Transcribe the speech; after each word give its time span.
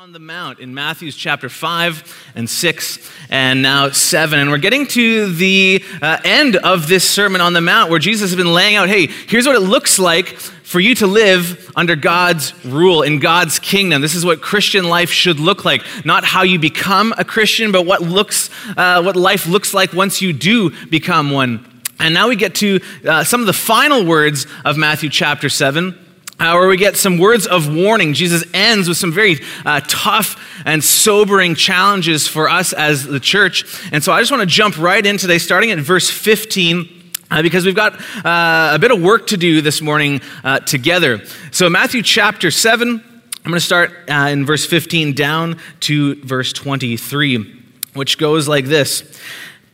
on 0.00 0.12
the 0.12 0.18
Mount 0.18 0.60
in 0.60 0.72
Matthew's 0.72 1.14
chapter 1.14 1.50
5 1.50 2.32
and 2.34 2.48
6 2.48 3.10
and 3.28 3.60
now 3.60 3.90
7. 3.90 4.38
And 4.38 4.50
we're 4.50 4.56
getting 4.56 4.86
to 4.86 5.30
the 5.30 5.84
uh, 6.00 6.16
end 6.24 6.56
of 6.56 6.88
this 6.88 7.06
Sermon 7.06 7.42
on 7.42 7.52
the 7.52 7.60
Mount 7.60 7.90
where 7.90 7.98
Jesus 7.98 8.30
has 8.30 8.34
been 8.34 8.54
laying 8.54 8.76
out 8.76 8.88
hey, 8.88 9.08
here's 9.08 9.46
what 9.46 9.56
it 9.56 9.60
looks 9.60 9.98
like 9.98 10.28
for 10.28 10.80
you 10.80 10.94
to 10.94 11.06
live 11.06 11.70
under 11.76 11.96
God's 11.96 12.54
rule 12.64 13.02
in 13.02 13.18
God's 13.18 13.58
kingdom. 13.58 14.00
This 14.00 14.14
is 14.14 14.24
what 14.24 14.40
Christian 14.40 14.88
life 14.88 15.10
should 15.10 15.38
look 15.38 15.66
like. 15.66 15.82
Not 16.06 16.24
how 16.24 16.44
you 16.44 16.58
become 16.58 17.12
a 17.18 17.24
Christian, 17.24 17.70
but 17.70 17.84
what, 17.84 18.00
looks, 18.00 18.48
uh, 18.78 19.02
what 19.02 19.16
life 19.16 19.46
looks 19.46 19.74
like 19.74 19.92
once 19.92 20.22
you 20.22 20.32
do 20.32 20.70
become 20.86 21.30
one. 21.30 21.84
And 21.98 22.14
now 22.14 22.30
we 22.30 22.36
get 22.36 22.54
to 22.54 22.80
uh, 23.06 23.22
some 23.24 23.42
of 23.42 23.46
the 23.46 23.52
final 23.52 24.06
words 24.06 24.46
of 24.64 24.78
Matthew 24.78 25.10
chapter 25.10 25.50
7 25.50 26.06
uh, 26.40 26.54
where 26.54 26.68
we 26.68 26.76
get 26.76 26.96
some 26.96 27.18
words 27.18 27.46
of 27.46 27.72
warning. 27.72 28.14
Jesus 28.14 28.42
ends 28.54 28.88
with 28.88 28.96
some 28.96 29.12
very 29.12 29.40
uh, 29.64 29.80
tough 29.86 30.42
and 30.64 30.82
sobering 30.82 31.54
challenges 31.54 32.26
for 32.26 32.48
us 32.48 32.72
as 32.72 33.04
the 33.04 33.20
church. 33.20 33.64
And 33.92 34.02
so 34.02 34.12
I 34.12 34.20
just 34.20 34.32
want 34.32 34.40
to 34.40 34.46
jump 34.46 34.78
right 34.78 35.04
in 35.04 35.18
today, 35.18 35.38
starting 35.38 35.70
at 35.70 35.78
verse 35.78 36.10
15. 36.10 36.96
Uh, 37.32 37.42
because 37.42 37.64
we've 37.64 37.76
got 37.76 37.94
uh, 38.26 38.72
a 38.74 38.78
bit 38.80 38.90
of 38.90 39.00
work 39.00 39.28
to 39.28 39.36
do 39.36 39.60
this 39.60 39.80
morning 39.80 40.20
uh, 40.42 40.58
together. 40.58 41.24
So, 41.52 41.70
Matthew 41.70 42.02
chapter 42.02 42.50
7, 42.50 42.88
I'm 42.88 43.42
going 43.44 43.54
to 43.54 43.60
start 43.60 43.92
uh, 44.10 44.30
in 44.30 44.44
verse 44.44 44.66
15 44.66 45.14
down 45.14 45.60
to 45.80 46.16
verse 46.24 46.52
23, 46.52 47.62
which 47.94 48.18
goes 48.18 48.48
like 48.48 48.64
this 48.64 49.16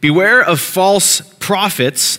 Beware 0.02 0.42
of 0.42 0.60
false 0.60 1.22
prophets 1.40 2.18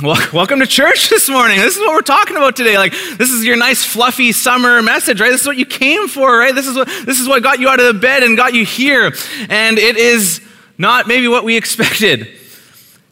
Welcome 0.00 0.60
to 0.60 0.66
church 0.66 1.08
this 1.08 1.28
morning. 1.28 1.58
This 1.58 1.74
is 1.74 1.80
what 1.80 1.90
we're 1.90 2.02
talking 2.02 2.36
about 2.36 2.54
today. 2.54 2.78
Like, 2.78 2.92
this 2.92 3.30
is 3.30 3.44
your 3.44 3.56
nice, 3.56 3.84
fluffy 3.84 4.30
summer 4.30 4.80
message, 4.80 5.20
right? 5.20 5.30
This 5.30 5.40
is 5.40 5.46
what 5.46 5.56
you 5.56 5.66
came 5.66 6.06
for, 6.06 6.38
right? 6.38 6.54
This 6.54 6.68
is 6.68 6.76
what, 6.76 6.86
this 7.04 7.18
is 7.18 7.26
what 7.26 7.42
got 7.42 7.58
you 7.58 7.68
out 7.68 7.80
of 7.80 7.86
the 7.86 8.00
bed 8.00 8.22
and 8.22 8.36
got 8.36 8.54
you 8.54 8.64
here. 8.64 9.12
And 9.48 9.76
it 9.76 9.96
is 9.96 10.40
not 10.76 11.08
maybe 11.08 11.26
what 11.26 11.42
we 11.42 11.56
expected. 11.56 12.28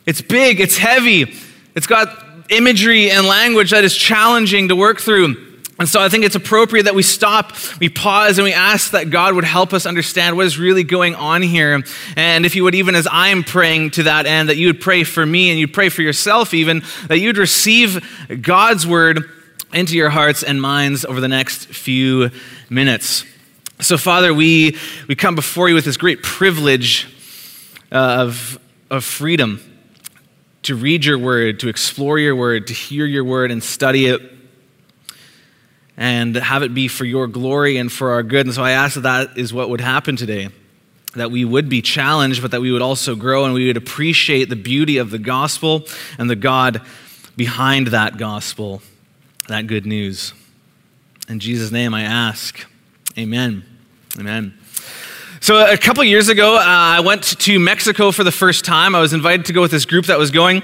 It's 0.06 0.20
big, 0.20 0.60
it's 0.60 0.76
heavy, 0.76 1.34
it's 1.74 1.88
got 1.88 2.24
imagery 2.50 3.10
and 3.10 3.26
language 3.26 3.72
that 3.72 3.82
is 3.82 3.96
challenging 3.96 4.68
to 4.68 4.76
work 4.76 5.00
through. 5.00 5.45
And 5.78 5.86
so 5.86 6.00
I 6.00 6.08
think 6.08 6.24
it's 6.24 6.34
appropriate 6.34 6.84
that 6.84 6.94
we 6.94 7.02
stop, 7.02 7.52
we 7.80 7.90
pause, 7.90 8.38
and 8.38 8.46
we 8.46 8.54
ask 8.54 8.92
that 8.92 9.10
God 9.10 9.34
would 9.34 9.44
help 9.44 9.74
us 9.74 9.84
understand 9.84 10.36
what 10.36 10.46
is 10.46 10.58
really 10.58 10.84
going 10.84 11.14
on 11.14 11.42
here. 11.42 11.82
And 12.16 12.46
if 12.46 12.56
you 12.56 12.64
would, 12.64 12.74
even 12.74 12.94
as 12.94 13.06
I'm 13.10 13.44
praying 13.44 13.90
to 13.92 14.04
that 14.04 14.24
end, 14.24 14.48
that 14.48 14.56
you 14.56 14.68
would 14.68 14.80
pray 14.80 15.04
for 15.04 15.26
me 15.26 15.50
and 15.50 15.58
you'd 15.58 15.74
pray 15.74 15.90
for 15.90 16.00
yourself, 16.00 16.54
even, 16.54 16.82
that 17.08 17.18
you'd 17.18 17.36
receive 17.36 18.02
God's 18.40 18.86
word 18.86 19.30
into 19.74 19.96
your 19.96 20.08
hearts 20.08 20.42
and 20.42 20.62
minds 20.62 21.04
over 21.04 21.20
the 21.20 21.28
next 21.28 21.66
few 21.66 22.30
minutes. 22.70 23.26
So, 23.80 23.98
Father, 23.98 24.32
we, 24.32 24.78
we 25.08 25.14
come 25.14 25.34
before 25.34 25.68
you 25.68 25.74
with 25.74 25.84
this 25.84 25.98
great 25.98 26.22
privilege 26.22 27.06
uh, 27.92 28.16
of, 28.20 28.58
of 28.90 29.04
freedom 29.04 29.60
to 30.62 30.74
read 30.74 31.04
your 31.04 31.18
word, 31.18 31.60
to 31.60 31.68
explore 31.68 32.18
your 32.18 32.34
word, 32.34 32.68
to 32.68 32.72
hear 32.72 33.04
your 33.04 33.24
word 33.24 33.50
and 33.50 33.62
study 33.62 34.06
it 34.06 34.35
and 35.96 36.36
have 36.36 36.62
it 36.62 36.74
be 36.74 36.88
for 36.88 37.04
your 37.04 37.26
glory 37.26 37.76
and 37.76 37.90
for 37.90 38.12
our 38.12 38.22
good. 38.22 38.46
And 38.46 38.54
so 38.54 38.62
I 38.62 38.72
ask 38.72 38.94
that 38.94 39.02
that 39.02 39.38
is 39.38 39.52
what 39.52 39.70
would 39.70 39.80
happen 39.80 40.16
today. 40.16 40.50
That 41.14 41.30
we 41.30 41.44
would 41.44 41.68
be 41.68 41.80
challenged, 41.80 42.42
but 42.42 42.50
that 42.50 42.60
we 42.60 42.70
would 42.70 42.82
also 42.82 43.14
grow 43.14 43.44
and 43.46 43.54
we 43.54 43.66
would 43.66 43.78
appreciate 43.78 44.50
the 44.50 44.56
beauty 44.56 44.98
of 44.98 45.10
the 45.10 45.18
gospel 45.18 45.86
and 46.18 46.28
the 46.28 46.36
God 46.36 46.82
behind 47.36 47.88
that 47.88 48.18
gospel, 48.18 48.82
that 49.48 49.66
good 49.66 49.86
news. 49.86 50.34
In 51.28 51.40
Jesus' 51.40 51.70
name 51.70 51.94
I 51.94 52.02
ask. 52.02 52.66
Amen. 53.16 53.64
Amen. 54.18 54.58
So, 55.40 55.70
a 55.70 55.76
couple 55.76 56.02
years 56.04 56.28
ago, 56.28 56.56
uh, 56.56 56.62
I 56.64 57.00
went 57.00 57.22
to 57.22 57.58
Mexico 57.58 58.10
for 58.10 58.24
the 58.24 58.32
first 58.32 58.64
time. 58.64 58.94
I 58.94 59.00
was 59.00 59.12
invited 59.12 59.46
to 59.46 59.52
go 59.52 59.60
with 59.60 59.70
this 59.70 59.84
group 59.84 60.06
that 60.06 60.18
was 60.18 60.30
going. 60.30 60.62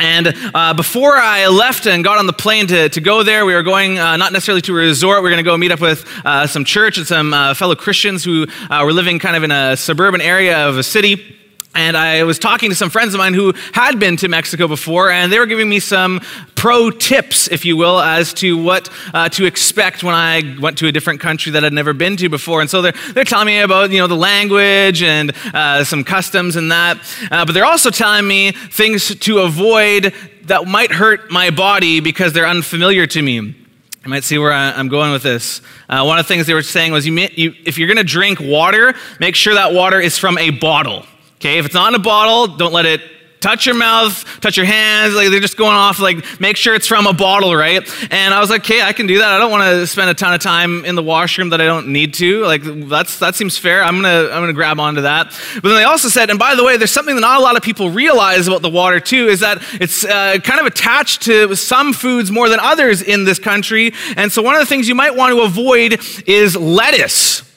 And 0.00 0.34
uh, 0.54 0.74
before 0.74 1.16
I 1.16 1.48
left 1.48 1.86
and 1.86 2.02
got 2.02 2.18
on 2.18 2.26
the 2.26 2.32
plane 2.32 2.66
to, 2.68 2.88
to 2.88 3.00
go 3.00 3.22
there, 3.22 3.44
we 3.44 3.54
were 3.54 3.62
going 3.62 3.98
uh, 3.98 4.16
not 4.16 4.32
necessarily 4.32 4.62
to 4.62 4.72
a 4.72 4.76
resort. 4.76 5.18
We 5.18 5.24
were 5.24 5.30
going 5.30 5.44
to 5.44 5.50
go 5.50 5.56
meet 5.56 5.72
up 5.72 5.80
with 5.80 6.06
uh, 6.24 6.46
some 6.46 6.64
church 6.64 6.98
and 6.98 7.06
some 7.06 7.34
uh, 7.34 7.54
fellow 7.54 7.74
Christians 7.74 8.24
who 8.24 8.46
uh, 8.70 8.82
were 8.84 8.92
living 8.92 9.18
kind 9.18 9.36
of 9.36 9.42
in 9.42 9.50
a 9.50 9.76
suburban 9.76 10.20
area 10.20 10.68
of 10.68 10.78
a 10.78 10.82
city. 10.82 11.36
And 11.74 11.96
I 11.96 12.24
was 12.24 12.40
talking 12.40 12.68
to 12.70 12.74
some 12.74 12.90
friends 12.90 13.14
of 13.14 13.18
mine 13.18 13.32
who 13.32 13.52
had 13.72 14.00
been 14.00 14.16
to 14.18 14.28
Mexico 14.28 14.66
before, 14.66 15.08
and 15.10 15.32
they 15.32 15.38
were 15.38 15.46
giving 15.46 15.68
me 15.68 15.78
some 15.78 16.20
pro 16.56 16.90
tips, 16.90 17.46
if 17.48 17.64
you 17.64 17.76
will, 17.76 18.00
as 18.00 18.34
to 18.34 18.60
what 18.60 18.90
uh, 19.14 19.28
to 19.30 19.44
expect 19.44 20.02
when 20.02 20.14
I 20.14 20.56
went 20.60 20.78
to 20.78 20.88
a 20.88 20.92
different 20.92 21.20
country 21.20 21.52
that 21.52 21.64
I'd 21.64 21.72
never 21.72 21.92
been 21.92 22.16
to 22.16 22.28
before. 22.28 22.60
And 22.60 22.68
so 22.68 22.82
they're, 22.82 22.94
they're 23.12 23.24
telling 23.24 23.46
me 23.46 23.60
about, 23.60 23.92
you 23.92 23.98
know, 23.98 24.08
the 24.08 24.16
language 24.16 25.02
and 25.02 25.32
uh, 25.54 25.84
some 25.84 26.02
customs 26.02 26.56
and 26.56 26.72
that. 26.72 26.98
Uh, 27.30 27.44
but 27.44 27.52
they're 27.52 27.64
also 27.64 27.90
telling 27.90 28.26
me 28.26 28.50
things 28.50 29.14
to 29.14 29.38
avoid 29.38 30.12
that 30.44 30.66
might 30.66 30.90
hurt 30.90 31.30
my 31.30 31.50
body 31.50 32.00
because 32.00 32.32
they're 32.32 32.48
unfamiliar 32.48 33.06
to 33.06 33.22
me. 33.22 33.34
You 33.34 34.08
might 34.08 34.24
see 34.24 34.38
where 34.38 34.52
I'm 34.52 34.88
going 34.88 35.12
with 35.12 35.22
this. 35.22 35.60
Uh, 35.88 36.02
one 36.04 36.18
of 36.18 36.26
the 36.26 36.28
things 36.28 36.46
they 36.46 36.54
were 36.54 36.62
saying 36.62 36.90
was 36.90 37.06
you, 37.06 37.14
you, 37.14 37.54
if 37.64 37.78
you're 37.78 37.86
going 37.86 37.98
to 37.98 38.02
drink 38.04 38.40
water, 38.40 38.94
make 39.20 39.36
sure 39.36 39.54
that 39.54 39.72
water 39.72 40.00
is 40.00 40.18
from 40.18 40.36
a 40.38 40.50
bottle. 40.50 41.04
Okay, 41.40 41.58
if 41.58 41.64
it's 41.64 41.74
not 41.74 41.88
in 41.88 41.98
a 41.98 42.02
bottle, 42.02 42.54
don't 42.54 42.74
let 42.74 42.84
it 42.84 43.00
touch 43.40 43.64
your 43.64 43.74
mouth, 43.74 44.24
touch 44.40 44.58
your 44.58 44.66
hands. 44.66 45.14
Like 45.14 45.30
they're 45.30 45.40
just 45.40 45.56
going 45.56 45.74
off. 45.74 45.98
Like 45.98 46.38
make 46.38 46.56
sure 46.56 46.74
it's 46.74 46.86
from 46.86 47.06
a 47.06 47.14
bottle, 47.14 47.56
right? 47.56 47.82
And 48.12 48.34
I 48.34 48.40
was 48.40 48.50
like, 48.50 48.60
okay, 48.60 48.82
I 48.82 48.92
can 48.92 49.06
do 49.06 49.18
that. 49.18 49.28
I 49.28 49.38
don't 49.38 49.50
want 49.50 49.62
to 49.62 49.86
spend 49.86 50.10
a 50.10 50.14
ton 50.14 50.34
of 50.34 50.40
time 50.40 50.84
in 50.84 50.94
the 50.96 51.02
washroom 51.02 51.48
that 51.50 51.60
I 51.62 51.64
don't 51.64 51.88
need 51.88 52.12
to. 52.14 52.44
Like 52.44 52.62
that's 52.62 53.18
that 53.20 53.34
seems 53.34 53.56
fair. 53.56 53.82
I'm 53.82 53.96
gonna 53.96 54.24
I'm 54.24 54.42
gonna 54.42 54.52
grab 54.52 54.78
onto 54.78 55.00
that. 55.00 55.28
But 55.54 55.62
then 55.70 55.76
they 55.76 55.84
also 55.84 56.08
said, 56.08 56.30
and 56.30 56.38
by 56.38 56.54
the 56.54 56.62
way, 56.62 56.76
there's 56.76 56.90
something 56.90 57.14
that 57.14 57.22
not 57.22 57.40
a 57.40 57.42
lot 57.42 57.56
of 57.56 57.62
people 57.62 57.90
realize 57.90 58.46
about 58.46 58.62
the 58.62 58.68
water 58.70 59.00
too, 59.00 59.28
is 59.28 59.40
that 59.40 59.62
it's 59.80 60.04
uh, 60.04 60.36
kind 60.44 60.60
of 60.60 60.66
attached 60.66 61.22
to 61.22 61.56
some 61.56 61.94
foods 61.94 62.30
more 62.30 62.50
than 62.50 62.60
others 62.60 63.00
in 63.00 63.24
this 63.24 63.38
country. 63.38 63.94
And 64.16 64.30
so 64.30 64.42
one 64.42 64.54
of 64.54 64.60
the 64.60 64.66
things 64.66 64.88
you 64.88 64.94
might 64.94 65.16
want 65.16 65.34
to 65.34 65.40
avoid 65.40 66.00
is 66.26 66.54
lettuce. 66.54 67.49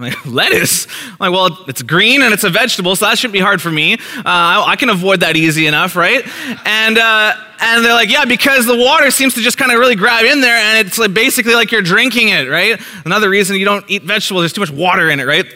I'm 0.00 0.10
like, 0.10 0.26
lettuce? 0.32 0.86
I'm 1.04 1.16
like, 1.20 1.32
well, 1.32 1.64
it's 1.68 1.82
green 1.82 2.22
and 2.22 2.32
it's 2.32 2.44
a 2.44 2.50
vegetable, 2.50 2.96
so 2.96 3.06
that 3.06 3.18
shouldn't 3.18 3.34
be 3.34 3.40
hard 3.40 3.60
for 3.60 3.70
me. 3.70 3.94
Uh, 3.94 3.98
I, 4.24 4.76
can 4.78 4.88
avoid 4.88 5.20
that 5.20 5.36
easy 5.36 5.66
enough, 5.66 5.94
right? 5.94 6.26
And, 6.64 6.98
uh, 6.98 7.34
and 7.60 7.84
they're 7.84 7.92
like, 7.92 8.10
yeah, 8.10 8.24
because 8.24 8.66
the 8.66 8.76
water 8.76 9.10
seems 9.10 9.34
to 9.34 9.40
just 9.40 9.58
kind 9.58 9.70
of 9.70 9.78
really 9.78 9.96
grab 9.96 10.24
in 10.24 10.40
there, 10.40 10.56
and 10.56 10.86
it's 10.86 10.98
like 10.98 11.12
basically 11.12 11.54
like 11.54 11.70
you're 11.70 11.82
drinking 11.82 12.30
it, 12.30 12.48
right? 12.48 12.80
Another 13.04 13.28
reason 13.28 13.56
you 13.56 13.66
don't 13.66 13.84
eat 13.88 14.02
vegetables, 14.02 14.42
there's 14.42 14.52
too 14.52 14.62
much 14.62 14.70
water 14.70 15.10
in 15.10 15.20
it, 15.20 15.26
right? 15.26 15.46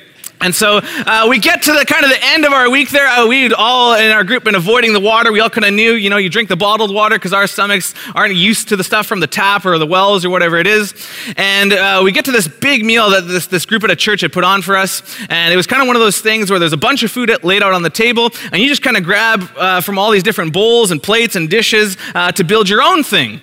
And 0.40 0.54
so 0.54 0.80
uh, 0.82 1.26
we 1.28 1.38
get 1.38 1.62
to 1.62 1.72
the 1.72 1.86
kind 1.86 2.04
of 2.04 2.10
the 2.10 2.22
end 2.22 2.44
of 2.44 2.52
our 2.52 2.68
week 2.68 2.90
there. 2.90 3.06
Uh, 3.06 3.26
we'd 3.26 3.52
all 3.54 3.94
in 3.94 4.10
our 4.10 4.24
group 4.24 4.44
been 4.44 4.54
avoiding 4.54 4.92
the 4.92 5.00
water. 5.00 5.32
We 5.32 5.40
all 5.40 5.48
kind 5.48 5.64
of 5.64 5.72
knew, 5.72 5.94
you 5.94 6.10
know, 6.10 6.18
you 6.18 6.28
drink 6.28 6.50
the 6.50 6.56
bottled 6.56 6.92
water 6.92 7.16
because 7.16 7.32
our 7.32 7.46
stomachs 7.46 7.94
aren't 8.14 8.34
used 8.34 8.68
to 8.68 8.76
the 8.76 8.84
stuff 8.84 9.06
from 9.06 9.20
the 9.20 9.26
tap 9.26 9.64
or 9.64 9.78
the 9.78 9.86
wells 9.86 10.24
or 10.24 10.30
whatever 10.30 10.58
it 10.58 10.66
is. 10.66 10.92
And 11.36 11.72
uh, 11.72 12.02
we 12.04 12.12
get 12.12 12.26
to 12.26 12.32
this 12.32 12.46
big 12.46 12.84
meal 12.84 13.10
that 13.10 13.22
this, 13.22 13.46
this 13.46 13.64
group 13.64 13.84
at 13.84 13.90
a 13.90 13.96
church 13.96 14.20
had 14.20 14.32
put 14.32 14.44
on 14.44 14.60
for 14.60 14.76
us. 14.76 15.02
And 15.30 15.52
it 15.52 15.56
was 15.56 15.66
kind 15.66 15.80
of 15.80 15.86
one 15.86 15.96
of 15.96 16.02
those 16.02 16.20
things 16.20 16.50
where 16.50 16.58
there's 16.58 16.74
a 16.74 16.76
bunch 16.78 17.02
of 17.02 17.10
food 17.10 17.30
laid 17.42 17.62
out 17.62 17.72
on 17.72 17.82
the 17.82 17.90
table, 17.90 18.30
and 18.52 18.60
you 18.60 18.68
just 18.68 18.82
kind 18.82 18.96
of 18.96 19.04
grab 19.04 19.48
uh, 19.56 19.80
from 19.80 19.98
all 19.98 20.10
these 20.10 20.22
different 20.22 20.52
bowls 20.52 20.90
and 20.90 21.02
plates 21.02 21.36
and 21.36 21.48
dishes 21.48 21.96
uh, 22.14 22.32
to 22.32 22.44
build 22.44 22.68
your 22.68 22.82
own 22.82 23.02
thing. 23.02 23.40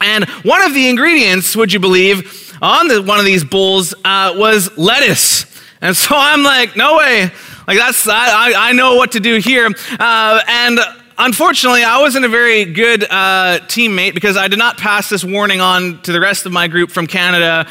And 0.00 0.28
one 0.44 0.62
of 0.62 0.74
the 0.74 0.88
ingredients, 0.88 1.54
would 1.56 1.72
you 1.72 1.78
believe, 1.78 2.58
on 2.60 2.88
the, 2.88 3.00
one 3.02 3.18
of 3.18 3.24
these 3.24 3.44
bowls 3.44 3.94
uh, 4.04 4.34
was 4.36 4.76
lettuce. 4.76 5.46
And 5.82 5.96
so 5.96 6.14
I'm 6.16 6.44
like, 6.44 6.76
no 6.76 6.96
way. 6.96 7.30
Like, 7.66 7.76
that's 7.76 8.06
I, 8.08 8.52
I 8.56 8.72
know 8.72 8.94
what 8.94 9.12
to 9.12 9.20
do 9.20 9.38
here. 9.38 9.68
Uh, 9.98 10.40
and 10.46 10.78
unfortunately, 11.18 11.82
I 11.82 12.00
wasn't 12.00 12.24
a 12.24 12.28
very 12.28 12.64
good 12.64 13.02
uh, 13.02 13.58
teammate 13.66 14.14
because 14.14 14.36
I 14.36 14.46
did 14.46 14.60
not 14.60 14.78
pass 14.78 15.08
this 15.08 15.24
warning 15.24 15.60
on 15.60 16.00
to 16.02 16.12
the 16.12 16.20
rest 16.20 16.46
of 16.46 16.52
my 16.52 16.68
group 16.68 16.92
from 16.92 17.08
Canada, 17.08 17.68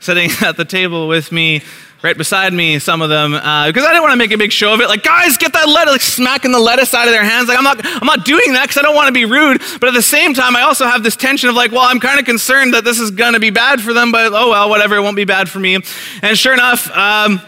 sitting 0.00 0.30
at 0.42 0.56
the 0.56 0.64
table 0.64 1.06
with 1.06 1.30
me 1.30 1.62
right 2.02 2.16
beside 2.16 2.52
me, 2.52 2.78
some 2.78 3.00
of 3.00 3.08
them, 3.08 3.34
uh, 3.34 3.66
because 3.68 3.84
I 3.84 3.88
didn't 3.88 4.02
want 4.02 4.12
to 4.12 4.16
make 4.16 4.32
a 4.32 4.38
big 4.38 4.52
show 4.52 4.74
of 4.74 4.80
it. 4.80 4.88
Like, 4.88 5.02
guys, 5.02 5.36
get 5.36 5.52
that 5.52 5.68
lettuce, 5.68 5.92
like 5.92 6.00
smacking 6.00 6.52
the 6.52 6.58
lettuce 6.58 6.92
out 6.94 7.06
of 7.06 7.12
their 7.12 7.24
hands. 7.24 7.48
Like, 7.48 7.58
I'm 7.58 7.64
not, 7.64 7.80
I'm 7.84 8.06
not 8.06 8.24
doing 8.24 8.52
that 8.54 8.64
because 8.64 8.78
I 8.78 8.82
don't 8.82 8.94
want 8.94 9.08
to 9.08 9.12
be 9.12 9.24
rude. 9.24 9.62
But 9.80 9.88
at 9.88 9.94
the 9.94 10.02
same 10.02 10.34
time, 10.34 10.56
I 10.56 10.62
also 10.62 10.86
have 10.86 11.02
this 11.02 11.16
tension 11.16 11.48
of 11.48 11.54
like, 11.54 11.70
well, 11.70 11.82
I'm 11.82 12.00
kind 12.00 12.18
of 12.18 12.26
concerned 12.26 12.74
that 12.74 12.84
this 12.84 12.98
is 12.98 13.10
going 13.10 13.34
to 13.34 13.40
be 13.40 13.50
bad 13.50 13.80
for 13.80 13.92
them, 13.92 14.12
but 14.12 14.32
oh 14.32 14.50
well, 14.50 14.68
whatever, 14.68 14.96
it 14.96 15.02
won't 15.02 15.16
be 15.16 15.24
bad 15.24 15.48
for 15.48 15.60
me. 15.60 15.78
And 16.22 16.36
sure 16.36 16.52
enough, 16.52 16.90
um, 16.90 17.40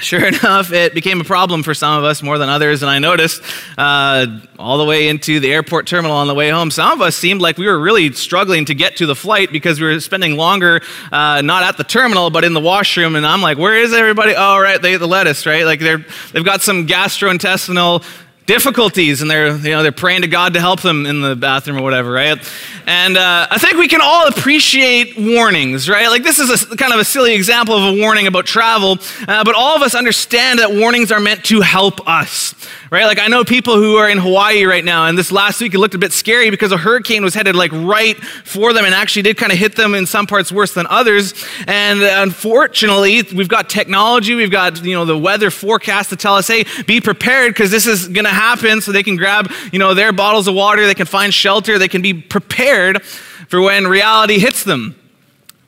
Sure 0.00 0.24
enough, 0.26 0.72
it 0.72 0.94
became 0.94 1.20
a 1.20 1.24
problem 1.24 1.62
for 1.62 1.74
some 1.74 1.98
of 1.98 2.04
us 2.04 2.22
more 2.22 2.38
than 2.38 2.48
others, 2.48 2.82
and 2.82 2.90
I 2.90 2.98
noticed 3.00 3.42
uh, 3.76 4.26
all 4.58 4.78
the 4.78 4.84
way 4.84 5.08
into 5.08 5.40
the 5.40 5.52
airport 5.52 5.86
terminal 5.86 6.16
on 6.16 6.28
the 6.28 6.34
way 6.34 6.50
home, 6.50 6.70
some 6.70 6.92
of 6.92 7.00
us 7.00 7.16
seemed 7.16 7.40
like 7.40 7.58
we 7.58 7.66
were 7.66 7.78
really 7.78 8.12
struggling 8.12 8.64
to 8.66 8.74
get 8.74 8.96
to 8.96 9.06
the 9.06 9.16
flight 9.16 9.50
because 9.50 9.80
we 9.80 9.86
were 9.86 9.98
spending 10.00 10.36
longer 10.36 10.80
uh, 11.10 11.42
not 11.42 11.64
at 11.64 11.76
the 11.76 11.84
terminal 11.84 12.30
but 12.30 12.44
in 12.44 12.52
the 12.52 12.60
washroom. 12.60 13.16
And 13.16 13.26
I'm 13.26 13.42
like, 13.42 13.58
"Where 13.58 13.76
is 13.76 13.92
everybody? 13.92 14.34
Oh, 14.36 14.58
right, 14.60 14.80
they 14.80 14.94
ate 14.94 14.98
the 14.98 15.08
lettuce, 15.08 15.46
right? 15.46 15.64
Like 15.64 15.80
they're 15.80 16.04
they've 16.32 16.44
got 16.44 16.62
some 16.62 16.86
gastrointestinal 16.86 18.04
difficulties 18.48 19.20
and 19.20 19.30
they're 19.30 19.54
you 19.56 19.70
know 19.70 19.82
they're 19.82 19.92
praying 19.92 20.22
to 20.22 20.26
god 20.26 20.54
to 20.54 20.60
help 20.60 20.80
them 20.80 21.04
in 21.04 21.20
the 21.20 21.36
bathroom 21.36 21.78
or 21.78 21.82
whatever 21.82 22.10
right? 22.10 22.38
And 22.86 23.18
uh, 23.18 23.46
i 23.50 23.58
think 23.58 23.74
we 23.74 23.88
can 23.88 24.00
all 24.02 24.26
appreciate 24.26 25.18
warnings 25.18 25.88
right? 25.88 26.08
Like 26.08 26.22
this 26.22 26.38
is 26.38 26.72
a 26.72 26.76
kind 26.76 26.94
of 26.94 26.98
a 26.98 27.04
silly 27.04 27.34
example 27.34 27.76
of 27.76 27.94
a 27.94 28.00
warning 28.00 28.26
about 28.26 28.46
travel 28.46 28.98
uh, 29.28 29.44
but 29.44 29.54
all 29.54 29.76
of 29.76 29.82
us 29.82 29.94
understand 29.94 30.60
that 30.60 30.72
warnings 30.72 31.12
are 31.12 31.20
meant 31.20 31.44
to 31.44 31.60
help 31.60 32.08
us 32.08 32.54
right? 32.90 33.04
Like 33.04 33.18
I 33.18 33.28
know 33.28 33.44
people 33.44 33.76
who 33.76 33.96
are 33.96 34.08
in 34.08 34.18
Hawaii 34.18 34.64
right 34.64 34.84
now, 34.84 35.06
and 35.06 35.16
this 35.16 35.30
last 35.30 35.60
week 35.60 35.74
it 35.74 35.78
looked 35.78 35.94
a 35.94 35.98
bit 35.98 36.12
scary 36.12 36.50
because 36.50 36.72
a 36.72 36.76
hurricane 36.76 37.22
was 37.22 37.34
headed 37.34 37.54
like 37.54 37.72
right 37.72 38.16
for 38.16 38.72
them 38.72 38.84
and 38.84 38.94
actually 38.94 39.22
did 39.22 39.36
kind 39.36 39.52
of 39.52 39.58
hit 39.58 39.76
them 39.76 39.94
in 39.94 40.06
some 40.06 40.26
parts 40.26 40.50
worse 40.50 40.74
than 40.74 40.86
others. 40.86 41.34
And 41.66 42.02
unfortunately, 42.02 43.22
we've 43.34 43.48
got 43.48 43.68
technology, 43.68 44.34
we've 44.34 44.50
got 44.50 44.84
you 44.84 44.94
know 44.94 45.04
the 45.04 45.18
weather 45.18 45.50
forecast 45.50 46.10
to 46.10 46.16
tell 46.16 46.34
us, 46.34 46.48
hey, 46.48 46.64
be 46.86 47.00
prepared 47.00 47.54
because 47.54 47.70
this 47.70 47.86
is 47.86 48.08
going 48.08 48.24
to 48.24 48.30
happen, 48.30 48.80
so 48.80 48.92
they 48.92 49.02
can 49.02 49.16
grab 49.16 49.50
you 49.72 49.78
know 49.78 49.94
their 49.94 50.12
bottles 50.12 50.48
of 50.48 50.54
water, 50.54 50.86
they 50.86 50.94
can 50.94 51.06
find 51.06 51.32
shelter, 51.32 51.78
they 51.78 51.88
can 51.88 52.02
be 52.02 52.14
prepared 52.14 53.02
for 53.48 53.60
when 53.60 53.86
reality 53.86 54.38
hits 54.38 54.64
them. 54.64 54.94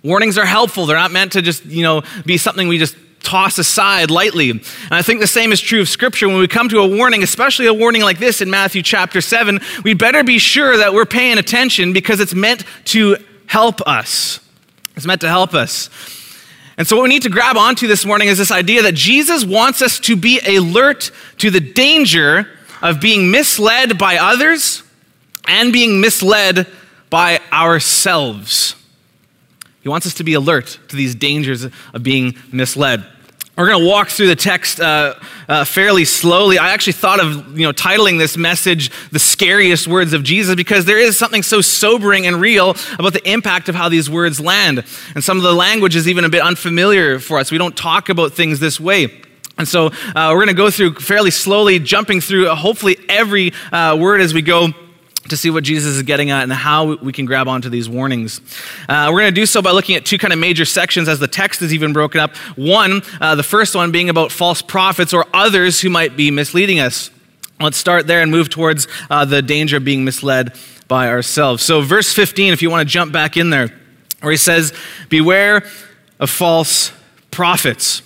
Warnings 0.03 0.39
are 0.39 0.47
helpful. 0.47 0.87
They're 0.87 0.97
not 0.97 1.11
meant 1.11 1.33
to 1.33 1.43
just, 1.43 1.65
you 1.67 1.83
know, 1.83 2.03
be 2.25 2.39
something 2.39 2.69
we 2.69 2.79
just 2.79 2.97
toss 3.23 3.59
aside 3.59 4.11
lightly. 4.11 4.51
And 4.51 4.63
I 4.91 5.03
think 5.03 5.21
the 5.21 5.27
same 5.27 5.53
is 5.53 5.61
true 5.61 5.83
of 5.83 5.89
Scripture. 5.89 6.29
When 6.29 6.39
we 6.39 6.49
come 6.49 6.69
to 6.71 6.81
a 6.81 6.87
warning, 6.87 7.23
especially 7.23 7.67
a 7.67 7.75
warning 7.75 8.03
like 8.03 8.19
this 8.19 8.41
in 8.41 8.51
Matthew 8.51 8.83
chapter 8.83 9.21
7, 9.21 9.61
we 9.85 9.95
better 9.95 10.25
be 10.25 10.39
sure 10.39 10.77
that 10.77 10.93
we're 10.95 11.07
paying 11.07 11.39
attention 11.39 11.93
because 11.93 12.21
it's 12.21 12.35
meant 12.35 12.65
to 12.87 13.17
help 13.47 13.81
us. 13.83 14.41
It's 14.97 15.07
meant 15.07 15.21
to 15.23 15.29
help 15.29 15.55
us. 15.55 15.91
And 16.77 16.87
so, 16.87 16.97
what 16.97 17.03
we 17.03 17.09
need 17.11 17.23
to 17.23 17.29
grab 17.29 17.57
onto 17.57 17.87
this 17.87 18.07
morning 18.07 18.29
is 18.29 18.39
this 18.39 18.51
idea 18.51 18.83
that 18.83 18.95
Jesus 18.95 19.45
wants 19.45 19.83
us 19.83 20.01
to 20.01 20.17
be 20.17 20.41
alert 20.47 21.11
to 21.39 21.51
the 21.51 21.61
danger 21.61 22.49
of 22.81 23.01
being 23.01 23.31
misled 23.31 23.99
by 23.99 24.17
others 24.17 24.83
and 25.47 25.73
being 25.73 26.01
misled 26.01 26.67
by 27.11 27.41
ourselves. 27.53 28.77
He 29.81 29.89
wants 29.89 30.07
us 30.07 30.15
to 30.15 30.25
be 30.25 30.35
alert 30.35 30.79
to 30.89 30.97
these 30.97 31.15
dangers 31.15 31.65
of 31.65 32.03
being 32.03 32.37
misled. 32.53 33.05
We're 33.57 33.69
going 33.69 33.81
to 33.81 33.87
walk 33.87 34.09
through 34.09 34.29
the 34.29 34.37
text 34.37 34.81
uh, 34.81 35.15
uh, 35.47 35.65
fairly 35.67 36.07
slowly. 36.07 36.59
I 36.59 36.71
actually 36.71 36.95
thought 36.95 37.21
of 37.21 37.59
you 37.59 37.67
know 37.67 37.73
titling 37.73 38.17
this 38.17 38.37
message 38.39 38.91
"The 39.11 39.19
Scariest 39.19 39.87
Words 39.87 40.15
of 40.15 40.23
Jesus" 40.23 40.55
because 40.55 40.87
there 40.87 40.99
is 40.99 41.19
something 41.19 41.43
so 41.43 41.61
sobering 41.61 42.27
and 42.27 42.41
real 42.41 42.75
about 42.99 43.13
the 43.13 43.31
impact 43.31 43.69
of 43.69 43.75
how 43.75 43.91
these 43.91 44.09
words 44.09 44.41
land, 44.41 44.83
and 45.15 45.23
some 45.23 45.37
of 45.37 45.43
the 45.43 45.53
language 45.53 45.95
is 45.95 46.09
even 46.09 46.25
a 46.25 46.31
bit 46.31 46.43
unfamiliar 46.43 47.19
for 47.19 47.39
us. 47.39 47.51
We 47.51 47.59
don't 47.59 47.77
talk 47.77 48.09
about 48.09 48.33
things 48.33 48.61
this 48.61 48.81
way. 48.81 49.21
And 49.59 49.69
so 49.69 49.89
uh, 49.89 50.31
we're 50.31 50.37
going 50.37 50.49
to 50.49 50.55
go 50.55 50.71
through 50.71 50.95
fairly 50.95 51.31
slowly, 51.31 51.79
jumping 51.81 52.23
through 52.23 52.49
hopefully 52.55 52.97
every 53.11 53.53
uh, 53.71 53.95
word 54.01 54.23
as 54.23 54.33
we 54.33 54.41
go 54.41 54.69
to 55.29 55.37
see 55.37 55.51
what 55.51 55.65
Jesus 55.65 55.97
is 55.97 56.03
getting 56.03 56.31
at 56.31 56.43
and 56.43 56.53
how 56.53 56.95
we 56.97 57.13
can 57.13 57.27
grab 57.27 57.47
onto 57.47 57.69
these 57.69 57.89
warnings. 57.89 58.41
Uh, 58.89 59.11
we're 59.13 59.21
going 59.21 59.35
to 59.35 59.41
do 59.41 59.47
so 59.47 59.61
by 59.61 59.71
looking 59.71 59.95
at 59.95 60.05
two 60.05 60.19
kind 60.19 60.33
of 60.33 60.39
major 60.39 60.65
sections 60.65 61.09
as 61.09 61.19
the 61.19 61.29
text 61.29 61.63
is 61.63 61.75
even 61.75 61.93
broken 61.93 62.21
up. 62.21 62.37
One, 62.57 63.03
uh, 63.21 63.35
the 63.35 63.43
first 63.43 63.75
one 63.75 63.93
being 63.93 64.09
about 64.09 64.33
false 64.33 64.63
prophets 64.63 65.13
or 65.13 65.27
others 65.35 65.81
who 65.81 65.91
might 65.91 66.17
be 66.17 66.31
misleading 66.31 66.81
us. 66.81 67.11
Let's 67.61 67.77
start 67.77 68.07
there 68.07 68.23
and 68.23 68.31
move 68.31 68.49
towards 68.49 68.89
uh, 69.11 69.27
the 69.27 69.43
danger 69.43 69.77
of 69.77 69.85
being 69.85 70.05
misled 70.05 70.57
by 70.89 71.09
ourselves. 71.09 71.63
So, 71.63 71.83
verse 71.83 72.13
15, 72.13 72.53
if 72.53 72.63
you 72.63 72.71
want 72.71 72.89
to 72.89 72.91
jump 72.91 73.13
back 73.13 73.37
in 73.37 73.51
there, 73.51 73.69
where 74.23 74.31
he 74.31 74.39
says, 74.39 74.73
Beware 75.09 75.65
of 76.19 76.31
false 76.31 76.93
prophets. 77.31 78.03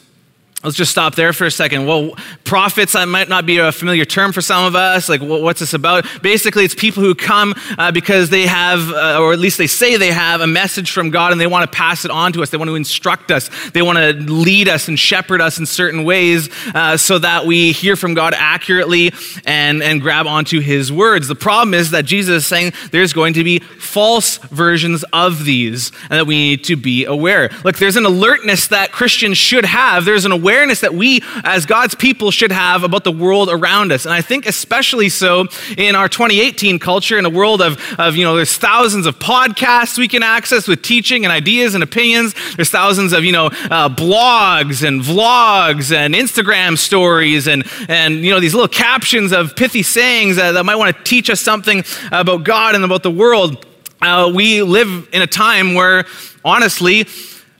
Let's 0.64 0.78
just 0.78 0.90
stop 0.90 1.14
there 1.14 1.34
for 1.34 1.44
a 1.44 1.50
second. 1.50 1.84
Well, 1.84 2.14
prophets 2.44 2.94
that 2.94 3.06
might 3.06 3.28
not 3.28 3.44
be 3.44 3.58
a 3.58 3.70
familiar 3.70 4.06
term 4.06 4.32
for 4.32 4.40
some 4.40 4.64
of 4.64 4.74
us. 4.74 5.10
Like, 5.10 5.20
what's 5.20 5.60
this 5.60 5.74
about? 5.74 6.06
Basically, 6.22 6.64
it's 6.64 6.74
people 6.74 7.02
who 7.02 7.14
come 7.14 7.54
uh, 7.76 7.92
because 7.92 8.30
they 8.30 8.46
have, 8.46 8.88
uh, 8.90 9.18
or 9.20 9.34
at 9.34 9.38
least 9.38 9.58
they 9.58 9.66
say 9.66 9.98
they 9.98 10.10
have, 10.10 10.40
a 10.40 10.46
message 10.46 10.90
from 10.90 11.10
God 11.10 11.32
and 11.32 11.40
they 11.40 11.46
want 11.46 11.70
to 11.70 11.76
pass 11.76 12.06
it 12.06 12.10
on 12.10 12.32
to 12.32 12.42
us. 12.42 12.48
They 12.48 12.56
want 12.56 12.70
to 12.70 12.76
instruct 12.76 13.30
us. 13.30 13.50
They 13.72 13.82
want 13.82 13.98
to 13.98 14.12
lead 14.32 14.68
us 14.68 14.88
and 14.88 14.98
shepherd 14.98 15.42
us 15.42 15.58
in 15.58 15.66
certain 15.66 16.04
ways 16.04 16.48
uh, 16.74 16.96
so 16.96 17.18
that 17.18 17.44
we 17.44 17.72
hear 17.72 17.94
from 17.94 18.14
God 18.14 18.32
accurately 18.34 19.12
and, 19.44 19.82
and 19.82 20.00
grab 20.00 20.26
onto 20.26 20.60
his 20.60 20.90
words. 20.90 21.28
The 21.28 21.34
problem 21.34 21.74
is 21.74 21.90
that 21.90 22.06
Jesus 22.06 22.44
is 22.44 22.46
saying 22.46 22.72
there's 22.90 23.12
going 23.12 23.34
to 23.34 23.44
be 23.44 23.58
false 23.58 24.38
versions 24.38 25.04
of 25.12 25.44
these 25.44 25.92
and 26.04 26.12
that 26.12 26.26
we 26.26 26.36
need 26.36 26.64
to 26.64 26.76
be 26.76 27.04
aware. 27.04 27.50
Look, 27.64 27.76
there's 27.76 27.96
an 27.96 28.06
alertness 28.06 28.68
that 28.68 28.92
Christians 28.92 29.36
should 29.36 29.66
have. 29.66 30.06
There's 30.06 30.24
an 30.24 30.32
awareness 30.32 30.53
awareness 30.54 30.82
that 30.82 30.94
we 30.94 31.20
as 31.42 31.66
God's 31.66 31.96
people 31.96 32.30
should 32.30 32.52
have 32.52 32.84
about 32.84 33.02
the 33.02 33.10
world 33.10 33.48
around 33.50 33.90
us. 33.90 34.04
And 34.04 34.14
I 34.14 34.20
think 34.20 34.46
especially 34.46 35.08
so 35.08 35.46
in 35.76 35.96
our 35.96 36.08
2018 36.08 36.78
culture, 36.78 37.18
in 37.18 37.24
a 37.24 37.30
world 37.30 37.60
of, 37.60 37.76
of 37.98 38.14
you 38.14 38.22
know, 38.22 38.36
there's 38.36 38.56
thousands 38.56 39.06
of 39.06 39.18
podcasts 39.18 39.98
we 39.98 40.06
can 40.06 40.22
access 40.22 40.68
with 40.68 40.80
teaching 40.80 41.24
and 41.24 41.32
ideas 41.32 41.74
and 41.74 41.82
opinions. 41.82 42.36
There's 42.54 42.70
thousands 42.70 43.12
of, 43.12 43.24
you 43.24 43.32
know, 43.32 43.46
uh, 43.46 43.88
blogs 43.88 44.86
and 44.86 45.00
vlogs 45.00 45.92
and 45.92 46.14
Instagram 46.14 46.78
stories 46.78 47.48
and, 47.48 47.64
and, 47.88 48.24
you 48.24 48.30
know, 48.30 48.38
these 48.38 48.54
little 48.54 48.68
captions 48.68 49.32
of 49.32 49.56
pithy 49.56 49.82
sayings 49.82 50.36
that, 50.36 50.52
that 50.52 50.64
might 50.64 50.76
want 50.76 50.96
to 50.96 51.02
teach 51.02 51.30
us 51.30 51.40
something 51.40 51.82
about 52.12 52.44
God 52.44 52.76
and 52.76 52.84
about 52.84 53.02
the 53.02 53.10
world. 53.10 53.66
Uh, 54.00 54.30
we 54.32 54.62
live 54.62 55.08
in 55.12 55.20
a 55.20 55.26
time 55.26 55.74
where, 55.74 56.04
honestly, 56.44 57.08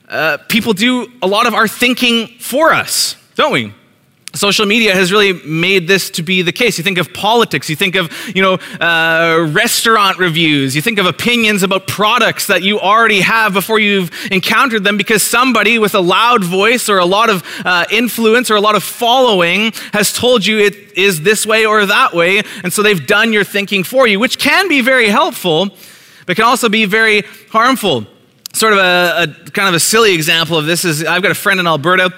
uh, 0.07 0.37
people 0.49 0.73
do 0.73 1.11
a 1.21 1.27
lot 1.27 1.47
of 1.47 1.53
our 1.53 1.67
thinking 1.67 2.27
for 2.39 2.73
us, 2.73 3.15
don't 3.35 3.51
we? 3.51 3.73
Social 4.33 4.65
media 4.65 4.93
has 4.93 5.13
really 5.13 5.31
made 5.45 5.87
this 5.87 6.09
to 6.11 6.21
be 6.21 6.41
the 6.41 6.51
case. 6.51 6.77
You 6.77 6.83
think 6.83 6.97
of 6.97 7.13
politics, 7.13 7.69
you 7.69 7.77
think 7.77 7.95
of 7.95 8.11
you 8.35 8.41
know 8.41 8.55
uh, 8.81 9.49
restaurant 9.51 10.17
reviews, 10.17 10.75
you 10.75 10.81
think 10.81 10.99
of 10.99 11.05
opinions 11.05 11.63
about 11.63 11.87
products 11.87 12.47
that 12.47 12.61
you 12.61 12.77
already 12.77 13.21
have 13.21 13.53
before 13.53 13.79
you've 13.79 14.11
encountered 14.31 14.83
them, 14.83 14.97
because 14.97 15.23
somebody 15.23 15.79
with 15.79 15.95
a 15.95 16.01
loud 16.01 16.43
voice 16.43 16.89
or 16.89 16.97
a 16.97 17.05
lot 17.05 17.29
of 17.29 17.43
uh, 17.63 17.85
influence 17.89 18.51
or 18.51 18.55
a 18.55 18.61
lot 18.61 18.75
of 18.75 18.83
following 18.83 19.71
has 19.93 20.11
told 20.11 20.45
you 20.45 20.59
it 20.59 20.75
is 20.97 21.21
this 21.21 21.45
way 21.45 21.65
or 21.65 21.85
that 21.85 22.13
way, 22.13 22.41
and 22.63 22.73
so 22.73 22.83
they've 22.83 23.07
done 23.07 23.31
your 23.31 23.45
thinking 23.45 23.85
for 23.85 24.05
you, 24.05 24.19
which 24.19 24.37
can 24.37 24.67
be 24.67 24.81
very 24.81 25.07
helpful, 25.07 25.69
but 26.25 26.35
can 26.35 26.43
also 26.43 26.67
be 26.67 26.83
very 26.83 27.21
harmful 27.51 28.05
sort 28.55 28.73
of 28.73 28.79
a, 28.79 29.23
a, 29.23 29.51
kind 29.51 29.67
of 29.67 29.75
a 29.75 29.79
silly 29.79 30.13
example 30.13 30.57
of 30.57 30.65
this 30.65 30.85
is 30.85 31.03
I've 31.03 31.21
got 31.21 31.31
a 31.31 31.35
friend 31.35 31.59
in 31.59 31.67
Alberta 31.67 32.11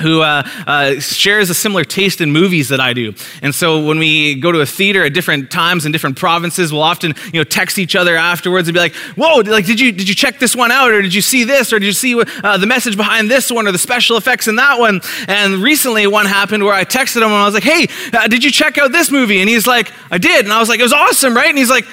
who 0.00 0.22
uh, 0.22 0.42
uh, 0.66 0.98
shares 1.00 1.50
a 1.50 1.54
similar 1.54 1.84
taste 1.84 2.22
in 2.22 2.32
movies 2.32 2.70
that 2.70 2.80
I 2.80 2.94
do. 2.94 3.12
And 3.42 3.54
so 3.54 3.84
when 3.84 3.98
we 3.98 4.34
go 4.34 4.50
to 4.50 4.60
a 4.60 4.66
theater 4.66 5.04
at 5.04 5.12
different 5.12 5.50
times 5.50 5.84
in 5.84 5.92
different 5.92 6.16
provinces, 6.16 6.72
we'll 6.72 6.82
often 6.82 7.14
you 7.26 7.40
know 7.40 7.44
text 7.44 7.78
each 7.78 7.94
other 7.94 8.16
afterwards 8.16 8.68
and 8.68 8.74
be 8.74 8.80
like, 8.80 8.94
"Whoa, 9.16 9.40
like 9.40 9.66
did 9.66 9.78
you 9.78 9.92
did 9.92 10.08
you 10.08 10.14
check 10.14 10.38
this 10.38 10.56
one 10.56 10.72
out, 10.72 10.90
or 10.90 11.02
did 11.02 11.12
you 11.12 11.20
see 11.20 11.44
this, 11.44 11.72
or 11.72 11.78
did 11.78 11.86
you 11.86 11.92
see 11.92 12.18
uh, 12.18 12.56
the 12.56 12.66
message 12.66 12.96
behind 12.96 13.30
this 13.30 13.52
one, 13.52 13.68
or 13.68 13.72
the 13.72 13.78
special 13.78 14.16
effects 14.16 14.48
in 14.48 14.56
that 14.56 14.78
one?" 14.78 15.02
And 15.28 15.62
recently, 15.62 16.06
one 16.06 16.26
happened 16.26 16.64
where 16.64 16.74
I 16.74 16.84
texted 16.84 17.18
him 17.18 17.24
and 17.24 17.34
I 17.34 17.44
was 17.44 17.54
like, 17.54 17.62
"Hey, 17.62 17.86
uh, 18.12 18.28
did 18.28 18.42
you 18.42 18.50
check 18.50 18.78
out 18.78 18.92
this 18.92 19.10
movie?" 19.10 19.40
And 19.40 19.48
he's 19.48 19.66
like, 19.66 19.92
"I 20.10 20.18
did," 20.18 20.46
and 20.46 20.52
I 20.52 20.58
was 20.58 20.68
like, 20.68 20.80
"It 20.80 20.84
was 20.84 20.94
awesome, 20.94 21.34
right?" 21.34 21.50
And 21.50 21.58
he's 21.58 21.70
like, 21.70 21.86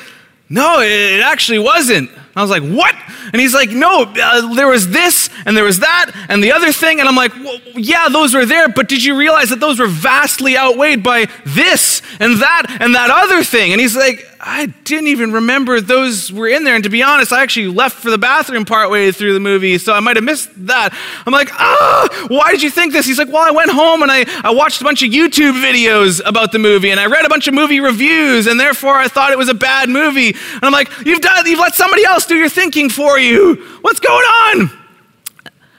"No, 0.50 0.82
it 0.82 1.22
actually 1.22 1.60
wasn't." 1.60 2.10
I 2.36 2.42
was 2.42 2.52
like, 2.52 2.64
what? 2.64 2.96
And 3.34 3.42
he's 3.42 3.54
like, 3.54 3.72
no, 3.72 4.04
uh, 4.04 4.54
there 4.56 4.68
was 4.68 4.90
this 4.90 5.30
and 5.46 5.58
there 5.58 5.64
was 5.64 5.80
that 5.80 6.12
and 6.30 6.42
the 6.42 6.54
other 6.54 6.72
thing. 6.72 7.00
And 7.00 7.10
I'm 7.10 7.16
like, 7.16 7.34
well, 7.36 7.60
yeah, 7.76 8.08
those 8.08 8.34
were 8.34 8.46
there, 8.46 8.70
but 8.70 8.88
did 8.88 9.04
you 9.04 9.18
realize 9.18 9.50
that 9.50 9.60
those 9.60 9.80
were 9.80 9.88
vastly 9.88 10.58
outweighed 10.58 11.04
by 11.04 11.28
this 11.46 12.02
and 12.20 12.42
that 12.42 12.78
and 12.80 12.96
that 12.96 13.10
other 13.10 13.44
thing. 13.44 13.74
And 13.74 13.82
he's 13.82 13.96
like, 13.96 14.26
I 14.42 14.68
didn't 14.86 15.08
even 15.08 15.34
remember 15.34 15.82
those 15.82 16.32
were 16.32 16.48
in 16.48 16.64
there. 16.64 16.74
And 16.74 16.84
to 16.86 16.90
be 16.90 17.04
honest, 17.04 17.34
I 17.34 17.44
actually 17.44 17.68
left 17.68 17.98
for 17.98 18.10
the 18.10 18.18
bathroom 18.18 18.64
partway 18.64 19.12
through 19.12 19.34
the 19.34 19.40
movie, 19.42 19.78
so 19.78 19.94
I 19.94 20.00
might 20.00 20.16
have 20.16 20.24
missed 20.24 20.50
that. 20.68 20.98
I'm 21.26 21.34
like, 21.34 21.50
ah, 21.52 22.28
why 22.30 22.52
did 22.52 22.64
you 22.64 22.70
think 22.70 22.94
this? 22.94 23.06
He's 23.06 23.18
like, 23.18 23.28
well, 23.28 23.44
I 23.44 23.52
went 23.52 23.70
home 23.70 24.02
and 24.02 24.10
I, 24.10 24.26
I 24.42 24.52
watched 24.52 24.80
a 24.80 24.86
bunch 24.86 25.04
of 25.04 25.10
YouTube 25.10 25.62
videos 25.62 26.22
about 26.26 26.54
the 26.54 26.60
movie 26.60 26.90
and 26.90 27.02
I 27.02 27.08
read 27.08 27.26
a 27.26 27.30
bunch 27.30 27.50
of 27.50 27.54
movie 27.54 27.82
reviews, 27.82 28.48
and 28.48 28.58
therefore 28.58 28.96
I 28.96 29.10
thought 29.10 29.32
it 29.32 29.38
was 29.38 29.50
a 29.50 29.54
bad 29.54 29.90
movie. 29.90 30.30
And 30.30 30.64
I'm 30.64 30.72
like, 30.72 30.90
you've 31.06 31.22
done 31.22 31.46
you've 31.46 31.60
let 31.60 31.76
somebody 31.76 32.06
else 32.06 32.26
do 32.26 32.36
your 32.36 32.50
thinking 32.50 32.90
for 32.90 33.20
you. 33.20 33.56
What's 33.82 34.00
going 34.00 34.26
on? 34.26 34.62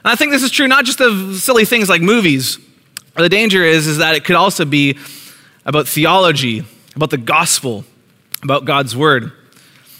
And 0.03 0.13
I 0.13 0.17
think 0.17 0.33
this 0.33 0.43
is 0.43 0.51
true 0.51 0.69
not 0.69 0.85
just 0.85 1.01
of 1.01 1.37
silly 1.37 1.65
things 1.65 1.89
like 1.89 2.03
movies. 2.03 2.59
The 3.17 3.29
danger 3.29 3.65
is, 3.65 3.87
is 3.87 3.99
that 3.99 4.15
it 4.15 4.25
could 4.25 4.37
also 4.37 4.65
be 4.65 4.99
about 5.65 5.89
theology, 5.89 6.65
about 6.95 7.11
the 7.11 7.19
gospel, 7.19 7.85
about 8.43 8.65
God's 8.65 8.97
word. 8.97 9.33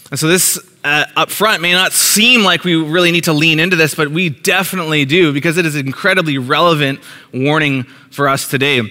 And 0.09 0.19
so, 0.19 0.27
this 0.27 0.59
uh, 0.83 1.05
up 1.15 1.29
front 1.29 1.61
may 1.61 1.71
not 1.71 1.93
seem 1.93 2.43
like 2.43 2.63
we 2.63 2.75
really 2.75 3.11
need 3.11 3.25
to 3.25 3.33
lean 3.33 3.59
into 3.59 3.75
this, 3.75 3.95
but 3.95 4.09
we 4.09 4.29
definitely 4.29 5.05
do 5.05 5.31
because 5.31 5.57
it 5.57 5.65
is 5.65 5.75
an 5.75 5.85
incredibly 5.85 6.37
relevant 6.37 6.99
warning 7.33 7.83
for 8.09 8.27
us 8.27 8.49
today. 8.49 8.81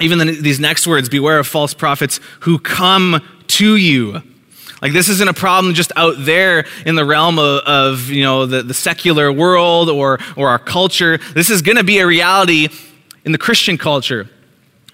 Even 0.00 0.18
the, 0.18 0.24
these 0.40 0.58
next 0.58 0.86
words 0.86 1.08
beware 1.08 1.38
of 1.38 1.46
false 1.46 1.74
prophets 1.74 2.20
who 2.40 2.58
come 2.58 3.20
to 3.48 3.76
you. 3.76 4.22
Like, 4.80 4.92
this 4.92 5.08
isn't 5.08 5.28
a 5.28 5.34
problem 5.34 5.74
just 5.74 5.92
out 5.94 6.16
there 6.18 6.64
in 6.84 6.96
the 6.96 7.04
realm 7.04 7.38
of, 7.38 7.60
of 7.66 8.08
you 8.08 8.24
know, 8.24 8.46
the, 8.46 8.62
the 8.62 8.74
secular 8.74 9.30
world 9.30 9.88
or, 9.88 10.18
or 10.36 10.48
our 10.48 10.58
culture. 10.58 11.18
This 11.34 11.50
is 11.50 11.62
going 11.62 11.76
to 11.76 11.84
be 11.84 11.98
a 11.98 12.06
reality 12.06 12.68
in 13.24 13.32
the 13.32 13.38
Christian 13.38 13.78
culture 13.78 14.28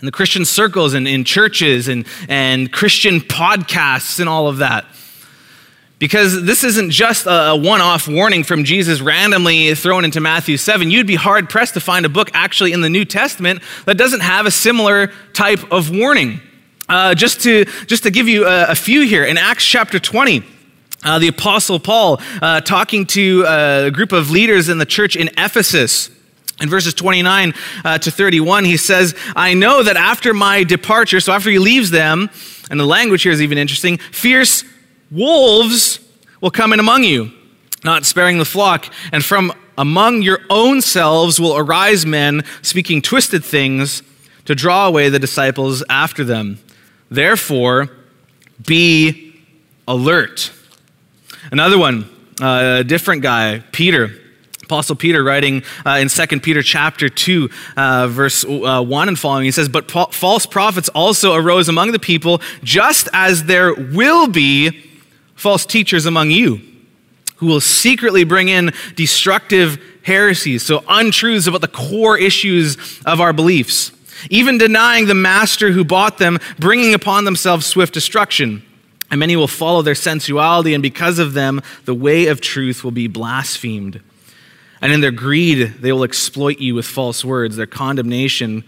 in 0.01 0.07
the 0.07 0.13
Christian 0.13 0.45
circles 0.45 0.95
and 0.95 1.09
in 1.09 1.25
churches 1.25 1.89
and, 1.89 2.07
and 2.29 2.73
Christian 2.73 3.21
podcasts 3.21 4.21
and 4.21 4.29
all 4.29 4.47
of 4.47 4.59
that. 4.59 4.85
Because 5.99 6.45
this 6.45 6.63
isn't 6.63 6.91
just 6.91 7.27
a 7.27 7.57
one 7.57 7.81
off 7.81 8.07
warning 8.07 8.45
from 8.45 8.63
Jesus 8.63 9.01
randomly 9.01 9.75
thrown 9.75 10.05
into 10.05 10.21
Matthew 10.21 10.57
7. 10.57 10.91
You'd 10.91 11.09
be 11.09 11.17
hard 11.17 11.51
pressed 11.51 11.75
to 11.75 11.81
find 11.81 12.07
a 12.07 12.09
book 12.09 12.31
actually 12.35 12.73
in 12.73 12.83
the 12.83 12.89
New 12.89 13.05
Testament 13.05 13.63
that 13.85 13.97
doesn't 13.97 14.21
have 14.21 14.47
a 14.47 14.51
similar 14.53 15.09
type 15.33 15.73
of 15.73 15.91
warning. 15.91 16.41
Uh, 16.89 17.15
just, 17.15 17.41
to, 17.43 17.65
just 17.87 18.05
to 18.05 18.11
give 18.11 18.29
you 18.29 18.47
a, 18.47 18.69
a 18.71 18.75
few 18.77 19.03
here, 19.03 19.25
in 19.25 19.37
Acts 19.37 19.65
chapter 19.65 19.99
20, 19.99 20.45
uh, 21.05 21.19
the 21.19 21.29
Apostle 21.29 21.79
Paul 21.81 22.21
uh, 22.41 22.61
talking 22.61 23.05
to 23.07 23.45
uh, 23.45 23.85
a 23.87 23.91
group 23.91 24.13
of 24.13 24.31
leaders 24.31 24.69
in 24.69 24.79
the 24.79 24.87
church 24.87 25.17
in 25.17 25.29
Ephesus. 25.37 26.11
In 26.61 26.69
verses 26.69 26.93
29 26.95 27.55
uh, 27.85 27.99
to 27.99 28.11
31, 28.11 28.65
he 28.65 28.77
says, 28.77 29.15
I 29.37 29.55
know 29.55 29.83
that 29.83 29.97
after 29.97 30.35
my 30.35 30.65
departure, 30.65 31.21
so 31.21 31.33
after 31.33 31.51
he 31.51 31.59
leaves 31.59 31.91
them, 31.91 32.31
and 32.71 32.81
the 32.81 32.87
language 32.87 33.23
here 33.23 33.33
is 33.33 33.41
even 33.41 33.59
interesting, 33.59 33.99
fierce 33.99 34.65
wolves 35.11 36.01
will 36.41 36.51
come 36.51 36.73
in 36.73 36.81
among 36.81 37.05
you, 37.05 37.33
not 37.85 38.05
sparing 38.05 38.39
the 38.39 38.45
flock, 38.45 38.93
and 39.13 39.25
from 39.25 39.53
among 39.77 40.23
your 40.23 40.41
own 40.51 40.81
selves 40.81 41.41
will 41.41 41.57
arise 41.57 42.05
men 42.05 42.43
speaking 42.63 43.01
twisted 43.01 43.45
things 43.45 44.03
to 44.45 44.55
draw 44.55 44.87
away 44.87 45.09
the 45.09 45.19
disciples 45.19 45.85
after 45.89 46.25
them. 46.25 46.59
Therefore, 47.11 47.89
be 48.67 49.41
alert. 49.87 50.51
Another 51.53 51.79
one, 51.79 52.09
uh, 52.41 52.79
a 52.81 52.85
different 52.85 53.23
guy, 53.23 53.61
Peter. 53.73 54.11
Apostle 54.69 54.97
Peter 54.97 55.25
writing 55.25 55.63
uh, 55.87 55.93
in 55.93 56.11
2 56.11 56.41
Peter 56.41 56.63
chapter 56.63 57.09
2, 57.09 57.49
uh, 57.79 58.07
verse 58.09 58.45
uh, 58.45 58.85
1 58.85 59.09
and 59.09 59.19
following, 59.19 59.47
he 59.47 59.51
says, 59.51 59.67
But 59.67 59.89
po- 59.89 60.09
false 60.13 60.45
prophets 60.45 60.91
also 60.91 61.33
arose 61.33 61.71
among 61.71 61.93
the 61.93 61.99
people, 61.99 62.43
just 62.63 63.09
as 63.15 63.45
there 63.45 63.73
will 63.73 64.29
be 64.29 64.85
false 65.37 65.65
teachers 65.65 66.05
among 66.05 66.33
you, 66.33 66.61
who 67.37 67.47
will 67.47 67.63
secretly 67.63 68.25
bring 68.25 68.51
in 68.51 68.75
destructive 68.95 69.83
heresies, 70.03 70.65
so 70.65 70.85
untruths 70.87 71.47
about 71.47 71.63
the 71.63 71.69
core 71.69 72.19
issues 72.19 73.01
of 73.07 73.23
our 73.23 73.33
beliefs, 73.33 73.91
even 74.29 74.59
denying 74.59 75.07
the 75.07 75.15
master 75.15 75.71
who 75.71 75.83
bought 75.83 76.19
them, 76.19 76.39
bringing 76.59 76.93
upon 76.93 77.25
themselves 77.25 77.65
swift 77.65 77.95
destruction. 77.95 78.63
And 79.11 79.19
many 79.19 79.35
will 79.35 79.49
follow 79.49 79.81
their 79.81 79.95
sensuality, 79.95 80.75
and 80.75 80.83
because 80.83 81.19
of 81.19 81.33
them, 81.33 81.63
the 81.87 81.95
way 81.95 82.27
of 82.27 82.43
truth 82.43 82.85
will 82.85 82.91
be 82.91 83.09
blasphemed. 83.09 84.03
And 84.81 84.93
in 84.93 85.01
their 85.01 85.11
greed, 85.11 85.77
they 85.81 85.93
will 85.93 86.05
exploit 86.05 86.59
you 86.59 86.75
with 86.75 86.87
false 86.87 87.25
words. 87.25 87.57
Their 87.57 87.67
condemnation 87.67 88.65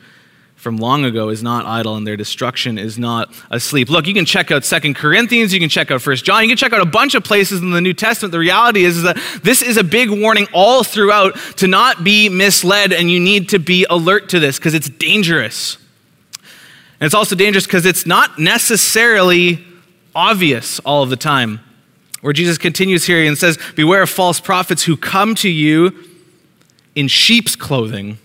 from 0.61 0.77
long 0.77 1.07
ago 1.07 1.31
is 1.31 1.43
not 1.43 1.65
idle 1.65 1.97
and 1.97 2.07
their 2.07 2.19
destruction 2.19 2.77
is 2.77 2.99
not 2.99 3.33
asleep. 3.51 3.89
Look, 3.89 4.07
you 4.07 4.13
can 4.13 4.27
check 4.27 4.51
out 4.51 4.63
Second 4.63 4.95
Corinthians, 4.95 5.55
you 5.55 5.61
can 5.61 5.71
check 5.71 5.91
out 5.91 6.03
First 6.03 6.25
John, 6.25 6.43
you 6.43 6.49
can 6.49 6.57
check 6.59 6.75
out 6.75 6.83
a 6.83 6.87
bunch 6.87 7.15
of 7.15 7.25
places 7.25 7.63
in 7.63 7.71
the 7.71 7.81
New 7.81 7.95
Testament. 7.95 8.33
The 8.33 8.39
reality 8.39 8.85
is, 8.85 8.99
is 8.99 9.03
that 9.05 9.17
this 9.43 9.63
is 9.63 9.79
a 9.79 9.85
big 9.85 10.11
warning 10.11 10.47
all 10.53 10.85
throughout 10.85 11.35
to 11.57 11.67
not 11.67 12.05
be 12.05 12.29
misled, 12.29 12.93
and 12.93 13.11
you 13.11 13.19
need 13.19 13.49
to 13.51 13.59
be 13.59 13.87
alert 13.89 14.29
to 14.31 14.39
this 14.39 14.59
because 14.59 14.75
it's 14.75 14.91
dangerous. 14.91 15.79
And 17.01 17.07
it's 17.07 17.15
also 17.15 17.35
dangerous 17.35 17.65
because 17.65 17.87
it's 17.87 18.05
not 18.05 18.39
necessarily 18.39 19.65
obvious 20.15 20.79
all 20.81 21.03
of 21.03 21.09
the 21.09 21.17
time. 21.17 21.61
Where 22.21 22.33
Jesus 22.33 22.59
continues 22.59 23.07
here 23.07 23.25
and 23.25 23.37
says, 23.37 23.59
Beware 23.77 24.03
of 24.03 24.11
false 24.11 24.41
prophets 24.41 24.85
who 24.85 24.97
come 24.97 25.35
to 25.37 25.49
you 25.49 25.93
in 26.95 27.09
sheep's 27.09 27.57
clothing, 27.57 28.19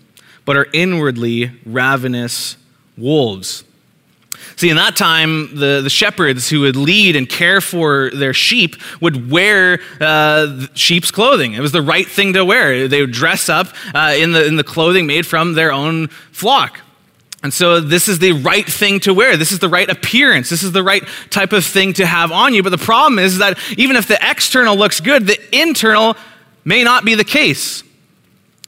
but 0.44 0.58
are 0.58 0.68
inwardly 0.74 1.52
ravenous 1.66 2.58
wolves. 2.98 3.64
See, 4.58 4.70
in 4.70 4.78
that 4.78 4.96
time, 4.96 5.56
the, 5.56 5.82
the 5.82 5.90
shepherds 5.90 6.50
who 6.50 6.62
would 6.62 6.76
lead 6.76 7.16
and 7.16 7.28
care 7.28 7.60
for 7.60 8.10
their 8.12 8.34
sheep 8.34 8.76
would 9.02 9.30
wear 9.30 9.80
uh, 10.00 10.68
sheep's 10.74 11.12
clothing. 11.12 11.54
It 11.54 11.60
was 11.60 11.72
the 11.72 11.82
right 11.82 12.08
thing 12.08 12.34
to 12.34 12.46
wear. 12.46 12.88
They 12.88 13.02
would 13.02 13.12
dress 13.12 13.50
up 13.50 13.68
uh, 13.94 14.14
in, 14.18 14.32
the, 14.32 14.46
in 14.46 14.56
the 14.56 14.64
clothing 14.64 15.08
made 15.08 15.26
from 15.26 15.54
their 15.54 15.72
own 15.72 16.08
flock. 16.32 16.80
And 17.46 17.54
so, 17.54 17.80
this 17.80 18.08
is 18.08 18.18
the 18.18 18.32
right 18.32 18.66
thing 18.66 19.00
to 19.02 19.14
wear. 19.14 19.38
This 19.38 19.52
is 19.52 19.60
the 19.60 19.70
right 19.70 19.88
appearance. 19.88 20.50
This 20.50 20.64
is 20.64 20.72
the 20.72 20.82
right 20.82 21.04
type 21.30 21.54
of 21.54 21.64
thing 21.64 21.94
to 21.94 22.06
have 22.08 22.32
on 22.32 22.56
you. 22.56 22.64
But 22.64 22.72
the 22.72 22.80
problem 22.80 23.20
is 23.20 23.38
that 23.38 23.60
even 23.78 23.98
if 23.98 24.08
the 24.08 24.18
external 24.20 24.76
looks 24.76 25.00
good, 25.00 25.28
the 25.28 25.38
internal 25.56 26.18
may 26.64 26.84
not 26.84 27.06
be 27.06 27.14
the 27.14 27.24
case. 27.24 27.84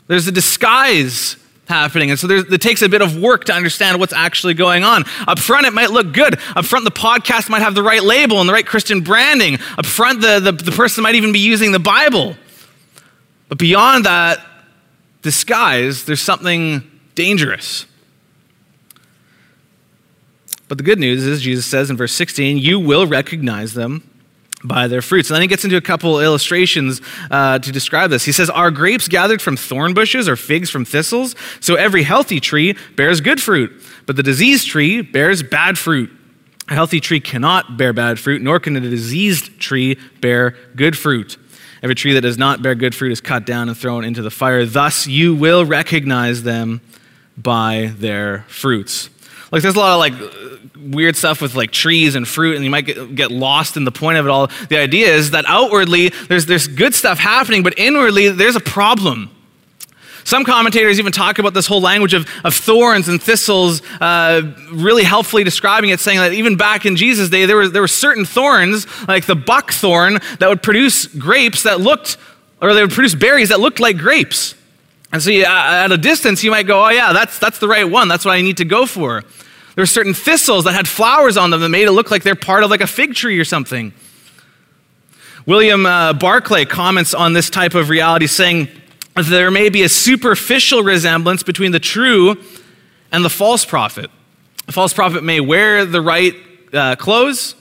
There's 0.06 0.28
a 0.28 0.32
disguise 0.32 1.38
happening. 1.68 2.12
And 2.12 2.20
so 2.20 2.30
it 2.30 2.62
takes 2.62 2.84
a 2.84 2.88
bit 2.88 3.02
of 3.02 3.20
work 3.20 3.46
to 3.46 3.54
understand 3.54 4.00
what's 4.00 4.14
actually 4.14 4.54
going 4.54 4.84
on. 4.84 5.06
Up 5.28 5.40
front, 5.40 5.66
it 5.66 5.74
might 5.74 5.90
look 5.90 6.14
good. 6.14 6.40
Up 6.56 6.64
front, 6.64 6.86
the 6.86 6.92
podcast 6.92 7.50
might 7.50 7.64
have 7.64 7.74
the 7.74 7.82
right 7.82 8.04
label 8.04 8.40
and 8.40 8.48
the 8.48 8.54
right 8.54 8.66
Christian 8.66 9.02
branding. 9.02 9.56
Up 9.80 9.88
front, 9.88 10.22
the, 10.22 10.40
the, 10.40 10.52
the 10.52 10.72
person 10.72 11.02
might 11.02 11.16
even 11.16 11.32
be 11.32 11.40
using 11.40 11.72
the 11.72 11.80
Bible. 11.80 12.38
But 13.50 13.58
beyond 13.58 14.06
that 14.06 14.46
disguise, 15.24 16.04
there's 16.04 16.22
something 16.22 16.84
dangerous. 17.16 17.88
But 20.68 20.78
the 20.78 20.84
good 20.84 21.00
news 21.00 21.26
is, 21.26 21.42
Jesus 21.42 21.66
says 21.66 21.90
in 21.90 21.98
verse 21.98 22.14
16, 22.14 22.58
you 22.58 22.80
will 22.80 23.08
recognize 23.08 23.74
them 23.74 24.10
by 24.64 24.88
their 24.88 25.02
fruits. 25.02 25.30
And 25.30 25.36
then 25.36 25.42
he 25.42 25.48
gets 25.48 25.64
into 25.64 25.78
a 25.78 25.82
couple 25.82 26.20
illustrations 26.20 27.02
uh, 27.30 27.60
to 27.60 27.72
describe 27.72 28.10
this. 28.10 28.26
He 28.26 28.32
says, 28.32 28.50
Are 28.50 28.72
grapes 28.72 29.08
gathered 29.08 29.42
from 29.42 29.56
thorn 29.56 29.94
bushes 29.94 30.28
or 30.28 30.36
figs 30.36 30.70
from 30.70 30.84
thistles? 30.84 31.36
So 31.60 31.76
every 31.76 32.04
healthy 32.04 32.40
tree 32.40 32.76
bears 32.96 33.22
good 33.22 33.42
fruit, 33.42 33.72
but 34.06 34.16
the 34.16 34.24
diseased 34.24 34.68
tree 34.68 35.02
bears 35.02 35.44
bad 35.44 35.78
fruit. 35.78 36.12
A 36.70 36.74
healthy 36.74 37.00
tree 37.00 37.22
cannot 37.22 37.78
bear 37.78 37.94
bad 37.94 38.20
fruit, 38.20 38.42
nor 38.42 38.60
can 38.60 38.76
a 38.76 38.82
diseased 38.82 39.58
tree 39.60 39.98
bear 40.20 40.56
good 40.76 40.98
fruit. 40.98 41.38
Every 41.82 41.96
tree 41.96 42.14
that 42.14 42.22
does 42.22 42.38
not 42.38 42.62
bear 42.62 42.76
good 42.76 42.96
fruit 42.96 43.12
is 43.12 43.22
cut 43.22 43.46
down 43.46 43.70
and 43.70 43.78
thrown 43.78 44.04
into 44.04 44.22
the 44.22 44.32
fire. 44.32 44.66
Thus 44.66 45.08
you 45.08 45.36
will 45.36 45.64
recognize 45.64 46.44
them 46.44 46.82
by 47.38 47.94
their 47.98 48.44
fruits. 48.48 49.10
Like 49.52 49.62
there's 49.62 49.76
a 49.76 49.80
lot 49.80 49.94
of 49.94 50.00
like 50.00 50.57
weird 50.80 51.16
stuff 51.16 51.42
with 51.42 51.56
like 51.56 51.72
trees 51.72 52.16
and 52.16 52.28
fruit, 52.28 52.56
and 52.56 52.64
you 52.64 52.70
might 52.70 53.16
get, 53.16 53.32
lost 53.32 53.78
in 53.78 53.84
the 53.84 53.92
point 53.92 54.18
of 54.18 54.26
it 54.26 54.30
all. 54.30 54.48
The 54.70 54.78
idea 54.78 55.14
is 55.14 55.32
that 55.32 55.46
outwardly 55.48 56.10
there's 56.28 56.46
there's 56.46 56.68
good 56.68 56.94
stuff 56.96 57.20
happening, 57.20 57.64
but 57.64 57.78
inwardly 57.78 58.30
there's 58.30 58.56
a 58.56 58.62
problem. 58.62 59.30
Some 60.28 60.44
commentators 60.44 61.00
even 61.00 61.14
talk 61.14 61.40
about 61.40 61.54
this 61.54 61.68
whole 61.68 61.80
language 61.80 62.14
of, 62.14 62.28
of 62.44 62.54
thorns 62.54 63.08
and 63.08 63.24
thistles, 63.24 63.82
uh, 64.02 64.42
really 64.74 65.04
helpfully 65.04 65.46
describing 65.46 65.90
it, 65.90 66.02
saying 66.02 66.18
that 66.18 66.34
even 66.34 66.58
back 66.58 66.86
in 66.86 66.98
Jesus' 66.98 67.30
day, 67.30 67.46
there 67.46 67.56
were, 67.56 67.70
there 67.70 67.82
were 67.82 67.88
certain 67.88 68.26
thorns, 68.26 68.86
like 69.08 69.26
the 69.26 69.36
buckthorn, 69.36 70.20
that 70.40 70.50
would 70.50 70.62
produce 70.62 71.06
grapes 71.06 71.64
that 71.64 71.80
looked, 71.80 72.18
or 72.62 72.74
they 72.74 72.82
would 72.82 72.92
produce 72.92 73.16
berries 73.16 73.48
that 73.48 73.62
looked 73.62 73.80
like 73.80 73.98
grapes. 73.98 74.54
And 75.14 75.24
so 75.24 75.30
you, 75.30 75.46
at 75.46 75.94
a 75.94 75.98
distance, 75.98 76.44
you 76.44 76.52
might 76.52 76.68
go, 76.68 76.84
oh, 76.84 76.90
yeah, 76.90 77.14
that's, 77.14 77.40
that's 77.40 77.60
the 77.60 77.70
right 77.70 77.90
one. 77.90 78.10
That's 78.10 78.26
what 78.26 78.34
I 78.34 78.42
need 78.42 78.58
to 78.58 78.66
go 78.66 78.86
for. 78.86 79.24
There 79.78 79.84
were 79.84 79.86
certain 79.86 80.16
thistles 80.16 80.64
that 80.64 80.74
had 80.74 80.88
flowers 80.88 81.38
on 81.38 81.52
them 81.52 81.62
that 81.62 81.70
made 81.70 81.84
it 81.84 81.92
look 81.92 82.10
like 82.10 82.24
they're 82.24 82.34
part 82.34 82.64
of 82.64 82.72
like 82.72 82.82
a 82.82 82.88
fig 82.88 83.14
tree 83.14 83.38
or 83.38 83.46
something. 83.46 83.94
William 85.46 85.86
uh, 85.86 86.14
Barclay 86.14 86.66
comments 86.66 87.14
on 87.14 87.34
this 87.34 87.52
type 87.52 87.76
of 87.76 87.90
reality, 87.90 88.26
saying 88.26 88.70
there 89.14 89.52
may 89.52 89.70
be 89.70 89.84
a 89.84 89.90
superficial 89.90 90.82
resemblance 90.82 91.44
between 91.44 91.74
the 91.74 91.80
true 91.80 92.38
and 93.12 93.24
the 93.24 93.30
false 93.30 93.66
prophet. 93.66 94.10
A 94.68 94.72
false 94.72 94.96
prophet 94.96 95.24
may 95.24 95.40
wear 95.40 95.86
the 95.86 96.02
right 96.02 96.34
uh, 96.74 96.96
clothes, 96.96 97.54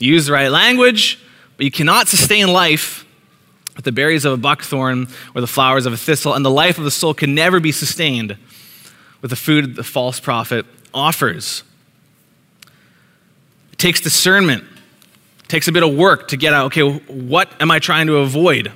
use 0.00 0.26
the 0.26 0.32
right 0.32 0.50
language, 0.50 1.24
but 1.56 1.62
you 1.62 1.70
cannot 1.70 2.08
sustain 2.08 2.48
life 2.48 3.06
with 3.76 3.84
the 3.84 3.92
berries 3.92 4.24
of 4.24 4.32
a 4.32 4.36
buckthorn 4.36 5.06
or 5.36 5.40
the 5.40 5.46
flowers 5.46 5.86
of 5.86 5.92
a 5.92 5.96
thistle, 5.96 6.34
and 6.34 6.44
the 6.44 6.50
life 6.50 6.78
of 6.78 6.84
the 6.84 6.90
soul 6.90 7.14
can 7.14 7.32
never 7.32 7.60
be 7.60 7.70
sustained 7.70 8.36
with 9.22 9.30
the 9.30 9.36
food 9.36 9.64
of 9.66 9.76
the 9.76 9.84
false 9.84 10.18
prophet 10.18 10.66
offers. 10.94 11.62
It 13.72 13.78
takes 13.78 14.00
discernment, 14.00 14.64
it 15.44 15.48
takes 15.48 15.68
a 15.68 15.72
bit 15.72 15.82
of 15.82 15.96
work 15.96 16.28
to 16.28 16.36
get 16.36 16.52
out 16.52 16.66
okay, 16.66 16.82
what 16.82 17.50
am 17.60 17.70
I 17.70 17.78
trying 17.78 18.06
to 18.08 18.18
avoid? 18.18 18.72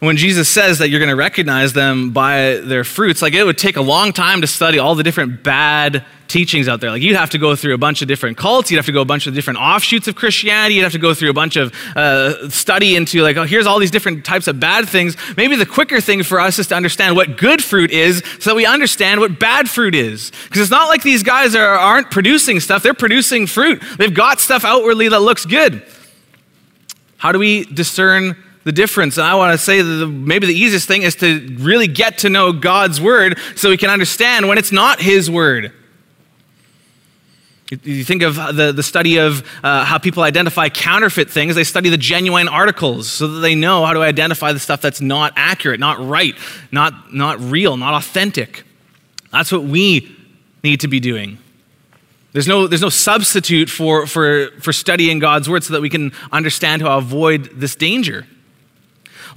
when 0.00 0.16
Jesus 0.16 0.48
says 0.48 0.78
that 0.78 0.90
you're 0.90 1.00
going 1.00 1.10
to 1.10 1.16
recognize 1.16 1.72
them 1.72 2.12
by 2.12 2.60
their 2.62 2.84
fruits, 2.84 3.20
like 3.20 3.34
it 3.34 3.44
would 3.44 3.58
take 3.58 3.76
a 3.76 3.82
long 3.82 4.12
time 4.12 4.42
to 4.42 4.46
study 4.46 4.78
all 4.78 4.94
the 4.94 5.02
different 5.02 5.42
bad 5.42 6.04
teachings 6.28 6.68
out 6.68 6.80
there. 6.80 6.90
Like 6.90 7.02
you'd 7.02 7.16
have 7.16 7.30
to 7.30 7.38
go 7.38 7.56
through 7.56 7.74
a 7.74 7.78
bunch 7.78 8.02
of 8.02 8.08
different 8.08 8.36
cults, 8.36 8.70
you'd 8.70 8.76
have 8.76 8.86
to 8.86 8.92
go 8.92 9.00
a 9.00 9.06
bunch 9.06 9.26
of 9.26 9.34
different 9.34 9.58
offshoots 9.58 10.06
of 10.06 10.14
Christianity, 10.14 10.76
you'd 10.76 10.84
have 10.84 10.92
to 10.92 10.98
go 10.98 11.14
through 11.14 11.30
a 11.30 11.34
bunch 11.34 11.56
of 11.56 11.74
uh, 11.96 12.48
study 12.50 12.94
into 12.94 13.22
like, 13.22 13.36
oh, 13.36 13.44
here's 13.44 13.66
all 13.66 13.78
these 13.78 13.90
different 13.90 14.24
types 14.24 14.46
of 14.46 14.60
bad 14.60 14.88
things. 14.88 15.16
Maybe 15.36 15.56
the 15.56 15.66
quicker 15.66 16.00
thing 16.00 16.22
for 16.22 16.38
us 16.38 16.58
is 16.58 16.68
to 16.68 16.76
understand 16.76 17.16
what 17.16 17.38
good 17.38 17.64
fruit 17.64 17.90
is 17.90 18.22
so 18.38 18.50
that 18.50 18.56
we 18.56 18.66
understand 18.66 19.20
what 19.20 19.40
bad 19.40 19.68
fruit 19.68 19.94
is. 19.94 20.30
Because 20.44 20.60
it's 20.60 20.70
not 20.70 20.88
like 20.88 21.02
these 21.02 21.22
guys 21.22 21.54
are, 21.54 21.66
aren't 21.66 22.10
producing 22.10 22.60
stuff, 22.60 22.82
they're 22.82 22.94
producing 22.94 23.46
fruit. 23.46 23.82
They've 23.96 24.14
got 24.14 24.40
stuff 24.40 24.64
outwardly 24.64 25.08
that 25.08 25.20
looks 25.20 25.46
good. 25.46 25.82
How 27.16 27.32
do 27.32 27.38
we 27.38 27.64
discern 27.64 28.36
the 28.64 28.72
difference. 28.72 29.16
And 29.16 29.26
I 29.26 29.34
want 29.34 29.58
to 29.58 29.64
say 29.64 29.80
that 29.80 29.88
the, 29.88 30.06
maybe 30.06 30.46
the 30.46 30.52
easiest 30.52 30.86
thing 30.86 31.00
is 31.00 31.14
to 31.16 31.56
really 31.58 31.86
get 31.86 32.18
to 32.18 32.28
know 32.28 32.52
God's 32.52 33.00
word 33.00 33.38
so 33.56 33.70
we 33.70 33.78
can 33.78 33.88
understand 33.88 34.46
when 34.46 34.58
it's 34.58 34.72
not 34.72 35.00
his 35.00 35.30
word. 35.30 35.72
You 37.70 38.02
think 38.02 38.22
of 38.22 38.36
the, 38.36 38.72
the 38.72 38.82
study 38.82 39.18
of 39.18 39.46
uh, 39.62 39.84
how 39.84 39.98
people 39.98 40.22
identify 40.22 40.70
counterfeit 40.70 41.28
things. 41.28 41.54
They 41.54 41.64
study 41.64 41.90
the 41.90 41.98
genuine 41.98 42.48
articles 42.48 43.10
so 43.10 43.28
that 43.28 43.40
they 43.40 43.54
know 43.54 43.84
how 43.84 43.92
to 43.92 44.00
identify 44.00 44.52
the 44.52 44.58
stuff 44.58 44.80
that's 44.80 45.02
not 45.02 45.34
accurate, 45.36 45.78
not 45.78 45.98
right, 46.00 46.34
not, 46.72 47.12
not 47.12 47.38
real, 47.40 47.76
not 47.76 47.92
authentic. 47.92 48.64
That's 49.30 49.52
what 49.52 49.64
we 49.64 50.16
need 50.64 50.80
to 50.80 50.88
be 50.88 50.98
doing. 50.98 51.36
There's 52.32 52.48
no, 52.48 52.66
there's 52.66 52.82
no 52.82 52.88
substitute 52.88 53.68
for, 53.68 54.06
for, 54.06 54.48
for 54.60 54.72
studying 54.72 55.18
God's 55.18 55.48
word 55.48 55.62
so 55.62 55.74
that 55.74 55.82
we 55.82 55.90
can 55.90 56.12
understand 56.32 56.80
how 56.80 56.88
to 56.88 56.94
avoid 56.96 57.50
this 57.60 57.74
danger. 57.74 58.26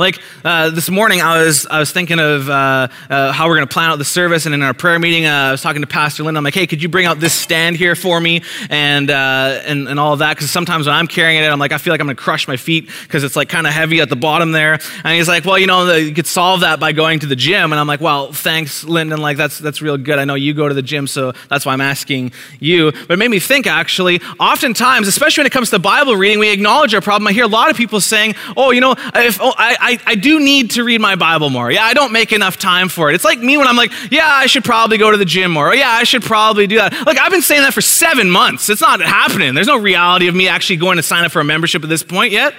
Like 0.02 0.20
uh, 0.44 0.72
this 0.72 0.90
morning, 0.90 1.22
I 1.22 1.44
was, 1.44 1.68
I 1.68 1.78
was 1.78 1.92
thinking 1.92 2.20
of 2.20 2.50
uh, 2.50 2.88
uh, 3.08 3.32
how 3.32 3.48
we're 3.48 3.58
going 3.58 3.68
to 3.68 3.72
plan 3.72 3.92
out 3.92 3.98
the 3.98 4.04
service. 4.04 4.48
And 4.48 4.56
in 4.56 4.64
our 4.64 4.74
prayer 4.74 4.98
meeting, 4.98 5.28
uh, 5.28 5.30
I 5.30 5.52
was 5.52 5.62
talking 5.62 5.84
to 5.84 5.88
Pastor 5.88 6.24
Lyndon. 6.24 6.38
I'm 6.38 6.44
like, 6.44 6.56
hey, 6.56 6.66
could 6.66 6.82
you 6.82 6.90
bring 6.90 7.06
out 7.06 7.20
this 7.20 7.34
stand 7.34 7.76
here 7.76 7.94
for 7.94 8.20
me 8.20 8.42
and, 8.72 9.12
uh, 9.12 9.62
and, 9.64 9.88
and 9.88 10.00
all 10.00 10.14
of 10.14 10.20
that? 10.20 10.36
Because 10.36 10.50
sometimes 10.50 10.88
when 10.88 10.96
I'm 10.96 11.06
carrying 11.06 11.44
it, 11.44 11.46
I'm 11.46 11.60
like, 11.60 11.72
I 11.72 11.78
feel 11.78 11.94
like 11.94 12.02
I'm 12.02 12.08
going 12.08 12.18
to 12.18 12.22
crush 12.22 12.48
my 12.48 12.58
feet 12.58 12.90
because 13.04 13.24
it's 13.24 13.36
like 13.36 13.48
kind 13.48 13.68
of 13.68 13.74
heavy 13.74 14.02
at 14.02 14.10
the 14.10 14.16
bottom 14.16 14.54
there. 14.54 14.80
And 15.04 15.16
he's 15.16 15.28
like, 15.28 15.46
well, 15.46 15.60
you 15.60 15.68
know, 15.68 15.94
you 15.94 16.16
could 16.16 16.26
solve 16.26 16.62
that 16.62 16.80
by 16.80 16.94
going 16.94 17.20
to 17.20 17.28
the 17.28 17.36
gym. 17.36 17.72
And 17.72 17.80
I'm 17.80 17.86
like, 17.86 18.02
well, 18.02 18.34
thanks, 18.34 18.84
Lyndon. 18.84 19.22
Like, 19.22 19.38
that's, 19.38 19.60
that's 19.60 19.84
real 19.84 19.98
good. 19.98 20.18
I 20.18 20.26
know 20.26 20.34
you 20.34 20.56
go 20.56 20.68
to 20.68 20.74
the 20.74 20.82
gym, 20.82 21.06
so 21.06 21.34
that's 21.48 21.64
why 21.64 21.74
I'm 21.74 21.82
asking 21.82 22.32
you. 22.60 22.92
But 22.92 23.12
it 23.12 23.18
made 23.18 23.30
me 23.30 23.40
think, 23.40 23.68
actually, 23.68 24.20
oftentimes, 24.40 25.08
especially 25.08 25.42
when 25.42 25.48
it 25.48 25.54
comes 25.54 25.70
to 25.70 25.78
Bible 25.78 26.16
reading, 26.16 26.40
we 26.40 26.52
acknowledge 26.52 26.96
our 26.96 27.02
problem. 27.02 27.28
I 27.28 27.34
hear 27.34 27.46
a 27.46 27.48
lot 27.48 27.70
of 27.70 27.78
people 27.78 28.02
saying, 28.02 28.34
oh, 28.58 28.72
you 28.72 28.82
know, 28.82 28.96
if, 29.14 29.40
oh, 29.40 29.54
I, 29.56 29.91
I, 29.92 30.12
I 30.12 30.16
do 30.16 30.40
need 30.40 30.72
to 30.72 30.84
read 30.84 31.02
my 31.02 31.16
Bible 31.16 31.50
more. 31.50 31.70
Yeah, 31.70 31.84
I 31.84 31.94
don't 31.94 32.14
make 32.14 32.32
enough 32.32 32.58
time 32.58 32.88
for 32.88 33.10
it. 33.10 33.16
It's 33.16 33.26
like 33.26 33.40
me 33.40 33.58
when 33.58 33.68
I'm 33.68 33.76
like, 33.76 33.92
yeah, 34.10 34.28
I 34.28 34.46
should 34.46 34.64
probably 34.64 34.98
go 34.98 35.12
to 35.12 35.18
the 35.18 35.26
gym 35.26 35.52
more. 35.52 35.76
Yeah, 35.76 35.90
I 35.90 36.04
should 36.04 36.24
probably 36.24 36.66
do 36.66 36.78
that. 36.78 37.06
Like, 37.06 37.18
I've 37.18 37.32
been 37.32 37.42
saying 37.42 37.64
that 37.64 37.74
for 37.74 37.82
seven 37.82 38.30
months. 38.30 38.70
It's 38.70 38.82
not 38.82 39.02
happening. 39.02 39.54
There's 39.54 39.68
no 39.68 39.78
reality 39.78 40.28
of 40.28 40.36
me 40.36 40.48
actually 40.48 40.78
going 40.78 40.98
to 40.98 41.04
sign 41.04 41.26
up 41.26 41.32
for 41.32 41.42
a 41.42 41.44
membership 41.44 41.84
at 41.84 41.90
this 41.90 42.04
point 42.04 42.32
yet 42.32 42.54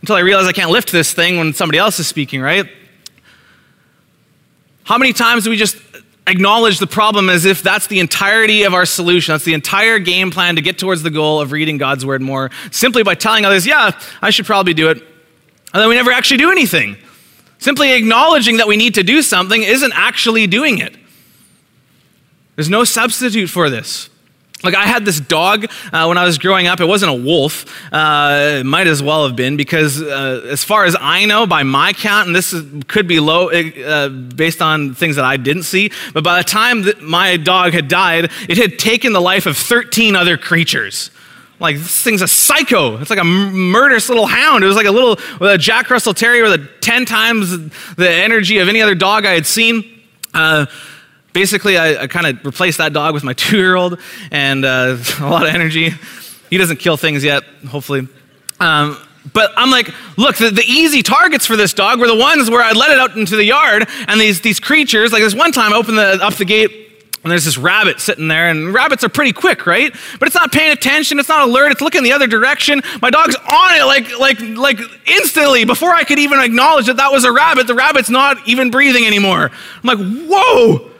until 0.00 0.14
I 0.14 0.20
realize 0.20 0.46
I 0.46 0.52
can't 0.52 0.70
lift 0.70 0.92
this 0.92 1.12
thing 1.12 1.38
when 1.38 1.52
somebody 1.52 1.78
else 1.78 1.98
is 1.98 2.06
speaking, 2.06 2.40
right? 2.40 2.66
How 4.84 4.96
many 4.96 5.12
times 5.12 5.44
do 5.44 5.50
we 5.50 5.56
just 5.56 5.76
acknowledge 6.26 6.78
the 6.78 6.86
problem 6.86 7.28
as 7.28 7.44
if 7.44 7.62
that's 7.62 7.88
the 7.88 7.98
entirety 7.98 8.62
of 8.62 8.72
our 8.72 8.86
solution. 8.86 9.32
That's 9.32 9.44
the 9.44 9.54
entire 9.54 9.98
game 9.98 10.30
plan 10.30 10.56
to 10.56 10.62
get 10.62 10.78
towards 10.78 11.02
the 11.02 11.10
goal 11.10 11.40
of 11.40 11.50
reading 11.50 11.76
God's 11.76 12.06
word 12.06 12.22
more, 12.22 12.50
simply 12.70 13.02
by 13.02 13.16
telling 13.16 13.44
others, 13.44 13.66
yeah, 13.66 13.98
I 14.22 14.30
should 14.30 14.46
probably 14.46 14.74
do 14.74 14.90
it. 14.90 15.02
And 15.72 15.80
then 15.80 15.88
we 15.88 15.94
never 15.94 16.10
actually 16.10 16.38
do 16.38 16.50
anything. 16.50 16.96
Simply 17.58 17.92
acknowledging 17.92 18.56
that 18.56 18.66
we 18.66 18.76
need 18.76 18.94
to 18.94 19.02
do 19.02 19.22
something 19.22 19.62
isn't 19.62 19.92
actually 19.94 20.46
doing 20.46 20.78
it. 20.78 20.96
There's 22.56 22.70
no 22.70 22.84
substitute 22.84 23.48
for 23.48 23.70
this. 23.70 24.10
Like, 24.62 24.74
I 24.74 24.84
had 24.84 25.04
this 25.04 25.20
dog 25.20 25.70
uh, 25.92 26.04
when 26.06 26.18
I 26.18 26.24
was 26.24 26.36
growing 26.36 26.66
up. 26.66 26.80
It 26.80 26.86
wasn't 26.86 27.12
a 27.12 27.14
wolf. 27.14 27.64
Uh, 27.92 28.58
it 28.60 28.66
might 28.66 28.86
as 28.86 29.02
well 29.02 29.26
have 29.26 29.34
been, 29.34 29.56
because 29.56 30.02
uh, 30.02 30.46
as 30.50 30.62
far 30.64 30.84
as 30.84 30.94
I 31.00 31.24
know, 31.24 31.46
by 31.46 31.62
my 31.62 31.94
count, 31.94 32.26
and 32.26 32.36
this 32.36 32.52
is, 32.52 32.84
could 32.84 33.08
be 33.08 33.20
low 33.20 33.50
uh, 33.50 34.08
based 34.08 34.60
on 34.60 34.94
things 34.94 35.16
that 35.16 35.24
I 35.24 35.38
didn't 35.38 35.62
see, 35.62 35.90
but 36.12 36.24
by 36.24 36.38
the 36.38 36.44
time 36.44 36.82
that 36.82 37.00
my 37.00 37.38
dog 37.38 37.72
had 37.72 37.88
died, 37.88 38.30
it 38.48 38.58
had 38.58 38.78
taken 38.78 39.14
the 39.14 39.20
life 39.20 39.46
of 39.46 39.56
13 39.56 40.14
other 40.14 40.36
creatures. 40.36 41.10
Like, 41.60 41.76
this 41.76 42.02
thing's 42.02 42.22
a 42.22 42.28
psycho. 42.28 42.96
It's 42.98 43.10
like 43.10 43.18
a 43.18 43.24
murderous 43.24 44.08
little 44.08 44.26
hound. 44.26 44.64
It 44.64 44.66
was 44.66 44.76
like 44.76 44.86
a 44.86 44.90
little 44.90 45.18
a 45.46 45.58
Jack 45.58 45.90
Russell 45.90 46.14
Terrier 46.14 46.42
with 46.42 46.54
a 46.54 46.68
10 46.80 47.04
times 47.04 47.50
the 47.96 48.10
energy 48.10 48.58
of 48.58 48.68
any 48.68 48.80
other 48.80 48.94
dog 48.94 49.26
I 49.26 49.32
had 49.32 49.46
seen. 49.46 50.00
Uh, 50.32 50.66
basically, 51.34 51.76
I, 51.76 52.02
I 52.02 52.06
kind 52.06 52.26
of 52.26 52.44
replaced 52.44 52.78
that 52.78 52.94
dog 52.94 53.12
with 53.12 53.24
my 53.24 53.32
two 53.34 53.58
year 53.58 53.76
old 53.76 54.00
and 54.30 54.64
uh, 54.64 54.96
a 55.20 55.28
lot 55.28 55.46
of 55.46 55.54
energy. 55.54 55.92
He 56.48 56.56
doesn't 56.56 56.78
kill 56.78 56.96
things 56.96 57.22
yet, 57.22 57.44
hopefully. 57.68 58.08
Um, 58.58 58.96
but 59.34 59.52
I'm 59.56 59.70
like, 59.70 59.92
look, 60.16 60.36
the, 60.36 60.50
the, 60.50 60.64
easy 60.64 61.02
targets 61.02 61.44
for 61.46 61.54
this 61.54 61.74
dog 61.74 62.00
were 62.00 62.06
the 62.06 62.16
ones 62.16 62.48
where 62.48 62.62
I 62.62 62.72
let 62.72 62.90
it 62.90 62.98
out 62.98 63.16
into 63.16 63.36
the 63.36 63.44
yard, 63.44 63.86
and 64.08 64.18
these, 64.18 64.40
these 64.40 64.58
creatures, 64.58 65.12
like 65.12 65.22
this 65.22 65.34
one 65.34 65.52
time 65.52 65.74
I 65.74 65.76
opened 65.76 65.98
the, 65.98 66.24
up 66.24 66.34
the 66.34 66.46
gate 66.46 66.89
and 67.22 67.30
there's 67.30 67.44
this 67.44 67.58
rabbit 67.58 68.00
sitting 68.00 68.28
there, 68.28 68.48
and 68.48 68.72
rabbits 68.72 69.04
are 69.04 69.10
pretty 69.10 69.32
quick, 69.32 69.66
right? 69.66 69.94
But 70.18 70.26
it's 70.26 70.34
not 70.34 70.52
paying 70.52 70.72
attention, 70.72 71.18
it's 71.18 71.28
not 71.28 71.46
alert, 71.46 71.70
it's 71.70 71.82
looking 71.82 72.02
the 72.02 72.12
other 72.12 72.26
direction. 72.26 72.80
My 73.02 73.10
dog's 73.10 73.36
on 73.36 73.74
it 73.74 73.84
like, 73.84 74.18
like, 74.18 74.40
like 74.40 74.80
instantly 75.06 75.64
before 75.66 75.90
I 75.90 76.04
could 76.04 76.18
even 76.18 76.40
acknowledge 76.40 76.86
that 76.86 76.96
that 76.96 77.12
was 77.12 77.24
a 77.24 77.32
rabbit. 77.32 77.66
The 77.66 77.74
rabbit's 77.74 78.08
not 78.08 78.48
even 78.48 78.70
breathing 78.70 79.04
anymore. 79.04 79.50
I'm 79.82 79.98
like, 79.98 79.98
whoa! 79.98 80.90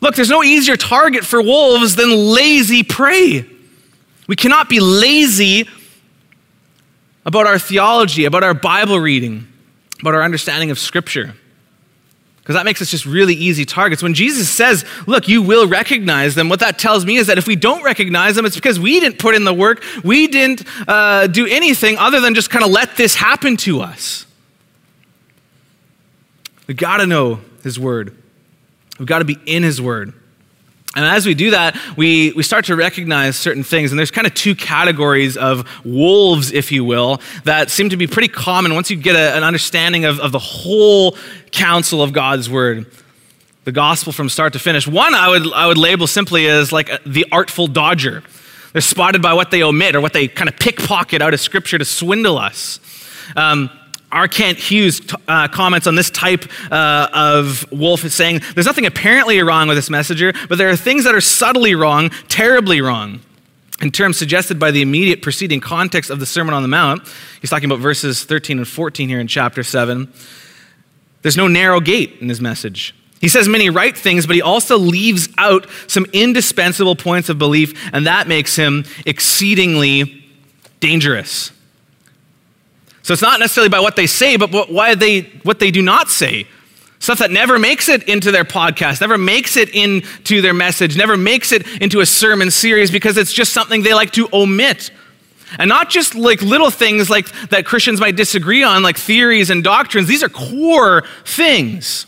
Look, 0.00 0.16
there's 0.16 0.30
no 0.30 0.42
easier 0.42 0.76
target 0.76 1.24
for 1.24 1.40
wolves 1.40 1.94
than 1.94 2.10
lazy 2.10 2.82
prey. 2.82 3.46
We 4.26 4.34
cannot 4.34 4.68
be 4.68 4.80
lazy 4.80 5.68
about 7.24 7.46
our 7.46 7.58
theology, 7.58 8.24
about 8.24 8.42
our 8.42 8.54
Bible 8.54 8.98
reading, 8.98 9.46
about 10.00 10.14
our 10.14 10.22
understanding 10.22 10.72
of 10.72 10.78
Scripture 10.78 11.34
because 12.46 12.54
that 12.54 12.64
makes 12.64 12.80
us 12.80 12.92
just 12.92 13.06
really 13.06 13.34
easy 13.34 13.64
targets. 13.64 14.04
When 14.04 14.14
Jesus 14.14 14.48
says, 14.48 14.84
Look, 15.08 15.26
you 15.26 15.42
will 15.42 15.66
recognize 15.66 16.36
them, 16.36 16.48
what 16.48 16.60
that 16.60 16.78
tells 16.78 17.04
me 17.04 17.16
is 17.16 17.26
that 17.26 17.38
if 17.38 17.48
we 17.48 17.56
don't 17.56 17.82
recognize 17.82 18.36
them, 18.36 18.46
it's 18.46 18.54
because 18.54 18.78
we 18.78 19.00
didn't 19.00 19.18
put 19.18 19.34
in 19.34 19.42
the 19.42 19.52
work, 19.52 19.82
we 20.04 20.28
didn't 20.28 20.62
uh, 20.86 21.26
do 21.26 21.48
anything 21.48 21.98
other 21.98 22.20
than 22.20 22.36
just 22.36 22.48
kind 22.48 22.64
of 22.64 22.70
let 22.70 22.96
this 22.96 23.16
happen 23.16 23.56
to 23.56 23.80
us. 23.80 24.26
We 26.68 26.74
got 26.74 26.98
to 26.98 27.06
know 27.06 27.40
His 27.64 27.80
Word, 27.80 28.16
we've 28.96 29.08
got 29.08 29.18
to 29.18 29.24
be 29.24 29.38
in 29.44 29.64
His 29.64 29.82
Word. 29.82 30.14
And 30.96 31.04
as 31.04 31.26
we 31.26 31.34
do 31.34 31.50
that, 31.50 31.78
we, 31.96 32.32
we 32.32 32.42
start 32.42 32.64
to 32.64 32.74
recognize 32.74 33.36
certain 33.36 33.62
things. 33.62 33.92
And 33.92 33.98
there's 33.98 34.10
kind 34.10 34.26
of 34.26 34.32
two 34.32 34.54
categories 34.54 35.36
of 35.36 35.68
wolves, 35.84 36.52
if 36.52 36.72
you 36.72 36.84
will, 36.84 37.20
that 37.44 37.70
seem 37.70 37.90
to 37.90 37.98
be 37.98 38.06
pretty 38.06 38.28
common 38.28 38.74
once 38.74 38.90
you 38.90 38.96
get 38.96 39.14
a, 39.14 39.36
an 39.36 39.44
understanding 39.44 40.06
of, 40.06 40.18
of 40.18 40.32
the 40.32 40.38
whole 40.38 41.16
counsel 41.52 42.02
of 42.02 42.14
God's 42.14 42.48
word. 42.48 42.90
The 43.64 43.72
gospel 43.72 44.12
from 44.12 44.30
start 44.30 44.54
to 44.54 44.58
finish. 44.58 44.88
One 44.88 45.14
I 45.14 45.28
would, 45.28 45.52
I 45.52 45.66
would 45.66 45.76
label 45.76 46.06
simply 46.06 46.46
as 46.46 46.72
like 46.72 46.88
a, 46.88 46.98
the 47.04 47.26
artful 47.30 47.66
dodger. 47.66 48.22
They're 48.72 48.80
spotted 48.80 49.20
by 49.20 49.34
what 49.34 49.50
they 49.50 49.62
omit 49.62 49.96
or 49.96 50.00
what 50.00 50.14
they 50.14 50.28
kind 50.28 50.48
of 50.48 50.56
pickpocket 50.56 51.20
out 51.20 51.34
of 51.34 51.40
scripture 51.40 51.76
to 51.76 51.84
swindle 51.84 52.38
us. 52.38 52.80
Um, 53.36 53.70
R. 54.12 54.28
Kent 54.28 54.58
Hughes 54.58 55.00
uh, 55.26 55.48
comments 55.48 55.86
on 55.86 55.94
this 55.94 56.10
type 56.10 56.44
uh, 56.70 57.08
of 57.12 57.70
wolf 57.72 58.04
is 58.04 58.14
saying, 58.14 58.40
There's 58.54 58.66
nothing 58.66 58.86
apparently 58.86 59.40
wrong 59.42 59.68
with 59.68 59.76
this 59.76 59.90
messenger, 59.90 60.32
but 60.48 60.58
there 60.58 60.70
are 60.70 60.76
things 60.76 61.04
that 61.04 61.14
are 61.14 61.20
subtly 61.20 61.74
wrong, 61.74 62.10
terribly 62.28 62.80
wrong. 62.80 63.20
In 63.82 63.90
terms 63.90 64.16
suggested 64.16 64.58
by 64.58 64.70
the 64.70 64.80
immediate 64.80 65.20
preceding 65.20 65.60
context 65.60 66.08
of 66.08 66.18
the 66.18 66.24
Sermon 66.24 66.54
on 66.54 66.62
the 66.62 66.68
Mount, 66.68 67.02
he's 67.40 67.50
talking 67.50 67.70
about 67.70 67.80
verses 67.80 68.24
13 68.24 68.58
and 68.58 68.66
14 68.66 69.08
here 69.08 69.20
in 69.20 69.26
chapter 69.26 69.62
7. 69.62 70.10
There's 71.22 71.36
no 71.36 71.48
narrow 71.48 71.80
gate 71.80 72.16
in 72.20 72.28
his 72.28 72.40
message. 72.40 72.94
He 73.20 73.28
says 73.28 73.48
many 73.48 73.70
right 73.70 73.96
things, 73.96 74.26
but 74.26 74.36
he 74.36 74.42
also 74.42 74.78
leaves 74.78 75.28
out 75.36 75.66
some 75.88 76.06
indispensable 76.12 76.96
points 76.96 77.28
of 77.28 77.38
belief, 77.38 77.90
and 77.92 78.06
that 78.06 78.28
makes 78.28 78.56
him 78.56 78.84
exceedingly 79.04 80.24
dangerous. 80.80 81.50
So 83.06 83.12
it's 83.12 83.22
not 83.22 83.38
necessarily 83.38 83.68
by 83.68 83.78
what 83.78 83.94
they 83.94 84.08
say, 84.08 84.36
but 84.36 84.50
what, 84.50 84.68
why 84.68 84.96
they, 84.96 85.20
what 85.44 85.60
they 85.60 85.70
do 85.70 85.80
not 85.80 86.08
say. 86.08 86.48
Stuff 86.98 87.20
that 87.20 87.30
never 87.30 87.56
makes 87.56 87.88
it 87.88 88.02
into 88.08 88.32
their 88.32 88.42
podcast, 88.42 89.00
never 89.00 89.16
makes 89.16 89.56
it 89.56 89.68
into 89.76 90.42
their 90.42 90.52
message, 90.52 90.96
never 90.96 91.16
makes 91.16 91.52
it 91.52 91.64
into 91.80 92.00
a 92.00 92.06
sermon 92.06 92.50
series 92.50 92.90
because 92.90 93.16
it's 93.16 93.32
just 93.32 93.52
something 93.52 93.84
they 93.84 93.94
like 93.94 94.10
to 94.14 94.28
omit. 94.32 94.90
And 95.56 95.68
not 95.68 95.88
just 95.88 96.16
like 96.16 96.42
little 96.42 96.68
things 96.68 97.08
like 97.08 97.30
that 97.50 97.64
Christians 97.64 98.00
might 98.00 98.16
disagree 98.16 98.64
on, 98.64 98.82
like 98.82 98.96
theories 98.96 99.50
and 99.50 99.62
doctrines. 99.62 100.08
These 100.08 100.24
are 100.24 100.28
core 100.28 101.04
things. 101.24 102.06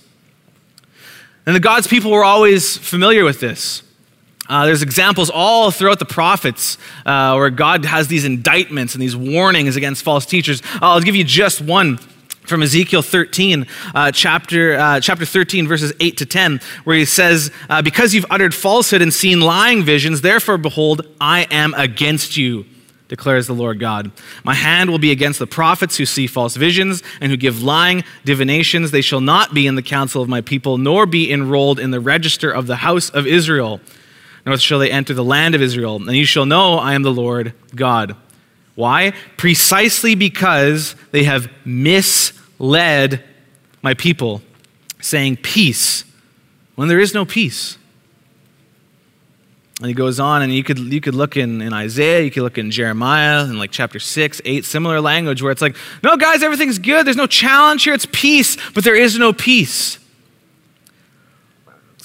And 1.47 1.55
the 1.55 1.61
God's 1.61 1.87
people 1.87 2.11
were 2.11 2.25
always 2.25 2.77
familiar 2.77 3.23
with 3.23 3.39
this. 3.39 3.85
Uh, 4.49 4.67
there's 4.67 4.83
examples 4.83 5.31
all 5.31 5.71
throughout 5.71 5.99
the 5.99 6.05
prophets 6.05 6.79
uh, 7.05 7.35
where 7.35 7.51
God 7.51 7.85
has 7.85 8.09
these 8.09 8.25
indictments 8.25 8.95
and 8.95 9.03
these 9.03 9.17
warnings 9.17 9.77
against 9.77 10.03
false 10.03 10.25
teachers. 10.25 10.63
I'll 10.81 11.01
give 11.01 11.17
you 11.17 11.25
just 11.25 11.61
one 11.61 11.99
from 12.49 12.63
Ezekiel 12.63 13.03
13, 13.03 13.67
uh, 13.95 14.11
chapter, 14.11 14.79
uh, 14.79 15.01
chapter 15.01 15.27
13, 15.27 15.69
verses 15.69 15.93
8 16.01 16.17
to 16.17 16.27
10, 16.27 16.61
where 16.85 16.97
he 16.97 17.05
says, 17.05 17.51
uh, 17.69 17.83
Because 17.83 18.15
you've 18.15 18.25
uttered 18.31 18.55
falsehood 18.55 19.03
and 19.03 19.13
seen 19.13 19.41
lying 19.41 19.83
visions, 19.83 20.23
therefore, 20.23 20.57
behold, 20.57 21.07
I 21.21 21.47
am 21.51 21.75
against 21.75 22.37
you 22.37 22.65
declares 23.09 23.47
the 23.47 23.55
Lord 23.55 23.81
God. 23.81 24.13
My 24.45 24.55
hand 24.55 24.91
will 24.91 24.99
be 24.99 25.11
against 25.11 25.39
the 25.39 25.47
prophets 25.47 25.97
who 25.97 26.05
see 26.05 26.27
false 26.27 26.57
visions 26.57 27.03
and 27.21 27.31
who 27.31 27.37
give 27.37 27.63
lying 27.63 28.05
divinations. 28.25 28.91
They 28.91 29.01
shall 29.01 29.21
not 29.21 29.55
be 29.55 29.67
in 29.67 29.75
the 29.75 29.83
council 29.83 30.23
of 30.23 30.29
my 30.29 30.43
people, 30.43 30.79
nor 30.79 31.07
be 31.07 31.33
enrolled 31.33 31.81
in 31.81 31.91
the 31.91 32.01
register 32.01 32.51
of 32.51 32.67
the 32.67 32.77
house 32.77 33.09
of 33.11 33.27
Israel, 33.27 33.81
nor 34.49 34.59
shall 34.59 34.79
they 34.79 34.91
enter 34.91 35.15
the 35.15 35.25
land 35.25 35.55
of 35.55 35.63
Israel. 35.63 35.97
And 35.97 36.17
you 36.17 36.25
shall 36.25 36.47
know 36.47 36.79
I 36.79 36.95
am 36.95 37.03
the 37.03 37.13
Lord 37.13 37.53
God. 37.75 38.17
Why? 38.75 39.13
Precisely 39.37 40.15
because 40.15 40.95
they 41.11 41.25
have 41.25 41.51
misled 41.65 43.23
my 43.83 43.95
people, 43.95 44.43
saying 45.01 45.37
peace 45.39 46.05
when 46.75 46.89
there 46.89 47.01
is 47.01 47.13
no 47.15 47.25
peace. 47.25 47.77
And 49.81 49.89
he 49.89 49.95
goes 49.95 50.19
on, 50.19 50.43
and 50.43 50.53
you 50.53 50.65
could, 50.65 50.79
you 50.79 51.01
could 51.01 51.15
look 51.15 51.37
in, 51.37 51.61
in 51.61 51.73
Isaiah, 51.73 52.23
you 52.23 52.33
could 52.33 52.43
look 52.43 52.59
in 52.59 52.71
Jeremiah, 52.73 53.45
in 53.45 53.59
like 53.59 53.71
chapter 53.71 54.01
6, 54.01 54.41
8, 54.45 54.65
similar 54.65 55.01
language 55.01 55.41
where 55.41 55.53
it's 55.53 55.63
like, 55.63 55.77
no, 56.03 56.17
guys, 56.17 56.43
everything's 56.43 56.81
good. 56.81 57.07
There's 57.07 57.17
no 57.17 57.29
challenge 57.29 57.85
here. 57.85 57.95
It's 57.95 58.07
peace, 58.11 58.57
but 58.73 58.83
there 58.83 58.97
is 58.97 59.19
no 59.19 59.33
peace. 59.33 59.99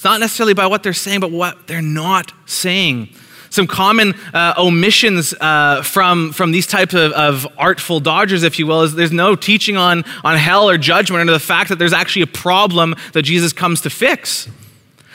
Not 0.04 0.20
necessarily 0.20 0.54
by 0.54 0.66
what 0.66 0.82
they're 0.82 0.92
saying, 0.92 1.20
but 1.20 1.30
what 1.30 1.66
they're 1.66 1.82
not 1.82 2.32
saying. 2.46 3.08
Some 3.48 3.66
common 3.66 4.14
uh, 4.34 4.54
omissions 4.58 5.32
uh, 5.40 5.82
from, 5.82 6.32
from 6.32 6.50
these 6.50 6.66
types 6.66 6.92
of, 6.92 7.12
of 7.12 7.46
artful 7.56 8.00
dodgers, 8.00 8.42
if 8.42 8.58
you 8.58 8.66
will, 8.66 8.82
is 8.82 8.94
there's 8.94 9.12
no 9.12 9.36
teaching 9.36 9.76
on, 9.76 10.04
on 10.24 10.36
hell 10.36 10.68
or 10.68 10.76
judgment 10.76 11.20
under 11.20 11.32
the 11.32 11.38
fact 11.38 11.68
that 11.70 11.78
there's 11.78 11.92
actually 11.92 12.22
a 12.22 12.26
problem 12.26 12.94
that 13.12 13.22
Jesus 13.22 13.52
comes 13.52 13.80
to 13.82 13.90
fix. 13.90 14.48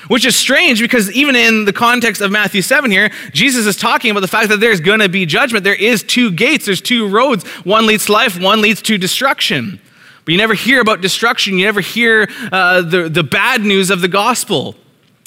Which 0.08 0.26
is 0.26 0.36
strange 0.36 0.80
because 0.80 1.12
even 1.12 1.36
in 1.36 1.66
the 1.66 1.74
context 1.74 2.22
of 2.22 2.32
Matthew 2.32 2.62
7 2.62 2.90
here, 2.90 3.12
Jesus 3.34 3.66
is 3.66 3.76
talking 3.76 4.10
about 4.10 4.22
the 4.22 4.28
fact 4.30 4.50
that 4.50 4.62
there's 4.62 4.80
going 4.80 5.02
to 5.02 5.10
be 5.10 5.26
judgment. 5.26 5.66
There 5.66 5.76
is 5.76 6.02
two 6.02 6.32
gates, 6.32 6.66
there's 6.66 6.82
two 6.82 7.08
roads. 7.10 7.46
One 7.66 7.86
leads 7.86 8.06
to 8.06 8.14
life, 8.14 8.40
one 8.40 8.62
leads 8.62 8.82
to 8.84 8.98
destruction. 8.98 9.82
But 10.30 10.34
you 10.34 10.38
never 10.38 10.54
hear 10.54 10.80
about 10.80 11.02
destruction. 11.02 11.58
You 11.58 11.66
never 11.66 11.82
hear 11.82 12.30
uh, 12.52 12.84
the, 12.84 13.10
the 13.10 13.24
bad 13.24 13.62
news 13.62 13.90
of 13.90 14.02
the 14.02 14.08
gospel 14.08 14.76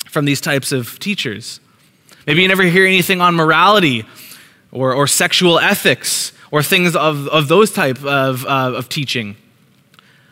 from 0.06 0.26
these 0.26 0.40
types 0.40 0.70
of 0.70 0.96
teachers. 1.00 1.58
Maybe 2.24 2.42
you 2.42 2.46
never 2.46 2.62
hear 2.62 2.86
anything 2.86 3.20
on 3.20 3.34
morality 3.34 4.04
or, 4.70 4.94
or 4.94 5.08
sexual 5.08 5.58
ethics 5.58 6.32
or 6.52 6.62
things 6.62 6.94
of, 6.94 7.26
of 7.26 7.48
those 7.48 7.72
type 7.72 8.04
of, 8.04 8.46
uh, 8.46 8.74
of 8.76 8.88
teaching. 8.88 9.34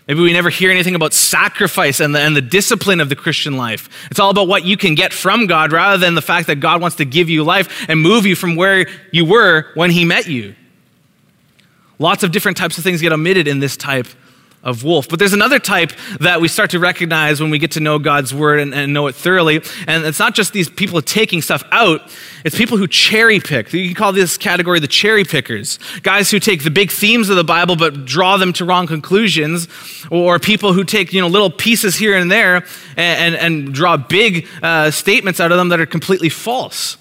Maybe 0.07 0.21
we 0.21 0.33
never 0.33 0.51
hear 0.51 0.71
anything 0.71 0.95
about 0.95 1.15
sacrifice 1.15 1.99
and 1.99 2.15
the, 2.15 2.21
and 2.21 2.37
the 2.37 2.41
discipline 2.41 3.01
of 3.01 3.09
the 3.09 3.17
Christian 3.17 3.57
life. 3.57 3.89
It's 4.13 4.21
all 4.21 4.31
about 4.31 4.47
what 4.47 4.65
you 4.65 4.77
can 4.77 4.95
get 4.95 5.13
from 5.13 5.49
God 5.49 5.73
rather 5.73 5.99
than 5.99 6.15
the 6.15 6.23
fact 6.23 6.47
that 6.47 6.61
God 6.61 6.81
wants 6.81 6.95
to 6.99 7.05
give 7.05 7.29
you 7.29 7.43
life 7.43 7.87
and 7.89 7.99
move 7.99 8.25
you 8.25 8.37
from 8.37 8.55
where 8.55 8.87
you 9.11 9.25
were 9.25 9.67
when 9.75 9.91
He 9.91 10.05
met 10.05 10.29
you. 10.29 10.55
Lots 11.99 12.23
of 12.23 12.31
different 12.31 12.57
types 12.57 12.79
of 12.79 12.85
things 12.85 13.03
get 13.03 13.11
omitted 13.11 13.49
in 13.49 13.59
this 13.59 13.77
type 13.77 14.07
of 14.63 14.85
wolf. 14.85 15.09
But 15.09 15.19
there's 15.19 15.33
another 15.33 15.59
type 15.59 15.93
that 16.21 16.41
we 16.41 16.49
start 16.49 16.71
to 16.71 16.79
recognize 16.79 17.41
when 17.41 17.51
we 17.51 17.59
get 17.59 17.71
to 17.73 17.81
know 17.81 17.99
God's 17.99 18.35
word 18.35 18.61
and, 18.61 18.75
and, 18.75 18.93
know 18.93 19.07
it 19.07 19.15
thoroughly. 19.15 19.63
And 19.87 20.05
it's 20.05 20.19
not 20.19 20.35
just 20.35 20.53
these 20.53 20.69
people 20.69 21.01
taking 21.01 21.41
stuff 21.41 21.65
out, 21.73 22.03
it's 22.45 22.57
people 22.57 22.77
who 22.77 22.87
cherry 22.87 23.41
pick. 23.41 23.73
You 23.73 23.87
can 23.87 23.95
call 23.95 24.13
this 24.13 24.37
category 24.37 24.79
the 24.79 24.89
cherry 24.89 25.25
pickers. 25.25 25.79
Guys 26.03 26.31
who 26.31 26.39
take 26.39 26.65
the 26.65 26.71
big 26.71 26.91
themes 26.91 27.31
of 27.31 27.37
the 27.37 27.45
Bible 27.45 27.77
but 27.77 28.05
draw 28.05 28.37
them 28.37 28.53
to 28.55 28.65
wrong 28.65 28.87
conclusions, 28.87 29.67
or 30.11 30.39
people 30.39 30.73
who 30.75 30.85
take 30.85 31.13
you 31.13 31.21
know 31.21 31.29
little 31.29 31.51
pieces 31.51 31.97
here 31.97 32.17
and 32.17 32.31
there 32.31 32.57
and, 32.97 33.35
and, 33.35 33.35
and 33.37 33.75
draw 33.75 33.97
big 33.97 34.47
uh, 34.63 34.91
statements 34.91 35.41
out 35.41 35.53
of 35.53 35.59
them 35.59 35.71
that 35.71 35.81
are 35.81 35.87
completely 35.87 36.29
false. 36.29 36.99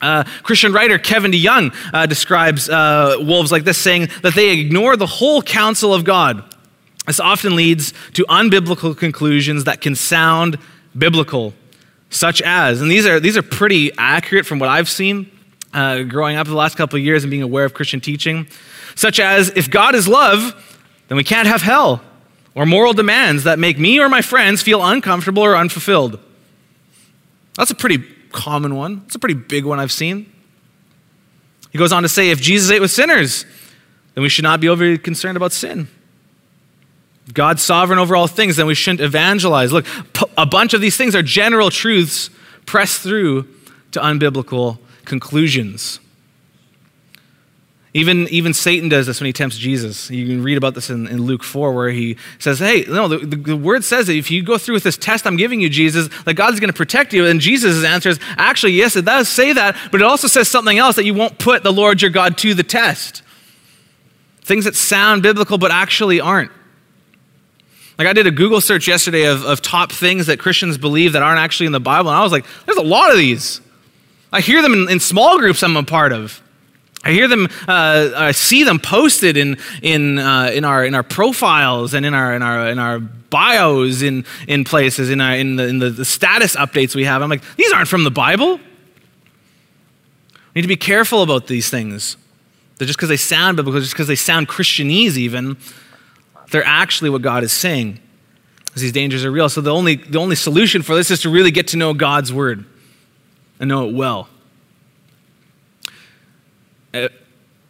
Uh, 0.00 0.24
Christian 0.42 0.72
writer 0.72 0.98
Kevin 0.98 1.32
DeYoung 1.32 1.74
uh, 1.92 2.06
describes 2.06 2.68
uh, 2.68 3.16
wolves 3.20 3.52
like 3.52 3.64
this, 3.64 3.78
saying 3.78 4.08
that 4.22 4.34
they 4.34 4.58
ignore 4.58 4.96
the 4.96 5.06
whole 5.06 5.42
counsel 5.42 5.92
of 5.92 6.04
God 6.04 6.53
this 7.06 7.20
often 7.20 7.54
leads 7.54 7.92
to 8.14 8.24
unbiblical 8.26 8.96
conclusions 8.96 9.64
that 9.64 9.80
can 9.80 9.94
sound 9.94 10.58
biblical, 10.96 11.52
such 12.10 12.40
as, 12.42 12.80
and 12.80 12.90
these 12.90 13.06
are, 13.06 13.20
these 13.20 13.36
are 13.36 13.42
pretty 13.42 13.92
accurate 13.98 14.46
from 14.46 14.58
what 14.58 14.68
I've 14.68 14.88
seen 14.88 15.30
uh, 15.74 16.02
growing 16.04 16.36
up 16.36 16.46
the 16.46 16.54
last 16.54 16.76
couple 16.76 16.98
of 16.98 17.04
years 17.04 17.24
and 17.24 17.30
being 17.30 17.42
aware 17.42 17.64
of 17.64 17.74
Christian 17.74 18.00
teaching, 18.00 18.46
such 18.94 19.18
as, 19.20 19.50
if 19.50 19.68
God 19.70 19.94
is 19.94 20.06
love, 20.06 20.54
then 21.08 21.16
we 21.16 21.24
can't 21.24 21.48
have 21.48 21.60
hell, 21.60 22.00
or 22.54 22.64
moral 22.64 22.92
demands 22.92 23.44
that 23.44 23.58
make 23.58 23.78
me 23.78 24.00
or 24.00 24.08
my 24.08 24.22
friends 24.22 24.62
feel 24.62 24.82
uncomfortable 24.84 25.42
or 25.42 25.56
unfulfilled. 25.56 26.18
That's 27.56 27.70
a 27.70 27.74
pretty 27.74 27.98
common 28.30 28.76
one. 28.76 29.02
It's 29.06 29.16
a 29.16 29.18
pretty 29.18 29.34
big 29.34 29.64
one 29.64 29.78
I've 29.78 29.92
seen. 29.92 30.32
He 31.70 31.78
goes 31.78 31.92
on 31.92 32.04
to 32.04 32.08
say, 32.08 32.30
if 32.30 32.40
Jesus 32.40 32.70
ate 32.70 32.80
with 32.80 32.92
sinners, 32.92 33.44
then 34.14 34.22
we 34.22 34.28
should 34.28 34.44
not 34.44 34.60
be 34.60 34.68
overly 34.68 34.96
concerned 34.96 35.36
about 35.36 35.52
sin. 35.52 35.88
God's 37.32 37.62
sovereign 37.62 37.98
over 37.98 38.14
all 38.14 38.26
things, 38.26 38.56
then 38.56 38.66
we 38.66 38.74
shouldn't 38.74 39.00
evangelize. 39.00 39.72
Look, 39.72 39.86
a 40.36 40.44
bunch 40.44 40.74
of 40.74 40.80
these 40.80 40.96
things 40.96 41.14
are 41.14 41.22
general 41.22 41.70
truths 41.70 42.28
pressed 42.66 43.00
through 43.00 43.48
to 43.92 44.00
unbiblical 44.00 44.78
conclusions. 45.04 46.00
Even, 47.96 48.26
even 48.28 48.52
Satan 48.52 48.88
does 48.88 49.06
this 49.06 49.20
when 49.20 49.26
he 49.26 49.32
tempts 49.32 49.56
Jesus. 49.56 50.10
You 50.10 50.26
can 50.26 50.42
read 50.42 50.58
about 50.58 50.74
this 50.74 50.90
in, 50.90 51.06
in 51.06 51.22
Luke 51.22 51.44
4, 51.44 51.72
where 51.72 51.90
he 51.90 52.16
says, 52.40 52.58
Hey, 52.58 52.84
no, 52.88 53.06
the, 53.06 53.18
the, 53.18 53.36
the, 53.36 53.56
word 53.56 53.84
says 53.84 54.08
that 54.08 54.16
if 54.16 54.32
you 54.32 54.42
go 54.42 54.58
through 54.58 54.74
with 54.74 54.82
this 54.82 54.96
test 54.96 55.28
I'm 55.28 55.36
giving 55.36 55.60
you, 55.60 55.68
Jesus, 55.68 56.08
that 56.24 56.34
God's 56.34 56.58
going 56.58 56.70
to 56.70 56.76
protect 56.76 57.12
you. 57.12 57.24
And 57.24 57.40
Jesus' 57.40 57.84
answer 57.84 58.08
is, 58.08 58.18
Actually, 58.36 58.72
yes, 58.72 58.96
it 58.96 59.04
does 59.04 59.28
say 59.28 59.52
that, 59.52 59.76
but 59.92 60.00
it 60.00 60.04
also 60.04 60.26
says 60.26 60.48
something 60.48 60.76
else 60.76 60.96
that 60.96 61.04
you 61.04 61.14
won't 61.14 61.38
put 61.38 61.62
the 61.62 61.72
Lord 61.72 62.02
your 62.02 62.10
God 62.10 62.36
to 62.38 62.52
the 62.52 62.64
test. 62.64 63.22
Things 64.40 64.64
that 64.64 64.74
sound 64.74 65.22
biblical, 65.22 65.56
but 65.56 65.70
actually 65.70 66.20
aren't. 66.20 66.50
Like 67.98 68.08
I 68.08 68.12
did 68.12 68.26
a 68.26 68.30
Google 68.30 68.60
search 68.60 68.88
yesterday 68.88 69.24
of, 69.24 69.44
of 69.44 69.62
top 69.62 69.92
things 69.92 70.26
that 70.26 70.38
Christians 70.38 70.78
believe 70.78 71.12
that 71.12 71.22
aren't 71.22 71.38
actually 71.38 71.66
in 71.66 71.72
the 71.72 71.80
Bible, 71.80 72.10
and 72.10 72.18
I 72.18 72.22
was 72.22 72.32
like, 72.32 72.44
there's 72.66 72.78
a 72.78 72.82
lot 72.82 73.10
of 73.10 73.16
these. 73.16 73.60
I 74.32 74.40
hear 74.40 74.62
them 74.62 74.72
in, 74.72 74.90
in 74.90 75.00
small 75.00 75.38
groups 75.38 75.62
I'm 75.62 75.76
a 75.76 75.84
part 75.84 76.12
of. 76.12 76.42
I 77.04 77.12
hear 77.12 77.28
them, 77.28 77.48
uh, 77.68 78.10
I 78.16 78.32
see 78.32 78.64
them 78.64 78.78
posted 78.78 79.36
in, 79.36 79.58
in, 79.82 80.18
uh, 80.18 80.50
in, 80.54 80.64
our, 80.64 80.84
in 80.84 80.94
our 80.94 81.02
profiles 81.02 81.92
and 81.92 82.06
in 82.06 82.14
our, 82.14 82.34
in 82.34 82.42
our, 82.42 82.68
in 82.68 82.78
our 82.78 82.98
bios 82.98 84.00
in, 84.00 84.24
in 84.48 84.64
places, 84.64 85.10
in, 85.10 85.20
our, 85.20 85.36
in, 85.36 85.56
the, 85.56 85.68
in 85.68 85.78
the, 85.80 85.90
the 85.90 86.04
status 86.04 86.56
updates 86.56 86.94
we 86.94 87.04
have. 87.04 87.20
I'm 87.20 87.28
like, 87.28 87.42
these 87.56 87.72
aren't 87.72 87.88
from 87.88 88.04
the 88.04 88.10
Bible. 88.10 88.56
We 88.56 88.62
need 90.54 90.62
to 90.62 90.68
be 90.68 90.76
careful 90.76 91.22
about 91.22 91.46
these 91.46 91.68
things. 91.68 92.16
Just 92.78 92.98
because 92.98 93.08
they 93.08 93.16
sound 93.16 93.56
biblical, 93.56 93.80
just 93.80 93.92
because 93.92 94.08
they 94.08 94.16
sound 94.16 94.48
Christianese 94.48 95.16
even, 95.16 95.56
they're 96.50 96.64
actually 96.64 97.10
what 97.10 97.22
God 97.22 97.44
is 97.44 97.52
saying. 97.52 98.00
Because 98.66 98.82
these 98.82 98.92
dangers 98.92 99.24
are 99.24 99.30
real. 99.30 99.48
So 99.48 99.60
the 99.60 99.72
only, 99.72 99.96
the 99.96 100.18
only 100.18 100.36
solution 100.36 100.82
for 100.82 100.94
this 100.96 101.10
is 101.10 101.20
to 101.22 101.30
really 101.30 101.50
get 101.50 101.68
to 101.68 101.76
know 101.76 101.94
God's 101.94 102.32
word 102.32 102.64
and 103.60 103.68
know 103.68 103.88
it 103.88 103.94
well. 103.94 104.28
Uh, 106.92 107.08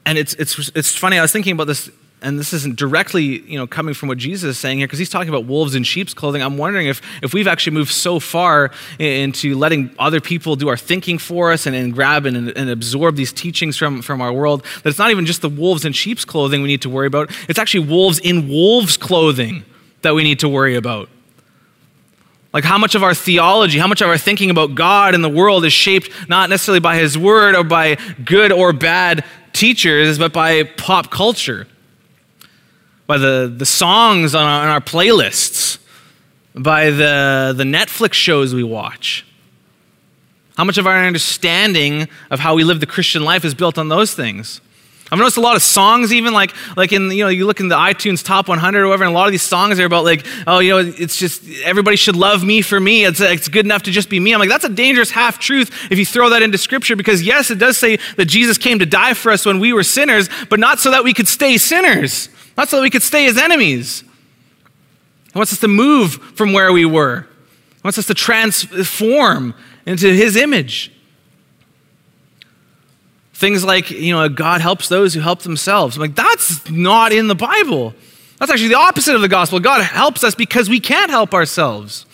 and 0.07 0.19
it's, 0.19 0.35
it's, 0.35 0.71
it's 0.75 0.97
funny, 0.97 1.19
I 1.19 1.23
was 1.23 1.33
thinking 1.33 1.53
about 1.53 1.67
this 1.67 1.91
and 2.25 2.39
this 2.39 2.53
isn't 2.53 2.77
directly 2.77 3.43
you 3.43 3.59
know 3.59 3.67
coming 3.67 3.95
from 3.95 4.09
what 4.09 4.19
jesus 4.19 4.57
is 4.57 4.59
saying 4.59 4.79
here 4.79 4.87
because 4.87 4.99
he's 4.99 5.11
talking 5.11 5.29
about 5.29 5.45
wolves 5.45 5.75
in 5.75 5.85
sheep's 5.85 6.15
clothing. 6.15 6.43
I'm 6.43 6.59
wondering 6.59 6.87
if 6.87 7.01
if 7.23 7.35
we've 7.35 7.47
actually 7.47 7.75
moved 7.75 7.93
so 7.93 8.19
far 8.19 8.71
into 8.99 9.57
letting 9.57 9.95
other 9.99 10.21
people 10.21 10.57
do 10.57 10.69
our 10.69 10.77
thinking 10.77 11.19
for 11.19 11.53
us 11.53 11.67
and, 11.67 11.77
and 11.77 11.93
grab 11.93 12.27
and, 12.27 12.49
and 12.49 12.71
absorb 12.71 13.17
these 13.17 13.33
teachings 13.33 13.77
from 13.77 14.03
from 14.03 14.21
our 14.21 14.33
world 14.33 14.65
that 14.83 14.89
it's 14.91 14.99
not 14.99 15.11
even 15.11 15.27
just 15.27 15.43
the 15.43 15.49
wolves 15.49 15.85
in 15.85 15.93
sheep's 15.93 16.25
clothing 16.25 16.63
we 16.63 16.69
need 16.69 16.83
to 16.83 16.91
worry 16.91 17.07
about. 17.07 17.31
It's 17.49 17.59
actually 17.59 17.87
wolves 17.87 18.19
in 18.19 18.49
wolves 18.49 18.97
clothing 18.97 19.65
that 20.03 20.15
we 20.15 20.25
need 20.25 20.41
to 20.41 20.49
worry 20.49 20.77
about. 20.77 21.09
Like 22.53 22.65
how 22.65 22.79
much 22.79 22.95
of 22.95 23.03
our 23.03 23.15
theology, 23.15 23.79
how 23.79 23.89
much 23.89 24.01
of 24.01 24.09
our 24.09 24.19
thinking 24.19 24.51
about 24.51 24.75
God 24.75 25.15
and 25.15 25.25
the 25.25 25.29
world 25.29 25.65
is 25.65 25.73
shaped 25.73 26.11
not 26.29 26.51
necessarily 26.51 26.81
by 26.81 26.97
His 26.97 27.19
Word 27.19 27.57
or 27.57 27.65
by 27.65 27.97
good 28.25 28.53
or 28.53 28.73
bad 28.73 29.25
teachers, 29.53 30.19
but 30.19 30.33
by 30.33 30.63
pop 30.63 31.11
culture 31.11 31.67
by 33.07 33.19
the, 33.19 33.53
the 33.55 33.67
songs 33.67 34.35
on 34.35 34.45
our, 34.45 34.63
on 34.63 34.69
our 34.69 34.81
playlists, 34.81 35.79
by 36.55 36.91
the, 36.91 37.55
the 37.57 37.65
Netflix 37.65 38.15
shows 38.15 38.55
we 38.55 38.63
watch? 38.63 39.27
How 40.57 40.65
much 40.65 40.79
of 40.79 40.87
our 40.87 41.05
understanding 41.05 42.09
of 42.31 42.41
how 42.41 42.55
we 42.55 42.65
live 42.65 42.81
the 42.81 42.87
Christian 42.87 43.25
life 43.25 43.45
is 43.45 43.55
built 43.55 43.77
on 43.77 43.89
those 43.89 44.15
things? 44.15 44.61
I've 45.13 45.19
noticed 45.19 45.37
a 45.37 45.43
lot 45.43 45.55
of 45.55 45.63
songs, 45.63 46.13
even 46.13 46.33
like 46.33 46.53
like 46.77 46.93
in 46.93 47.11
you 47.11 47.25
know 47.25 47.29
you 47.29 47.47
look 47.47 47.61
in 47.61 47.69
the 47.69 47.77
iTunes 47.77 48.25
top 48.25 48.49
100 48.49 48.83
or 48.83 48.87
whatever, 48.87 49.05
and 49.05 49.13
a 49.13 49.15
lot 49.15 49.27
of 49.27 49.33
these 49.33 49.43
songs 49.43 49.79
are 49.79 49.85
about 49.85 50.03
like 50.03 50.27
oh 50.47 50.61
you 50.61 50.71
know 50.71 50.79
it's 50.79 51.19
just 51.19 51.43
everybody 51.63 51.97
should 51.97 52.17
love 52.17 52.43
me 52.43 52.63
for 52.63 52.81
me. 52.81 53.05
It's 53.05 53.21
it's 53.21 53.49
good 53.49 53.67
enough 53.67 53.83
to 53.83 53.91
just 53.91 54.09
be 54.09 54.19
me. 54.19 54.33
I'm 54.33 54.41
like 54.41 54.49
that's 54.49 54.65
a 54.65 54.69
dangerous 54.69 55.11
half 55.11 55.39
truth 55.39 55.71
if 55.91 55.99
you 55.99 56.07
throw 56.07 56.31
that 56.31 56.43
into 56.43 56.57
Scripture 56.57 56.97
because 56.97 57.23
yes, 57.23 57.51
it 57.51 57.59
does 57.59 57.77
say 57.77 57.99
that 58.17 58.25
Jesus 58.25 58.57
came 58.57 58.79
to 58.79 58.87
die 58.87 59.15
for 59.15 59.31
us 59.31 59.45
when 59.45 59.61
we 59.61 59.73
were 59.73 59.85
sinners, 59.85 60.29
but 60.49 60.59
not 60.59 60.81
so 60.81 60.91
that 60.91 61.05
we 61.05 61.13
could 61.13 61.29
stay 61.29 61.59
sinners, 61.59 62.29
not 62.57 62.69
so 62.69 62.77
that 62.77 62.83
we 62.83 62.91
could 62.91 63.03
stay 63.03 63.25
his 63.25 63.37
enemies. 63.39 64.05
He 65.33 65.39
wants 65.39 65.53
us 65.53 65.61
to 65.61 65.69
move 65.69 66.15
from 66.37 66.53
where 66.53 66.73
we 66.73 66.85
were. 66.85 67.23
He 67.23 67.81
wants 67.83 67.99
us 67.99 68.07
to 68.07 68.15
transform 68.15 69.55
into 69.87 70.13
his 70.13 70.37
image. 70.37 70.93
Things 73.35 73.65
like, 73.65 73.91
you 73.91 74.13
know, 74.13 74.29
God 74.29 74.61
helps 74.61 74.89
those 74.89 75.13
who 75.13 75.21
help 75.21 75.41
themselves. 75.43 75.97
I'm 75.97 76.03
like, 76.03 76.15
that's 76.15 76.71
not 76.71 77.13
in 77.13 77.27
the 77.27 77.35
Bible. 77.35 77.95
That's 78.39 78.51
actually 78.51 78.69
the 78.69 78.79
opposite 78.79 79.15
of 79.15 79.21
the 79.21 79.29
gospel. 79.29 79.59
God 79.59 79.83
helps 79.83 80.23
us 80.23 80.35
because 80.35 80.69
we 80.69 80.79
can't 80.79 81.11
help 81.11 81.35
ourselves. 81.35 82.07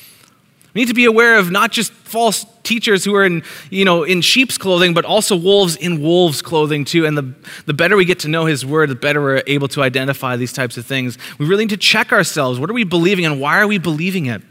We 0.74 0.82
need 0.82 0.88
to 0.88 0.94
be 0.94 1.04
aware 1.04 1.38
of 1.38 1.50
not 1.50 1.72
just 1.72 1.92
false 1.92 2.46
teachers 2.62 3.04
who 3.04 3.14
are 3.16 3.24
in, 3.24 3.42
you 3.70 3.84
know, 3.84 4.04
in 4.04 4.20
sheep's 4.20 4.56
clothing, 4.56 4.94
but 4.94 5.04
also 5.04 5.36
wolves 5.36 5.74
in 5.76 6.00
wolves' 6.00 6.42
clothing 6.42 6.84
too. 6.84 7.06
And 7.06 7.18
the, 7.18 7.34
the 7.66 7.74
better 7.74 7.96
we 7.96 8.04
get 8.04 8.20
to 8.20 8.28
know 8.28 8.44
his 8.44 8.64
word, 8.64 8.88
the 8.88 8.94
better 8.94 9.20
we're 9.20 9.42
able 9.46 9.66
to 9.68 9.82
identify 9.82 10.36
these 10.36 10.52
types 10.52 10.76
of 10.76 10.86
things. 10.86 11.18
We 11.38 11.46
really 11.46 11.64
need 11.64 11.70
to 11.70 11.76
check 11.76 12.12
ourselves. 12.12 12.60
What 12.60 12.70
are 12.70 12.74
we 12.74 12.84
believing 12.84 13.24
and 13.24 13.40
why 13.40 13.58
are 13.58 13.66
we 13.66 13.78
believing 13.78 14.26
it? 14.26 14.42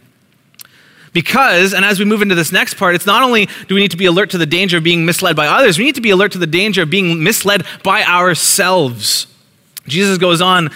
Because, 1.13 1.73
and 1.73 1.85
as 1.85 1.99
we 1.99 2.05
move 2.05 2.21
into 2.21 2.35
this 2.35 2.51
next 2.51 2.75
part, 2.75 2.95
it's 2.95 3.05
not 3.05 3.23
only 3.23 3.47
do 3.67 3.75
we 3.75 3.81
need 3.81 3.91
to 3.91 3.97
be 3.97 4.05
alert 4.05 4.29
to 4.31 4.37
the 4.37 4.45
danger 4.45 4.77
of 4.77 4.83
being 4.83 5.05
misled 5.05 5.35
by 5.35 5.47
others, 5.47 5.79
we 5.79 5.85
need 5.85 5.95
to 5.95 6.01
be 6.01 6.11
alert 6.11 6.33
to 6.33 6.37
the 6.37 6.47
danger 6.47 6.83
of 6.83 6.89
being 6.89 7.23
misled 7.23 7.65
by 7.83 8.03
ourselves. 8.03 9.25
Jesus 9.87 10.17
goes 10.17 10.39
on 10.41 10.69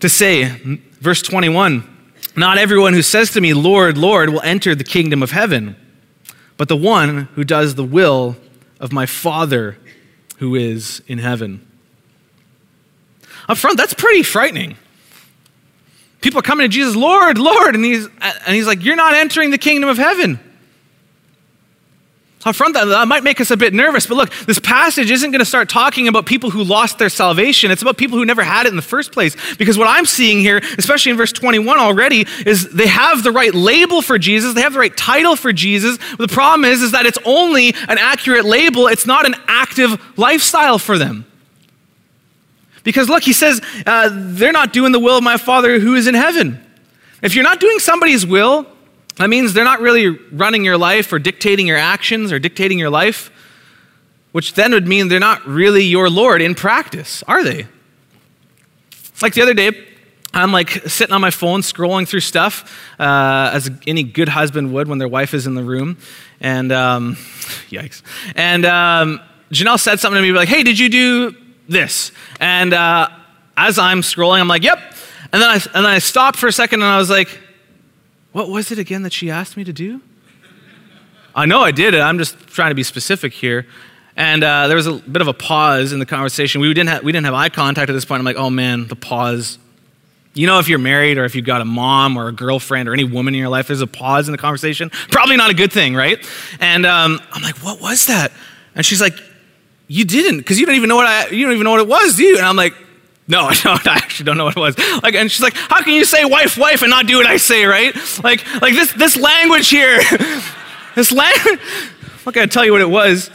to 0.00 0.08
say, 0.08 0.44
verse 1.00 1.22
21 1.22 1.89
Not 2.40 2.56
everyone 2.56 2.94
who 2.94 3.02
says 3.02 3.32
to 3.32 3.40
me, 3.42 3.52
Lord, 3.52 3.98
Lord, 3.98 4.30
will 4.30 4.40
enter 4.40 4.74
the 4.74 4.82
kingdom 4.82 5.22
of 5.22 5.30
heaven, 5.30 5.76
but 6.56 6.68
the 6.68 6.76
one 6.76 7.28
who 7.34 7.44
does 7.44 7.74
the 7.74 7.84
will 7.84 8.34
of 8.80 8.94
my 8.94 9.04
Father 9.04 9.76
who 10.38 10.54
is 10.54 11.02
in 11.06 11.18
heaven. 11.18 11.66
Up 13.46 13.58
front, 13.58 13.76
that's 13.76 13.92
pretty 13.92 14.22
frightening. 14.22 14.78
People 16.22 16.38
are 16.38 16.42
coming 16.42 16.64
to 16.64 16.68
Jesus, 16.74 16.96
Lord, 16.96 17.36
Lord, 17.36 17.74
and 17.74 17.84
he's, 17.84 18.08
and 18.22 18.56
he's 18.56 18.66
like, 18.66 18.82
You're 18.82 18.96
not 18.96 19.12
entering 19.12 19.50
the 19.50 19.58
kingdom 19.58 19.90
of 19.90 19.98
heaven. 19.98 20.40
Up 22.42 22.56
front, 22.56 22.72
that, 22.72 23.06
might 23.06 23.22
make 23.22 23.38
us 23.38 23.50
a 23.50 23.56
bit 23.56 23.74
nervous, 23.74 24.06
but 24.06 24.14
look, 24.14 24.30
this 24.46 24.58
passage 24.58 25.10
isn't 25.10 25.30
going 25.30 25.40
to 25.40 25.44
start 25.44 25.68
talking 25.68 26.08
about 26.08 26.24
people 26.24 26.48
who 26.48 26.64
lost 26.64 26.98
their 26.98 27.10
salvation. 27.10 27.70
It's 27.70 27.82
about 27.82 27.98
people 27.98 28.16
who 28.16 28.24
never 28.24 28.42
had 28.42 28.64
it 28.64 28.70
in 28.70 28.76
the 28.76 28.82
first 28.82 29.12
place. 29.12 29.36
Because 29.56 29.76
what 29.76 29.88
I'm 29.88 30.06
seeing 30.06 30.40
here, 30.40 30.62
especially 30.78 31.10
in 31.10 31.18
verse 31.18 31.32
21 31.32 31.78
already, 31.78 32.26
is 32.46 32.70
they 32.70 32.86
have 32.86 33.22
the 33.22 33.30
right 33.30 33.52
label 33.52 34.00
for 34.00 34.18
Jesus, 34.18 34.54
they 34.54 34.62
have 34.62 34.72
the 34.72 34.78
right 34.78 34.96
title 34.96 35.36
for 35.36 35.52
Jesus. 35.52 35.98
The 36.18 36.28
problem 36.28 36.64
is, 36.64 36.80
is 36.80 36.92
that 36.92 37.04
it's 37.04 37.18
only 37.26 37.74
an 37.88 37.98
accurate 37.98 38.46
label, 38.46 38.86
it's 38.86 39.06
not 39.06 39.26
an 39.26 39.34
active 39.46 40.00
lifestyle 40.16 40.78
for 40.78 40.96
them. 40.96 41.26
Because 42.84 43.10
look, 43.10 43.22
he 43.22 43.34
says, 43.34 43.60
uh, 43.86 44.08
they're 44.10 44.52
not 44.52 44.72
doing 44.72 44.92
the 44.92 44.98
will 44.98 45.18
of 45.18 45.22
my 45.22 45.36
Father 45.36 45.78
who 45.78 45.94
is 45.94 46.06
in 46.06 46.14
heaven. 46.14 46.58
If 47.20 47.34
you're 47.34 47.44
not 47.44 47.60
doing 47.60 47.80
somebody's 47.80 48.24
will, 48.24 48.66
that 49.16 49.28
means 49.28 49.52
they're 49.52 49.64
not 49.64 49.80
really 49.80 50.08
running 50.08 50.64
your 50.64 50.78
life 50.78 51.12
or 51.12 51.18
dictating 51.18 51.66
your 51.66 51.76
actions 51.76 52.32
or 52.32 52.38
dictating 52.38 52.78
your 52.78 52.90
life, 52.90 53.30
which 54.32 54.54
then 54.54 54.72
would 54.72 54.86
mean 54.86 55.08
they're 55.08 55.20
not 55.20 55.46
really 55.46 55.84
your 55.84 56.08
Lord 56.08 56.40
in 56.40 56.54
practice, 56.54 57.22
are 57.26 57.44
they? 57.44 57.66
Like 59.20 59.34
the 59.34 59.42
other 59.42 59.54
day, 59.54 59.72
I'm 60.32 60.52
like 60.52 60.70
sitting 60.70 61.12
on 61.12 61.20
my 61.20 61.30
phone 61.30 61.60
scrolling 61.60 62.08
through 62.08 62.20
stuff, 62.20 62.78
uh, 62.98 63.50
as 63.52 63.70
any 63.86 64.04
good 64.04 64.28
husband 64.28 64.72
would 64.72 64.88
when 64.88 64.98
their 64.98 65.08
wife 65.08 65.34
is 65.34 65.46
in 65.46 65.54
the 65.54 65.64
room. 65.64 65.98
And, 66.40 66.70
um, 66.72 67.16
yikes. 67.68 68.02
And 68.36 68.64
um, 68.64 69.20
Janelle 69.50 69.80
said 69.80 69.98
something 69.98 70.22
to 70.22 70.26
me 70.26 70.32
like, 70.32 70.48
hey, 70.48 70.62
did 70.62 70.78
you 70.78 70.88
do 70.88 71.36
this. 71.68 72.12
And 72.38 72.72
uh, 72.72 73.08
as 73.56 73.78
I'm 73.78 74.00
scrolling, 74.02 74.40
I'm 74.40 74.48
like, 74.48 74.62
yep. 74.62 74.78
And 75.32 75.42
then, 75.42 75.48
I, 75.48 75.54
and 75.54 75.84
then 75.84 75.86
I 75.86 75.98
stopped 75.98 76.38
for 76.38 76.46
a 76.46 76.52
second 76.52 76.82
and 76.82 76.90
I 76.90 76.98
was 76.98 77.10
like, 77.10 77.28
what 78.32 78.48
was 78.48 78.70
it 78.70 78.78
again 78.78 79.02
that 79.02 79.12
she 79.12 79.30
asked 79.30 79.56
me 79.56 79.64
to 79.64 79.72
do? 79.72 80.00
I 81.34 81.46
know 81.46 81.60
I 81.60 81.70
did 81.70 81.94
it. 81.94 82.00
I'm 82.00 82.18
just 82.18 82.38
trying 82.48 82.70
to 82.70 82.74
be 82.74 82.82
specific 82.82 83.32
here. 83.32 83.66
And 84.16 84.42
uh, 84.42 84.66
there 84.66 84.76
was 84.76 84.86
a 84.86 84.94
bit 84.94 85.22
of 85.22 85.28
a 85.28 85.32
pause 85.32 85.92
in 85.92 85.98
the 85.98 86.06
conversation. 86.06 86.60
We 86.60 86.72
didn't, 86.74 86.90
have, 86.90 87.04
we 87.04 87.12
didn't 87.12 87.26
have 87.26 87.34
eye 87.34 87.48
contact 87.48 87.88
at 87.88 87.92
this 87.92 88.04
point. 88.04 88.18
I'm 88.18 88.24
like, 88.24 88.36
oh 88.36 88.50
man, 88.50 88.86
the 88.88 88.96
pause. 88.96 89.58
You 90.34 90.46
know, 90.46 90.58
if 90.58 90.68
you're 90.68 90.78
married 90.78 91.18
or 91.18 91.24
if 91.24 91.34
you've 91.34 91.46
got 91.46 91.60
a 91.60 91.64
mom 91.64 92.16
or 92.16 92.28
a 92.28 92.32
girlfriend 92.32 92.88
or 92.88 92.92
any 92.92 93.04
woman 93.04 93.34
in 93.34 93.40
your 93.40 93.48
life, 93.48 93.66
there's 93.66 93.80
a 93.80 93.86
pause 93.86 94.28
in 94.28 94.32
the 94.32 94.38
conversation. 94.38 94.90
Probably 95.10 95.36
not 95.36 95.50
a 95.50 95.54
good 95.54 95.72
thing, 95.72 95.94
right? 95.94 96.24
And 96.60 96.86
um, 96.86 97.20
I'm 97.32 97.42
like, 97.42 97.56
what 97.58 97.80
was 97.80 98.06
that? 98.06 98.30
And 98.74 98.86
she's 98.86 99.00
like, 99.00 99.14
you 99.88 100.04
didn't, 100.04 100.38
because 100.38 100.60
you 100.60 100.66
don't 100.66 100.76
even 100.76 100.88
know 100.88 100.96
what 100.96 101.06
I, 101.06 101.28
you 101.30 101.44
don't 101.44 101.54
even 101.54 101.64
know 101.64 101.72
what 101.72 101.80
it 101.80 101.88
was, 101.88 102.16
do 102.16 102.22
you? 102.22 102.36
And 102.36 102.46
I'm 102.46 102.54
like, 102.54 102.74
no, 103.30 103.44
I 103.46 103.54
don't. 103.54 103.86
I 103.86 103.94
actually 103.94 104.24
don't 104.24 104.36
know 104.36 104.44
what 104.44 104.56
it 104.56 104.60
was. 104.60 104.78
Like, 105.02 105.14
and 105.14 105.30
she's 105.30 105.42
like, 105.42 105.54
how 105.54 105.82
can 105.82 105.94
you 105.94 106.04
say 106.04 106.24
wife, 106.24 106.58
wife, 106.58 106.82
and 106.82 106.90
not 106.90 107.06
do 107.06 107.16
what 107.16 107.26
I 107.26 107.36
say, 107.36 107.64
right? 107.64 107.94
Like, 108.22 108.44
like 108.60 108.74
this, 108.74 108.92
this 108.92 109.16
language 109.16 109.68
here, 109.68 110.00
this 110.94 111.12
language. 111.12 111.60
I'm 112.02 112.24
not 112.26 112.34
gonna 112.34 112.48
tell 112.48 112.64
you 112.64 112.72
what 112.72 112.82
it 112.82 112.90
was. 112.90 113.30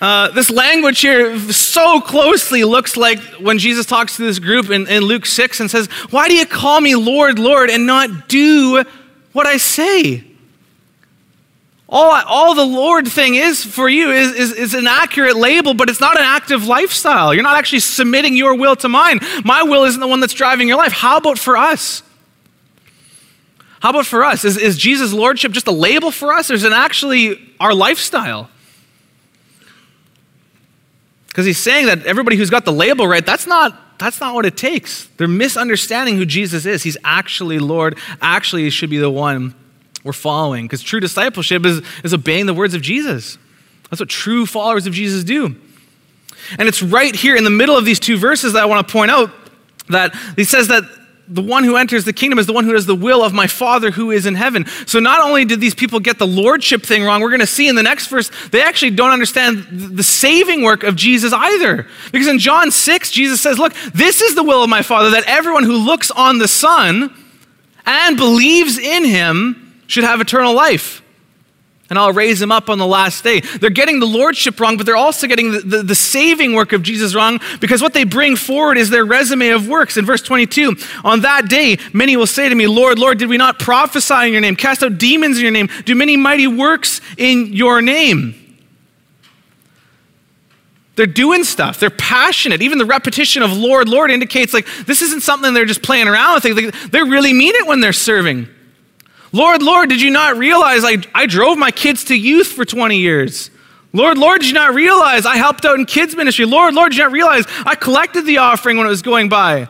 Uh, 0.00 0.30
this 0.30 0.50
language 0.50 1.00
here 1.00 1.38
so 1.52 2.00
closely 2.00 2.64
looks 2.64 2.96
like 2.96 3.20
when 3.38 3.58
Jesus 3.58 3.86
talks 3.86 4.16
to 4.16 4.22
this 4.22 4.38
group 4.40 4.70
in, 4.70 4.88
in 4.88 5.02
Luke 5.04 5.26
6 5.26 5.60
and 5.60 5.70
says, 5.70 5.86
Why 6.10 6.28
do 6.28 6.34
you 6.34 6.46
call 6.46 6.80
me 6.80 6.96
Lord, 6.96 7.38
Lord, 7.38 7.70
and 7.70 7.86
not 7.86 8.28
do 8.28 8.82
what 9.32 9.46
I 9.46 9.58
say? 9.58 10.24
All, 11.94 12.10
all 12.26 12.54
the 12.54 12.64
Lord 12.64 13.06
thing 13.06 13.34
is 13.34 13.62
for 13.62 13.86
you 13.86 14.10
is, 14.10 14.32
is, 14.32 14.52
is 14.52 14.74
an 14.74 14.86
accurate 14.86 15.36
label, 15.36 15.74
but 15.74 15.90
it's 15.90 16.00
not 16.00 16.16
an 16.16 16.24
active 16.24 16.66
lifestyle. 16.66 17.34
You're 17.34 17.42
not 17.42 17.58
actually 17.58 17.80
submitting 17.80 18.34
your 18.34 18.54
will 18.54 18.74
to 18.76 18.88
mine. 18.88 19.20
My 19.44 19.62
will 19.62 19.84
isn't 19.84 20.00
the 20.00 20.06
one 20.06 20.20
that's 20.20 20.32
driving 20.32 20.68
your 20.68 20.78
life. 20.78 20.92
How 20.92 21.18
about 21.18 21.38
for 21.38 21.54
us? 21.54 22.02
How 23.80 23.90
about 23.90 24.06
for 24.06 24.24
us? 24.24 24.42
Is, 24.46 24.56
is 24.56 24.78
Jesus' 24.78 25.12
lordship 25.12 25.52
just 25.52 25.66
a 25.66 25.72
label 25.72 26.10
for 26.10 26.32
us, 26.32 26.50
or 26.50 26.54
is 26.54 26.64
it 26.64 26.72
actually 26.72 27.38
our 27.60 27.74
lifestyle? 27.74 28.48
Because 31.28 31.44
he's 31.44 31.58
saying 31.58 31.86
that 31.86 32.06
everybody 32.06 32.36
who's 32.36 32.48
got 32.48 32.64
the 32.64 32.72
label 32.72 33.06
right, 33.06 33.26
that's 33.26 33.46
not, 33.46 33.98
that's 33.98 34.18
not 34.18 34.34
what 34.34 34.46
it 34.46 34.56
takes. 34.56 35.08
They're 35.18 35.28
misunderstanding 35.28 36.16
who 36.16 36.24
Jesus 36.24 36.64
is. 36.64 36.84
He's 36.84 36.96
actually 37.04 37.58
Lord, 37.58 37.98
actually, 38.22 38.62
he 38.62 38.70
should 38.70 38.88
be 38.88 38.98
the 38.98 39.10
one 39.10 39.54
we're 40.04 40.12
following. 40.12 40.66
Because 40.66 40.82
true 40.82 41.00
discipleship 41.00 41.64
is, 41.64 41.82
is 42.04 42.14
obeying 42.14 42.46
the 42.46 42.54
words 42.54 42.74
of 42.74 42.82
Jesus. 42.82 43.38
That's 43.90 44.00
what 44.00 44.08
true 44.08 44.46
followers 44.46 44.86
of 44.86 44.94
Jesus 44.94 45.24
do. 45.24 45.56
And 46.58 46.68
it's 46.68 46.82
right 46.82 47.14
here 47.14 47.36
in 47.36 47.44
the 47.44 47.50
middle 47.50 47.76
of 47.76 47.84
these 47.84 48.00
two 48.00 48.16
verses 48.16 48.54
that 48.54 48.62
I 48.62 48.66
want 48.66 48.86
to 48.86 48.92
point 48.92 49.10
out 49.10 49.30
that 49.88 50.14
he 50.36 50.44
says 50.44 50.68
that 50.68 50.84
the 51.28 51.42
one 51.42 51.64
who 51.64 51.76
enters 51.76 52.04
the 52.04 52.12
kingdom 52.12 52.38
is 52.38 52.46
the 52.46 52.52
one 52.52 52.64
who 52.64 52.72
does 52.72 52.84
the 52.84 52.94
will 52.94 53.22
of 53.22 53.32
my 53.32 53.46
Father 53.46 53.90
who 53.90 54.10
is 54.10 54.26
in 54.26 54.34
heaven. 54.34 54.66
So 54.86 54.98
not 54.98 55.20
only 55.20 55.44
did 55.44 55.60
these 55.60 55.74
people 55.74 56.00
get 56.00 56.18
the 56.18 56.26
lordship 56.26 56.82
thing 56.82 57.04
wrong, 57.04 57.20
we're 57.20 57.30
going 57.30 57.40
to 57.40 57.46
see 57.46 57.68
in 57.68 57.76
the 57.76 57.82
next 57.82 58.08
verse, 58.08 58.30
they 58.50 58.62
actually 58.62 58.90
don't 58.90 59.12
understand 59.12 59.66
the 59.70 60.02
saving 60.02 60.62
work 60.62 60.82
of 60.82 60.96
Jesus 60.96 61.32
either. 61.32 61.86
Because 62.10 62.28
in 62.28 62.38
John 62.38 62.70
6, 62.70 63.10
Jesus 63.12 63.40
says, 63.40 63.58
Look, 63.58 63.72
this 63.94 64.20
is 64.20 64.34
the 64.34 64.42
will 64.42 64.62
of 64.62 64.68
my 64.68 64.82
Father, 64.82 65.10
that 65.10 65.24
everyone 65.26 65.64
who 65.64 65.76
looks 65.76 66.10
on 66.10 66.38
the 66.38 66.48
Son 66.48 67.14
and 67.86 68.16
believes 68.16 68.78
in 68.78 69.04
him 69.04 69.61
should 69.92 70.04
have 70.04 70.20
eternal 70.20 70.54
life. 70.54 71.02
And 71.90 71.98
I'll 71.98 72.14
raise 72.14 72.40
him 72.40 72.50
up 72.50 72.70
on 72.70 72.78
the 72.78 72.86
last 72.86 73.22
day. 73.22 73.40
They're 73.40 73.68
getting 73.68 74.00
the 74.00 74.06
lordship 74.06 74.58
wrong, 74.58 74.78
but 74.78 74.86
they're 74.86 74.96
also 74.96 75.26
getting 75.26 75.52
the, 75.52 75.58
the, 75.58 75.82
the, 75.82 75.94
saving 75.94 76.54
work 76.54 76.72
of 76.72 76.82
Jesus 76.82 77.14
wrong 77.14 77.38
because 77.60 77.82
what 77.82 77.92
they 77.92 78.04
bring 78.04 78.34
forward 78.34 78.78
is 78.78 78.88
their 78.88 79.04
resume 79.04 79.50
of 79.50 79.68
works. 79.68 79.98
In 79.98 80.06
verse 80.06 80.22
22, 80.22 80.74
on 81.04 81.20
that 81.20 81.50
day, 81.50 81.76
many 81.92 82.16
will 82.16 82.26
say 82.26 82.48
to 82.48 82.54
me, 82.54 82.66
Lord, 82.66 82.98
Lord, 82.98 83.18
did 83.18 83.28
we 83.28 83.36
not 83.36 83.58
prophesy 83.58 84.26
in 84.26 84.32
your 84.32 84.40
name, 84.40 84.56
cast 84.56 84.82
out 84.82 84.96
demons 84.96 85.36
in 85.36 85.42
your 85.42 85.52
name, 85.52 85.68
do 85.84 85.94
many 85.94 86.16
mighty 86.16 86.46
works 86.46 87.02
in 87.18 87.52
your 87.52 87.82
name? 87.82 88.34
They're 90.96 91.06
doing 91.06 91.44
stuff. 91.44 91.78
They're 91.78 91.90
passionate. 91.90 92.62
Even 92.62 92.78
the 92.78 92.86
repetition 92.86 93.42
of 93.42 93.54
Lord, 93.54 93.90
Lord 93.90 94.10
indicates 94.10 94.54
like 94.54 94.66
this 94.86 95.02
isn't 95.02 95.22
something 95.22 95.52
they're 95.52 95.66
just 95.66 95.82
playing 95.82 96.08
around 96.08 96.42
with. 96.42 96.90
They 96.90 97.02
really 97.02 97.34
mean 97.34 97.54
it 97.54 97.66
when 97.66 97.80
they're 97.80 97.92
serving. 97.92 98.48
Lord, 99.32 99.62
Lord, 99.62 99.88
did 99.88 100.02
you 100.02 100.10
not 100.10 100.36
realize 100.36 100.84
I, 100.84 100.98
I 101.14 101.26
drove 101.26 101.56
my 101.56 101.70
kids 101.70 102.04
to 102.04 102.14
youth 102.14 102.48
for 102.48 102.64
20 102.64 102.98
years? 102.98 103.50
Lord, 103.94 104.16
Lord, 104.18 104.40
did 104.40 104.48
you 104.48 104.54
not 104.54 104.74
realize 104.74 105.26
I 105.26 105.36
helped 105.36 105.64
out 105.64 105.78
in 105.78 105.86
kids' 105.86 106.14
ministry? 106.14 106.44
Lord, 106.44 106.74
Lord, 106.74 106.92
did 106.92 106.98
you 106.98 107.04
not 107.04 107.12
realize 107.12 107.44
I 107.64 107.74
collected 107.74 108.22
the 108.22 108.38
offering 108.38 108.76
when 108.76 108.86
it 108.86 108.90
was 108.90 109.02
going 109.02 109.28
by? 109.28 109.68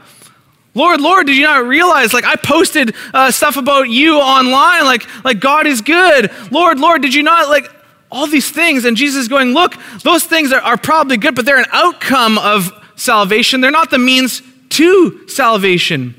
Lord, 0.75 1.01
Lord, 1.01 1.27
did 1.27 1.37
you 1.37 1.45
not 1.45 1.67
realize? 1.67 2.13
Like, 2.13 2.25
I 2.25 2.37
posted 2.37 2.95
uh, 3.13 3.31
stuff 3.31 3.57
about 3.57 3.89
you 3.89 4.19
online, 4.19 4.85
like, 4.85 5.07
like 5.25 5.39
God 5.39 5.67
is 5.67 5.81
good. 5.81 6.31
Lord, 6.51 6.79
Lord, 6.79 7.03
did 7.03 7.15
you 7.15 7.23
not, 7.23 7.49
like, 7.49 7.71
all 8.11 8.27
these 8.27 8.51
things? 8.51 8.85
And 8.85 8.97
Jesus 8.97 9.23
is 9.23 9.29
going, 9.29 9.53
Look, 9.53 9.75
those 10.03 10.25
things 10.25 10.53
are, 10.53 10.61
are 10.61 10.77
probably 10.77 11.19
good, 11.19 11.35
but 11.35 11.45
they're 11.45 11.59
an 11.59 11.67
outcome 11.73 12.39
of 12.39 12.71
salvation. 12.97 13.61
They're 13.61 13.71
not 13.71 13.91
the 13.91 13.99
means 13.99 14.43
to 14.71 15.29
salvation. 15.29 16.15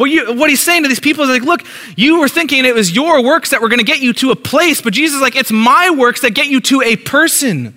What, 0.00 0.10
you, 0.10 0.34
what 0.34 0.48
he's 0.48 0.62
saying 0.62 0.84
to 0.84 0.88
these 0.88 0.98
people 0.98 1.24
is 1.24 1.28
like, 1.28 1.42
look, 1.42 1.62
you 1.94 2.20
were 2.20 2.28
thinking 2.28 2.64
it 2.64 2.74
was 2.74 2.90
your 2.90 3.22
works 3.22 3.50
that 3.50 3.60
were 3.60 3.68
going 3.68 3.80
to 3.80 3.84
get 3.84 4.00
you 4.00 4.14
to 4.14 4.30
a 4.30 4.34
place, 4.34 4.80
but 4.80 4.94
Jesus 4.94 5.16
is 5.16 5.20
like, 5.20 5.36
it's 5.36 5.52
my 5.52 5.90
works 5.90 6.22
that 6.22 6.30
get 6.30 6.46
you 6.46 6.58
to 6.62 6.80
a 6.80 6.96
person. 6.96 7.76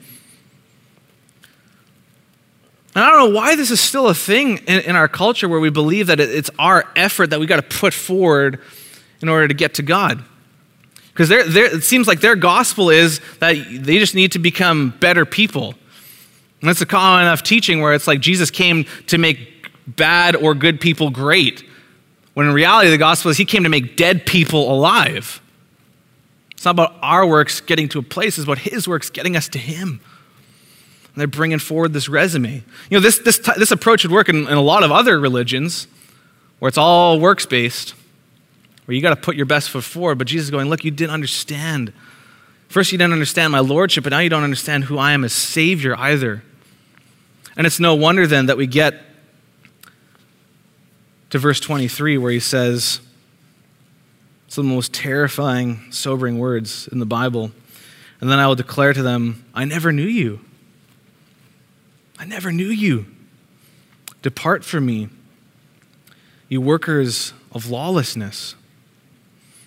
And 2.96 3.04
I 3.04 3.10
don't 3.10 3.30
know 3.30 3.38
why 3.38 3.58
this 3.58 3.72
is 3.72 3.82
still 3.82 4.08
a 4.08 4.14
thing 4.14 4.60
in, 4.60 4.80
in 4.84 4.96
our 4.96 5.10
culture 5.10 5.50
where 5.50 5.60
we 5.60 5.70
believe 5.70 6.08
that 6.08 6.22
it's 6.22 6.50
our 6.58 6.86
effort 6.96 7.32
that 7.32 7.42
we 7.42 7.46
got 7.46 7.58
to 7.58 7.78
put 7.78 7.94
forward 7.94 8.62
in 9.22 9.28
order 9.28 9.50
to 9.50 9.54
get 9.54 9.74
to 9.74 9.82
God. 9.82 10.24
Because 11.14 11.30
it 11.30 11.84
seems 11.84 12.08
like 12.08 12.22
their 12.22 12.38
gospel 12.38 12.90
is 12.90 13.20
that 13.40 13.56
they 13.70 14.00
just 14.00 14.16
need 14.16 14.32
to 14.32 14.40
become 14.40 14.92
better 15.02 15.26
people. 15.26 15.76
And 16.62 16.70
that's 16.70 16.80
a 16.80 16.86
common 16.86 17.24
enough 17.24 17.44
teaching 17.44 17.82
where 17.82 17.94
it's 17.94 18.08
like 18.08 18.22
Jesus 18.22 18.50
came 18.50 18.86
to 19.08 19.18
make 19.18 19.70
bad 19.86 20.38
or 20.38 20.56
good 20.56 20.80
people 20.80 21.10
great. 21.10 21.66
When 22.34 22.48
in 22.48 22.54
reality, 22.54 22.90
the 22.90 22.98
gospel 22.98 23.30
is 23.32 23.38
he 23.38 23.46
came 23.46 23.64
to 23.64 23.70
make 23.70 23.96
dead 23.96 24.26
people 24.26 24.72
alive. 24.72 25.42
It's 26.52 26.66
not 26.66 26.72
about 26.72 26.96
our 27.02 27.26
works 27.28 27.62
getting 27.62 27.90
to 27.90 28.00
a 28.00 28.04
place, 28.04 28.38
it's 28.38 28.46
about 28.46 28.60
his 28.60 28.88
works 28.88 29.10
getting 29.10 29.36
us 29.36 29.50
to 29.50 29.60
him. 29.60 30.00
And 31.14 31.20
they're 31.20 31.28
bringing 31.28 31.60
forward 31.60 31.94
this 31.94 32.10
resume. 32.10 32.64
You 32.90 32.98
know, 32.98 33.00
this, 33.00 33.20
this, 33.20 33.38
this 33.38 33.72
approach 33.72 34.04
would 34.04 34.12
work 34.12 34.30
in, 34.30 34.48
in 34.48 34.54
a 34.54 34.62
lot 34.62 34.84
of 34.84 34.92
other 34.92 35.20
religions 35.20 35.88
where 36.58 36.70
it's 36.70 36.78
all 36.78 37.20
works 37.20 37.46
based, 37.46 37.94
where 38.86 38.96
you 38.96 39.02
got 39.02 39.10
to 39.10 39.22
put 39.22 39.36
your 39.36 39.46
best 39.46 39.70
foot 39.70 39.84
forward. 39.84 40.18
But 40.18 40.28
Jesus 40.28 40.46
is 40.46 40.52
going, 40.52 40.70
Look, 40.70 40.84
you 40.84 40.92
didn't 40.92 41.12
understand. 41.12 41.94
First, 42.70 42.92
you 42.92 42.98
didn't 42.98 43.14
understand 43.14 43.52
my 43.52 43.60
lordship, 43.60 44.04
but 44.06 44.12
now 44.12 44.20
you 44.20 44.30
don't 44.30 44.44
understand 44.44 44.86
who 44.86 44.98
I 44.98 45.12
am 45.12 45.24
as 45.24 45.34
Savior 45.34 45.96
either. 46.00 46.44
And 47.56 47.68
it's 47.68 47.80
no 47.80 47.94
wonder 47.94 48.26
then 48.26 48.48
that 48.48 48.58
we 48.58 48.66
get 48.66 48.96
to 51.34 51.40
verse 51.40 51.60
23 51.60 52.20
where 52.20 52.32
he 52.32 52.40
says 52.40 53.02
some 54.48 54.66
of 54.66 54.70
the 54.70 54.76
most 54.76 54.94
terrifying, 54.94 55.82
sobering 55.90 56.38
words 56.38 56.88
in 56.92 57.00
the 57.00 57.08
Bible. 57.08 57.52
And 58.22 58.30
then 58.30 58.38
I 58.38 58.46
will 58.46 58.54
declare 58.54 58.94
to 58.94 59.02
them, 59.02 59.44
I 59.52 59.66
never 59.66 59.92
knew 59.92 60.06
you. 60.06 60.42
I 62.20 62.26
never 62.26 62.52
knew 62.52 62.68
you. 62.68 63.08
Depart 64.22 64.64
from 64.64 64.86
me, 64.86 65.10
you 66.50 66.62
workers 66.62 67.34
of 67.52 67.68
lawlessness. 67.68 68.54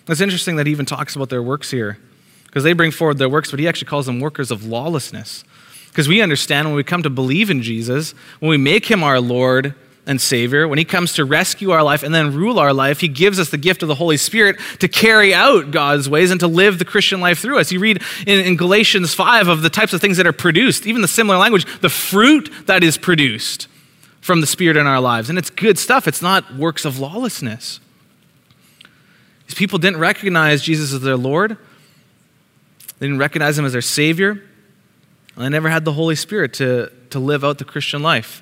It's 0.07 0.21
interesting 0.21 0.55
that 0.55 0.67
he 0.67 0.71
even 0.71 0.85
talks 0.85 1.17
about 1.17 1.27
their 1.27 1.43
works 1.43 1.69
here 1.69 1.97
because 2.45 2.63
they 2.63 2.71
bring 2.71 2.91
forward 2.91 3.17
their 3.17 3.27
works, 3.27 3.51
but 3.51 3.59
he 3.59 3.67
actually 3.67 3.89
calls 3.89 4.05
them 4.05 4.21
workers 4.21 4.51
of 4.51 4.65
lawlessness. 4.65 5.43
Because 5.87 6.07
we 6.07 6.21
understand 6.21 6.69
when 6.69 6.77
we 6.77 6.85
come 6.85 7.03
to 7.03 7.09
believe 7.09 7.49
in 7.49 7.61
Jesus, 7.61 8.13
when 8.39 8.51
we 8.51 8.55
make 8.55 8.85
him 8.89 9.03
our 9.03 9.19
Lord 9.19 9.75
and 10.07 10.21
Savior, 10.21 10.67
when 10.67 10.79
he 10.79 10.85
comes 10.85 11.13
to 11.13 11.25
rescue 11.25 11.71
our 11.71 11.83
life 11.83 12.01
and 12.01 12.15
then 12.15 12.33
rule 12.33 12.57
our 12.57 12.73
life, 12.73 13.01
he 13.01 13.09
gives 13.09 13.39
us 13.39 13.49
the 13.49 13.57
gift 13.57 13.83
of 13.83 13.89
the 13.89 13.95
Holy 13.95 14.15
Spirit 14.15 14.57
to 14.79 14.87
carry 14.87 15.33
out 15.33 15.69
God's 15.69 16.09
ways 16.09 16.31
and 16.31 16.39
to 16.39 16.47
live 16.47 16.79
the 16.79 16.85
Christian 16.85 17.19
life 17.19 17.39
through 17.39 17.59
us. 17.59 17.73
You 17.73 17.79
read 17.79 18.01
in, 18.25 18.39
in 18.39 18.55
Galatians 18.55 19.13
5 19.13 19.49
of 19.49 19.61
the 19.61 19.69
types 19.69 19.91
of 19.91 19.99
things 19.99 20.15
that 20.15 20.25
are 20.25 20.33
produced, 20.33 20.87
even 20.87 21.01
the 21.01 21.09
similar 21.09 21.37
language, 21.37 21.65
the 21.81 21.89
fruit 21.89 22.49
that 22.67 22.83
is 22.83 22.97
produced 22.97 23.67
from 24.21 24.39
the 24.39 24.47
Spirit 24.47 24.77
in 24.77 24.87
our 24.87 25.01
lives. 25.01 25.29
And 25.29 25.37
it's 25.37 25.49
good 25.49 25.77
stuff, 25.77 26.07
it's 26.07 26.21
not 26.21 26.55
works 26.55 26.85
of 26.85 26.99
lawlessness. 26.99 27.81
These 29.47 29.55
people 29.55 29.77
didn't 29.77 29.99
recognize 29.99 30.61
Jesus 30.63 30.93
as 30.93 31.01
their 31.01 31.17
Lord, 31.17 31.57
they 32.99 33.07
didn't 33.07 33.19
recognize 33.19 33.59
him 33.59 33.65
as 33.65 33.73
their 33.73 33.81
Savior, 33.81 34.41
and 35.35 35.43
they 35.43 35.49
never 35.49 35.69
had 35.69 35.83
the 35.83 35.93
Holy 35.93 36.15
Spirit 36.15 36.53
to, 36.53 36.91
to 37.09 37.19
live 37.19 37.43
out 37.43 37.57
the 37.57 37.65
Christian 37.65 38.01
life. 38.01 38.41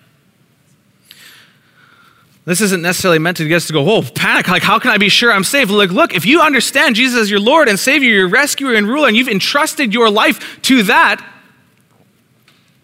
This 2.45 2.61
isn't 2.61 2.83
necessarily 2.83 3.17
meant 3.17 3.37
to 3.37 3.47
get 3.47 3.55
us 3.55 3.67
to 3.67 3.73
go, 3.73 3.81
whoa, 3.81 4.03
panic. 4.03 4.47
Like, 4.47 4.61
how 4.61 4.77
can 4.77 4.91
I 4.91 4.99
be 4.99 5.09
sure 5.09 5.31
I'm 5.31 5.43
safe? 5.43 5.69
Like, 5.71 5.89
look, 5.89 6.13
if 6.13 6.27
you 6.27 6.41
understand 6.41 6.95
Jesus 6.95 7.19
as 7.19 7.31
your 7.31 7.39
Lord 7.39 7.67
and 7.67 7.79
Savior, 7.79 8.11
your 8.11 8.27
rescuer 8.27 8.75
and 8.75 8.87
ruler, 8.87 9.07
and 9.07 9.17
you've 9.17 9.27
entrusted 9.27 9.93
your 9.93 10.11
life 10.11 10.61
to 10.63 10.83
that, 10.83 11.25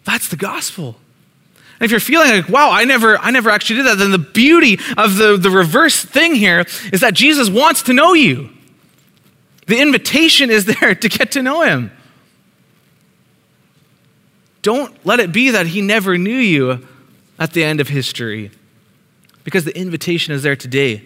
that's 0.04 0.30
the 0.30 0.36
gospel. 0.36 0.96
And 1.80 1.86
if 1.86 1.92
you're 1.92 2.00
feeling 2.00 2.30
like, 2.30 2.50
wow, 2.50 2.72
I 2.72 2.86
never, 2.86 3.20
I 3.20 3.30
never 3.30 3.52
actually 3.52 3.78
did 3.78 3.86
that, 3.86 3.98
then 4.00 4.12
the 4.12 4.18
beauty 4.18 4.80
of 4.98 5.18
the, 5.18 5.38
the 5.38 5.52
reverse 5.52 6.04
thing 6.04 6.34
here 6.34 6.66
is 6.92 7.02
that 7.02 7.14
Jesus 7.14 7.48
wants 7.48 7.84
to 7.84 7.94
know 7.94 8.14
you. 8.14 8.50
The 9.68 9.80
invitation 9.80 10.50
is 10.50 10.66
there 10.80 10.96
to 10.96 11.10
get 11.10 11.34
to 11.34 11.44
know 11.44 11.62
him. 11.62 11.92
Don't 14.64 15.06
let 15.06 15.20
it 15.20 15.32
be 15.32 15.52
that 15.52 15.68
he 15.68 15.82
never 15.82 16.18
knew 16.18 16.38
you 16.38 16.88
at 17.38 17.54
the 17.54 17.64
end 17.64 17.80
of 17.80 17.90
history. 17.90 18.52
Because 19.44 19.66
the 19.66 19.78
invitation 19.78 20.34
is 20.34 20.44
there 20.44 20.56
today. 20.56 21.04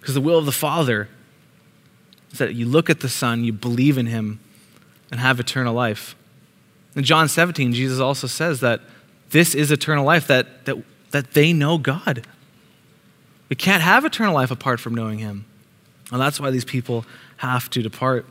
Because 0.00 0.14
the 0.14 0.20
will 0.20 0.38
of 0.38 0.46
the 0.46 0.52
Father 0.52 1.08
is 2.32 2.38
that 2.38 2.54
you 2.54 2.66
look 2.66 2.90
at 2.90 3.00
the 3.00 3.08
Son, 3.08 3.44
you 3.44 3.52
believe 3.52 3.98
in 3.98 4.06
him, 4.06 4.40
and 5.10 5.20
have 5.20 5.40
eternal 5.40 5.74
life. 5.74 6.14
In 6.94 7.04
John 7.04 7.28
17, 7.28 7.72
Jesus 7.72 8.00
also 8.00 8.26
says 8.26 8.60
that 8.60 8.80
this 9.30 9.54
is 9.54 9.70
eternal 9.70 10.04
life, 10.04 10.26
that, 10.26 10.64
that, 10.64 10.76
that 11.10 11.32
they 11.32 11.52
know 11.52 11.78
God. 11.78 12.26
We 13.48 13.56
can't 13.56 13.82
have 13.82 14.04
eternal 14.04 14.34
life 14.34 14.50
apart 14.50 14.80
from 14.80 14.94
knowing 14.94 15.18
him. 15.18 15.44
And 16.12 16.20
that's 16.20 16.40
why 16.40 16.50
these 16.50 16.64
people 16.64 17.04
have 17.38 17.70
to 17.70 17.82
depart. 17.82 18.26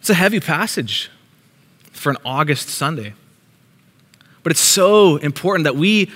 It's 0.00 0.10
a 0.10 0.14
heavy 0.14 0.40
passage 0.40 1.10
for 1.92 2.10
an 2.10 2.16
August 2.24 2.68
Sunday. 2.68 3.14
But 4.48 4.52
it's 4.52 4.60
so 4.60 5.16
important 5.16 5.64
that 5.64 5.76
we 5.76 6.10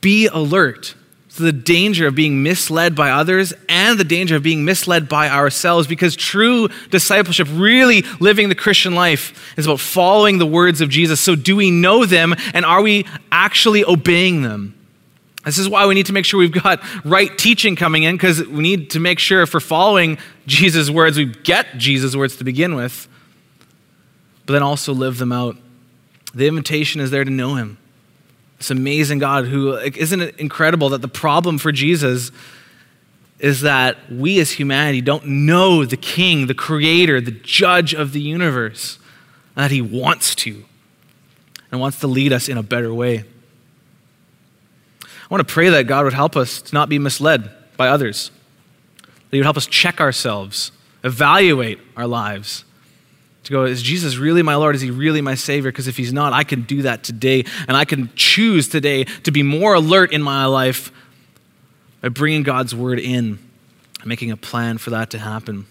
be 0.00 0.26
alert 0.26 0.94
to 1.36 1.42
the 1.42 1.52
danger 1.52 2.06
of 2.06 2.14
being 2.14 2.42
misled 2.42 2.94
by 2.94 3.10
others 3.10 3.52
and 3.68 4.00
the 4.00 4.04
danger 4.04 4.36
of 4.36 4.42
being 4.42 4.64
misled 4.64 5.06
by 5.06 5.28
ourselves 5.28 5.86
because 5.86 6.16
true 6.16 6.68
discipleship, 6.88 7.46
really 7.52 8.04
living 8.20 8.48
the 8.48 8.54
Christian 8.54 8.94
life, 8.94 9.54
is 9.58 9.66
about 9.66 9.80
following 9.80 10.38
the 10.38 10.46
words 10.46 10.80
of 10.80 10.88
Jesus. 10.88 11.20
So, 11.20 11.34
do 11.34 11.56
we 11.56 11.70
know 11.70 12.06
them 12.06 12.34
and 12.54 12.64
are 12.64 12.80
we 12.80 13.04
actually 13.30 13.84
obeying 13.84 14.40
them? 14.40 14.74
This 15.44 15.58
is 15.58 15.68
why 15.68 15.84
we 15.84 15.94
need 15.94 16.06
to 16.06 16.14
make 16.14 16.24
sure 16.24 16.40
we've 16.40 16.50
got 16.50 16.82
right 17.04 17.36
teaching 17.36 17.76
coming 17.76 18.04
in 18.04 18.14
because 18.14 18.46
we 18.46 18.62
need 18.62 18.92
to 18.92 18.98
make 18.98 19.18
sure 19.18 19.42
if 19.42 19.52
we're 19.52 19.60
following 19.60 20.16
Jesus' 20.46 20.88
words, 20.88 21.18
we 21.18 21.26
get 21.26 21.76
Jesus' 21.76 22.16
words 22.16 22.38
to 22.38 22.44
begin 22.44 22.76
with, 22.76 23.06
but 24.46 24.54
then 24.54 24.62
also 24.62 24.94
live 24.94 25.18
them 25.18 25.32
out 25.32 25.58
the 26.34 26.46
invitation 26.46 27.00
is 27.00 27.10
there 27.10 27.24
to 27.24 27.30
know 27.30 27.54
him. 27.54 27.78
This 28.58 28.70
amazing 28.70 29.18
God 29.18 29.46
who, 29.46 29.76
isn't 29.76 30.20
it 30.20 30.38
incredible 30.38 30.90
that 30.90 31.02
the 31.02 31.08
problem 31.08 31.58
for 31.58 31.72
Jesus 31.72 32.30
is 33.38 33.60
that 33.60 33.96
we 34.10 34.40
as 34.40 34.50
humanity 34.52 35.00
don't 35.00 35.24
know 35.26 35.84
the 35.84 35.96
king, 35.96 36.48
the 36.48 36.54
creator, 36.54 37.20
the 37.20 37.30
judge 37.30 37.94
of 37.94 38.12
the 38.12 38.20
universe, 38.20 38.98
and 39.54 39.64
that 39.64 39.70
he 39.70 39.80
wants 39.80 40.34
to 40.34 40.64
and 41.70 41.80
wants 41.80 42.00
to 42.00 42.06
lead 42.06 42.32
us 42.32 42.48
in 42.48 42.58
a 42.58 42.62
better 42.62 42.92
way. 42.92 43.24
I 45.02 45.34
want 45.34 45.46
to 45.46 45.52
pray 45.52 45.68
that 45.68 45.86
God 45.86 46.04
would 46.04 46.14
help 46.14 46.36
us 46.36 46.62
to 46.62 46.74
not 46.74 46.88
be 46.88 46.98
misled 46.98 47.50
by 47.76 47.88
others, 47.88 48.30
that 49.02 49.30
He 49.30 49.38
would 49.38 49.44
help 49.44 49.58
us 49.58 49.66
check 49.66 50.00
ourselves, 50.00 50.72
evaluate 51.04 51.78
our 51.96 52.06
lives, 52.06 52.64
to 53.48 53.52
go, 53.52 53.64
is 53.64 53.80
Jesus 53.80 54.18
really 54.18 54.42
my 54.42 54.56
Lord? 54.56 54.74
Is 54.74 54.82
he 54.82 54.90
really 54.90 55.22
my 55.22 55.34
Savior? 55.34 55.72
Because 55.72 55.88
if 55.88 55.96
he's 55.96 56.12
not, 56.12 56.34
I 56.34 56.44
can 56.44 56.62
do 56.62 56.82
that 56.82 57.02
today. 57.02 57.46
And 57.66 57.78
I 57.78 57.86
can 57.86 58.10
choose 58.14 58.68
today 58.68 59.04
to 59.04 59.30
be 59.30 59.42
more 59.42 59.72
alert 59.72 60.12
in 60.12 60.22
my 60.22 60.44
life 60.44 60.92
by 62.02 62.10
bringing 62.10 62.42
God's 62.42 62.74
word 62.74 63.00
in 63.00 63.38
and 64.00 64.06
making 64.06 64.30
a 64.30 64.36
plan 64.36 64.76
for 64.76 64.90
that 64.90 65.08
to 65.10 65.18
happen. 65.18 65.66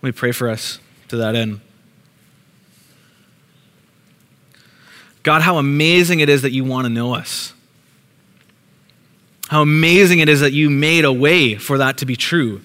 Let 0.00 0.02
me 0.02 0.12
pray 0.12 0.32
for 0.32 0.48
us 0.48 0.78
to 1.08 1.18
that 1.18 1.34
end. 1.34 1.60
God, 5.22 5.42
how 5.42 5.58
amazing 5.58 6.20
it 6.20 6.30
is 6.30 6.42
that 6.42 6.52
you 6.52 6.64
want 6.64 6.86
to 6.86 6.88
know 6.88 7.14
us. 7.14 7.52
How 9.48 9.60
amazing 9.60 10.20
it 10.20 10.30
is 10.30 10.40
that 10.40 10.52
you 10.52 10.70
made 10.70 11.04
a 11.04 11.12
way 11.12 11.56
for 11.56 11.76
that 11.76 11.98
to 11.98 12.06
be 12.06 12.16
true. 12.16 12.62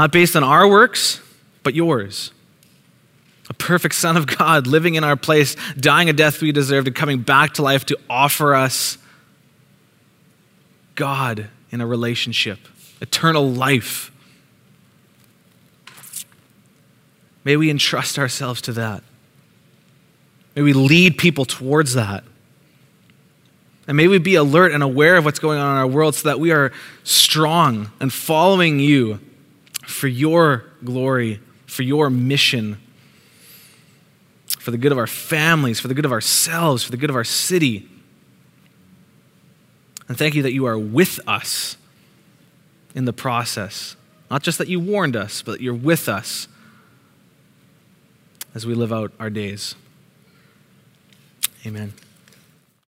Not 0.00 0.12
based 0.12 0.34
on 0.34 0.42
our 0.42 0.66
works, 0.66 1.20
but 1.62 1.74
yours. 1.74 2.32
A 3.50 3.52
perfect 3.52 3.94
Son 3.94 4.16
of 4.16 4.26
God 4.26 4.66
living 4.66 4.94
in 4.94 5.04
our 5.04 5.14
place, 5.14 5.56
dying 5.78 6.08
a 6.08 6.14
death 6.14 6.40
we 6.40 6.52
deserved, 6.52 6.86
and 6.86 6.96
coming 6.96 7.20
back 7.20 7.52
to 7.54 7.62
life 7.62 7.84
to 7.84 7.98
offer 8.08 8.54
us 8.54 8.96
God 10.94 11.50
in 11.70 11.82
a 11.82 11.86
relationship, 11.86 12.60
eternal 13.02 13.46
life. 13.46 14.10
May 17.44 17.58
we 17.58 17.68
entrust 17.68 18.18
ourselves 18.18 18.62
to 18.62 18.72
that. 18.72 19.02
May 20.56 20.62
we 20.62 20.72
lead 20.72 21.18
people 21.18 21.44
towards 21.44 21.92
that. 21.92 22.24
And 23.86 23.98
may 23.98 24.08
we 24.08 24.16
be 24.16 24.36
alert 24.36 24.72
and 24.72 24.82
aware 24.82 25.18
of 25.18 25.26
what's 25.26 25.40
going 25.40 25.58
on 25.58 25.72
in 25.72 25.76
our 25.76 25.86
world 25.86 26.14
so 26.14 26.26
that 26.30 26.40
we 26.40 26.52
are 26.52 26.72
strong 27.04 27.92
and 28.00 28.10
following 28.10 28.80
you 28.80 29.20
for 29.90 30.08
your 30.08 30.64
glory, 30.84 31.40
for 31.66 31.82
your 31.82 32.10
mission, 32.10 32.78
for 34.58 34.70
the 34.70 34.78
good 34.78 34.92
of 34.92 34.98
our 34.98 35.06
families, 35.06 35.80
for 35.80 35.88
the 35.88 35.94
good 35.94 36.04
of 36.04 36.12
ourselves, 36.12 36.84
for 36.84 36.90
the 36.90 36.96
good 36.96 37.10
of 37.10 37.16
our 37.16 37.24
city. 37.24 37.88
And 40.08 40.18
thank 40.18 40.34
you 40.34 40.42
that 40.42 40.52
you 40.52 40.66
are 40.66 40.78
with 40.78 41.20
us 41.26 41.76
in 42.94 43.04
the 43.04 43.12
process. 43.12 43.96
Not 44.30 44.42
just 44.42 44.58
that 44.58 44.68
you 44.68 44.80
warned 44.80 45.16
us, 45.16 45.42
but 45.42 45.52
that 45.52 45.60
you're 45.60 45.74
with 45.74 46.08
us 46.08 46.48
as 48.54 48.66
we 48.66 48.74
live 48.74 48.92
out 48.92 49.12
our 49.18 49.30
days. 49.30 49.74
Amen. 51.66 51.92